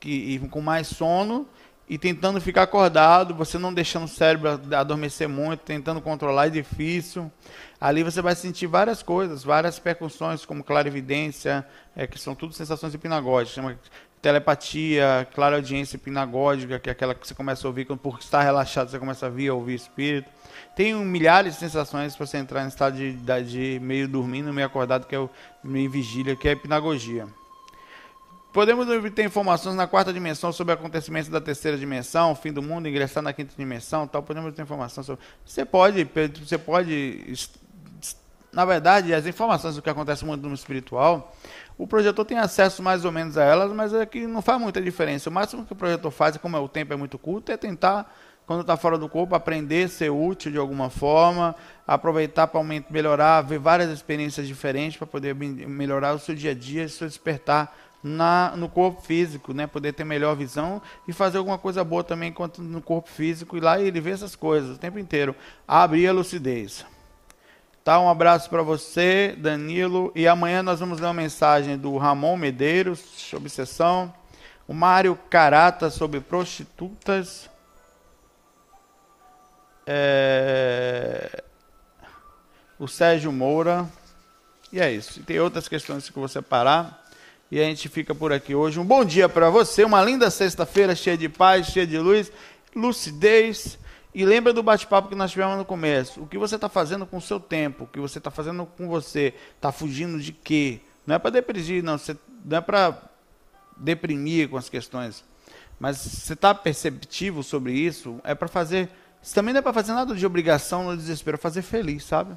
que, 0.00 0.38
com 0.50 0.60
mais 0.60 0.88
sono 0.88 1.46
e 1.88 1.98
tentando 1.98 2.40
ficar 2.40 2.62
acordado, 2.62 3.34
você 3.34 3.58
não 3.58 3.72
deixando 3.72 4.04
o 4.04 4.08
cérebro 4.08 4.60
adormecer 4.74 5.28
muito, 5.28 5.60
tentando 5.60 6.00
controlar, 6.00 6.46
é 6.46 6.50
difícil. 6.50 7.30
Ali 7.78 8.02
você 8.02 8.22
vai 8.22 8.34
sentir 8.34 8.66
várias 8.66 9.02
coisas, 9.02 9.44
várias 9.44 9.78
percussões, 9.78 10.46
como 10.46 10.64
clarividência, 10.64 11.66
é, 11.94 12.06
que 12.06 12.18
são 12.18 12.34
tudo 12.34 12.54
sensações 12.54 12.94
hipnagógicas. 12.94 13.54
Chama 13.54 13.78
telepatia, 14.22 15.28
clara 15.34 15.56
audiência 15.56 15.96
hipnagógica, 15.96 16.78
que 16.78 16.88
é 16.88 16.92
aquela 16.92 17.14
que 17.14 17.28
você 17.28 17.34
começa 17.34 17.66
a 17.66 17.68
ouvir, 17.68 17.84
quando 17.84 17.98
por 17.98 18.18
estar 18.18 18.42
relaxado 18.42 18.90
você 18.90 18.98
começa 18.98 19.26
a 19.26 19.28
a 19.50 19.54
ouvir 19.54 19.74
espírito. 19.74 20.30
Tem 20.74 20.94
milhares 20.94 21.54
de 21.54 21.60
sensações 21.60 22.16
para 22.16 22.26
você 22.26 22.38
entrar 22.38 22.64
em 22.64 22.68
estado 22.68 22.96
de, 22.96 23.12
de, 23.12 23.78
meio 23.80 24.08
dormindo, 24.08 24.52
meio 24.52 24.66
acordado, 24.66 25.06
que 25.06 25.14
é 25.14 25.18
o 25.18 25.30
meio 25.62 25.88
vigília, 25.88 26.34
que 26.34 26.48
é 26.48 26.50
a 26.50 26.54
hipnagogia. 26.54 27.28
Podemos 28.52 28.88
obter 28.88 29.24
informações 29.24 29.74
na 29.76 29.86
quarta 29.86 30.12
dimensão 30.12 30.52
sobre 30.52 30.74
acontecimentos 30.74 31.28
da 31.28 31.40
terceira 31.40 31.76
dimensão, 31.76 32.34
fim 32.34 32.52
do 32.52 32.62
mundo, 32.62 32.88
ingressar 32.88 33.22
na 33.22 33.32
quinta 33.32 33.52
dimensão, 33.56 34.06
tal. 34.06 34.22
Podemos 34.22 34.54
ter 34.54 34.62
informação 34.62 35.02
sobre. 35.02 35.24
Você 35.44 35.64
pode, 35.64 36.08
você 36.38 36.56
pode, 36.56 37.36
na 38.52 38.64
verdade, 38.64 39.12
as 39.12 39.26
informações 39.26 39.76
do 39.76 39.82
que 39.82 39.90
acontece 39.90 40.24
no 40.24 40.30
mundo 40.30 40.54
espiritual, 40.54 41.36
o 41.76 41.86
projetor 41.86 42.24
tem 42.24 42.38
acesso 42.38 42.80
mais 42.80 43.04
ou 43.04 43.10
menos 43.10 43.36
a 43.36 43.42
elas, 43.42 43.72
mas 43.72 43.92
é 43.92 44.06
que 44.06 44.26
não 44.26 44.40
faz 44.40 44.60
muita 44.60 44.80
diferença. 44.80 45.28
O 45.28 45.32
máximo 45.32 45.64
que 45.64 45.72
o 45.72 45.76
projetor 45.76 46.10
faz, 46.12 46.36
como 46.36 46.56
o 46.56 46.68
tempo 46.68 46.92
é 46.92 46.96
muito 46.96 47.18
curto, 47.18 47.50
é 47.50 47.56
tentar 47.56 48.12
quando 48.46 48.60
está 48.60 48.76
fora 48.76 48.98
do 48.98 49.08
corpo, 49.08 49.34
aprender, 49.34 49.88
ser 49.88 50.10
útil 50.10 50.52
de 50.52 50.58
alguma 50.58 50.90
forma, 50.90 51.54
aproveitar 51.86 52.46
para 52.46 52.60
melhorar, 52.90 53.40
ver 53.42 53.58
várias 53.58 53.90
experiências 53.90 54.46
diferentes 54.46 54.98
para 54.98 55.06
poder 55.06 55.34
melhorar 55.34 56.12
o 56.12 56.18
seu 56.18 56.34
dia 56.34 56.50
a 56.50 56.54
dia, 56.54 56.88
seu 56.88 57.08
despertar 57.08 57.74
na, 58.02 58.52
no 58.54 58.68
corpo 58.68 59.00
físico, 59.00 59.54
né? 59.54 59.66
Poder 59.66 59.94
ter 59.94 60.04
melhor 60.04 60.36
visão 60.36 60.82
e 61.08 61.12
fazer 61.12 61.38
alguma 61.38 61.56
coisa 61.56 61.82
boa 61.82 62.04
também 62.04 62.28
enquanto 62.28 62.60
no 62.60 62.82
corpo 62.82 63.08
físico 63.08 63.56
e 63.56 63.60
lá 63.60 63.80
ele 63.80 63.98
vê 63.98 64.10
essas 64.10 64.36
coisas 64.36 64.76
o 64.76 64.78
tempo 64.78 64.98
inteiro. 64.98 65.34
Abrir 65.66 66.06
a 66.06 66.12
lucidez. 66.12 66.84
Tá, 67.82 67.98
um 67.98 68.08
abraço 68.08 68.50
para 68.50 68.62
você, 68.62 69.34
Danilo. 69.38 70.12
E 70.14 70.28
amanhã 70.28 70.62
nós 70.62 70.80
vamos 70.80 71.00
ler 71.00 71.06
uma 71.06 71.14
mensagem 71.14 71.78
do 71.78 71.96
Ramon 71.96 72.36
Medeiros 72.36 72.98
sobre 72.98 73.48
sessão. 73.48 74.12
O 74.68 74.74
Mário 74.74 75.18
Carata 75.30 75.88
sobre 75.88 76.20
prostitutas 76.20 77.48
é... 79.86 81.42
o 82.78 82.86
Sérgio 82.88 83.32
Moura. 83.32 83.88
E 84.72 84.80
é 84.80 84.90
isso. 84.92 85.22
Tem 85.22 85.38
outras 85.38 85.68
questões 85.68 86.08
que 86.08 86.16
eu 86.16 86.20
vou 86.20 86.28
separar. 86.28 87.04
E 87.50 87.60
a 87.60 87.64
gente 87.64 87.88
fica 87.88 88.14
por 88.14 88.32
aqui 88.32 88.54
hoje. 88.54 88.80
Um 88.80 88.84
bom 88.84 89.04
dia 89.04 89.28
para 89.28 89.48
você, 89.48 89.84
uma 89.84 90.02
linda 90.02 90.30
sexta-feira 90.30 90.94
cheia 90.94 91.16
de 91.16 91.28
paz, 91.28 91.68
cheia 91.68 91.86
de 91.86 91.98
luz, 91.98 92.32
lucidez. 92.74 93.78
E 94.14 94.24
lembra 94.24 94.52
do 94.52 94.62
bate-papo 94.62 95.08
que 95.08 95.14
nós 95.14 95.30
tivemos 95.30 95.56
no 95.56 95.64
começo. 95.64 96.22
O 96.22 96.26
que 96.26 96.38
você 96.38 96.54
está 96.54 96.68
fazendo 96.68 97.04
com 97.04 97.16
o 97.16 97.20
seu 97.20 97.38
tempo? 97.38 97.84
O 97.84 97.86
que 97.86 98.00
você 98.00 98.18
está 98.18 98.30
fazendo 98.30 98.64
com 98.64 98.88
você? 98.88 99.34
Está 99.56 99.70
fugindo 99.70 100.20
de 100.20 100.32
quê? 100.32 100.80
Não 101.06 101.16
é 101.16 101.18
para 101.18 101.30
deprimir, 101.30 101.82
não. 101.82 101.98
Você, 101.98 102.16
não 102.44 102.58
é 102.58 102.60
para 102.60 102.96
deprimir 103.76 104.48
com 104.48 104.56
as 104.56 104.68
questões. 104.68 105.24
Mas 105.78 105.98
você 105.98 106.32
está 106.32 106.54
perceptivo 106.54 107.42
sobre 107.42 107.72
isso? 107.72 108.20
É 108.24 108.34
para 108.34 108.48
fazer. 108.48 108.88
Isso 109.24 109.34
também 109.34 109.54
não 109.54 109.60
é 109.60 109.62
para 109.62 109.72
fazer 109.72 109.94
nada 109.94 110.14
de 110.14 110.26
obrigação 110.26 110.84
no 110.84 110.94
desespero, 110.94 111.36
é 111.36 111.38
fazer 111.38 111.62
feliz, 111.62 112.04
sabe? 112.04 112.36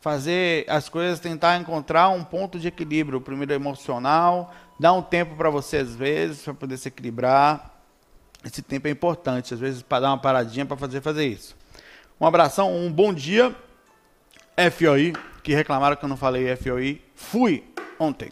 Fazer 0.00 0.64
as 0.68 0.88
coisas, 0.88 1.18
tentar 1.18 1.58
encontrar 1.58 2.10
um 2.10 2.22
ponto 2.22 2.60
de 2.60 2.68
equilíbrio. 2.68 3.20
Primeiro 3.20 3.52
emocional, 3.52 4.54
dar 4.78 4.92
um 4.92 5.02
tempo 5.02 5.34
para 5.34 5.50
você 5.50 5.78
às 5.78 5.92
vezes, 5.96 6.42
para 6.42 6.54
poder 6.54 6.76
se 6.76 6.86
equilibrar 6.86 7.72
esse 8.44 8.62
tempo 8.62 8.86
é 8.86 8.90
importante, 8.92 9.52
às 9.52 9.58
vezes 9.58 9.82
para 9.82 10.02
dar 10.02 10.10
uma 10.10 10.18
paradinha 10.18 10.64
para 10.64 10.76
fazer 10.76 11.00
fazer 11.00 11.26
isso. 11.26 11.56
Um 12.20 12.26
abração, 12.26 12.72
um 12.72 12.92
bom 12.92 13.12
dia. 13.12 13.52
FOI, 14.56 15.12
que 15.42 15.52
reclamaram 15.52 15.96
que 15.96 16.04
eu 16.04 16.08
não 16.08 16.16
falei 16.16 16.54
FOI. 16.54 17.02
Fui 17.16 17.64
ontem. 17.98 18.30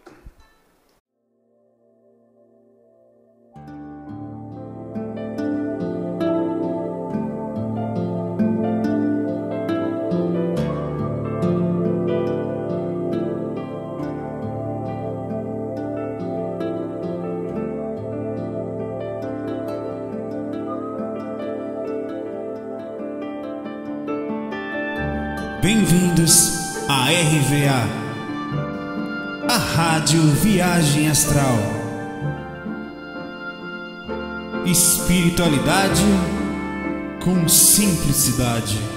Astral. 31.25 31.57
Espiritualidade 34.67 36.05
com 37.25 37.49
simplicidade. 37.49 38.94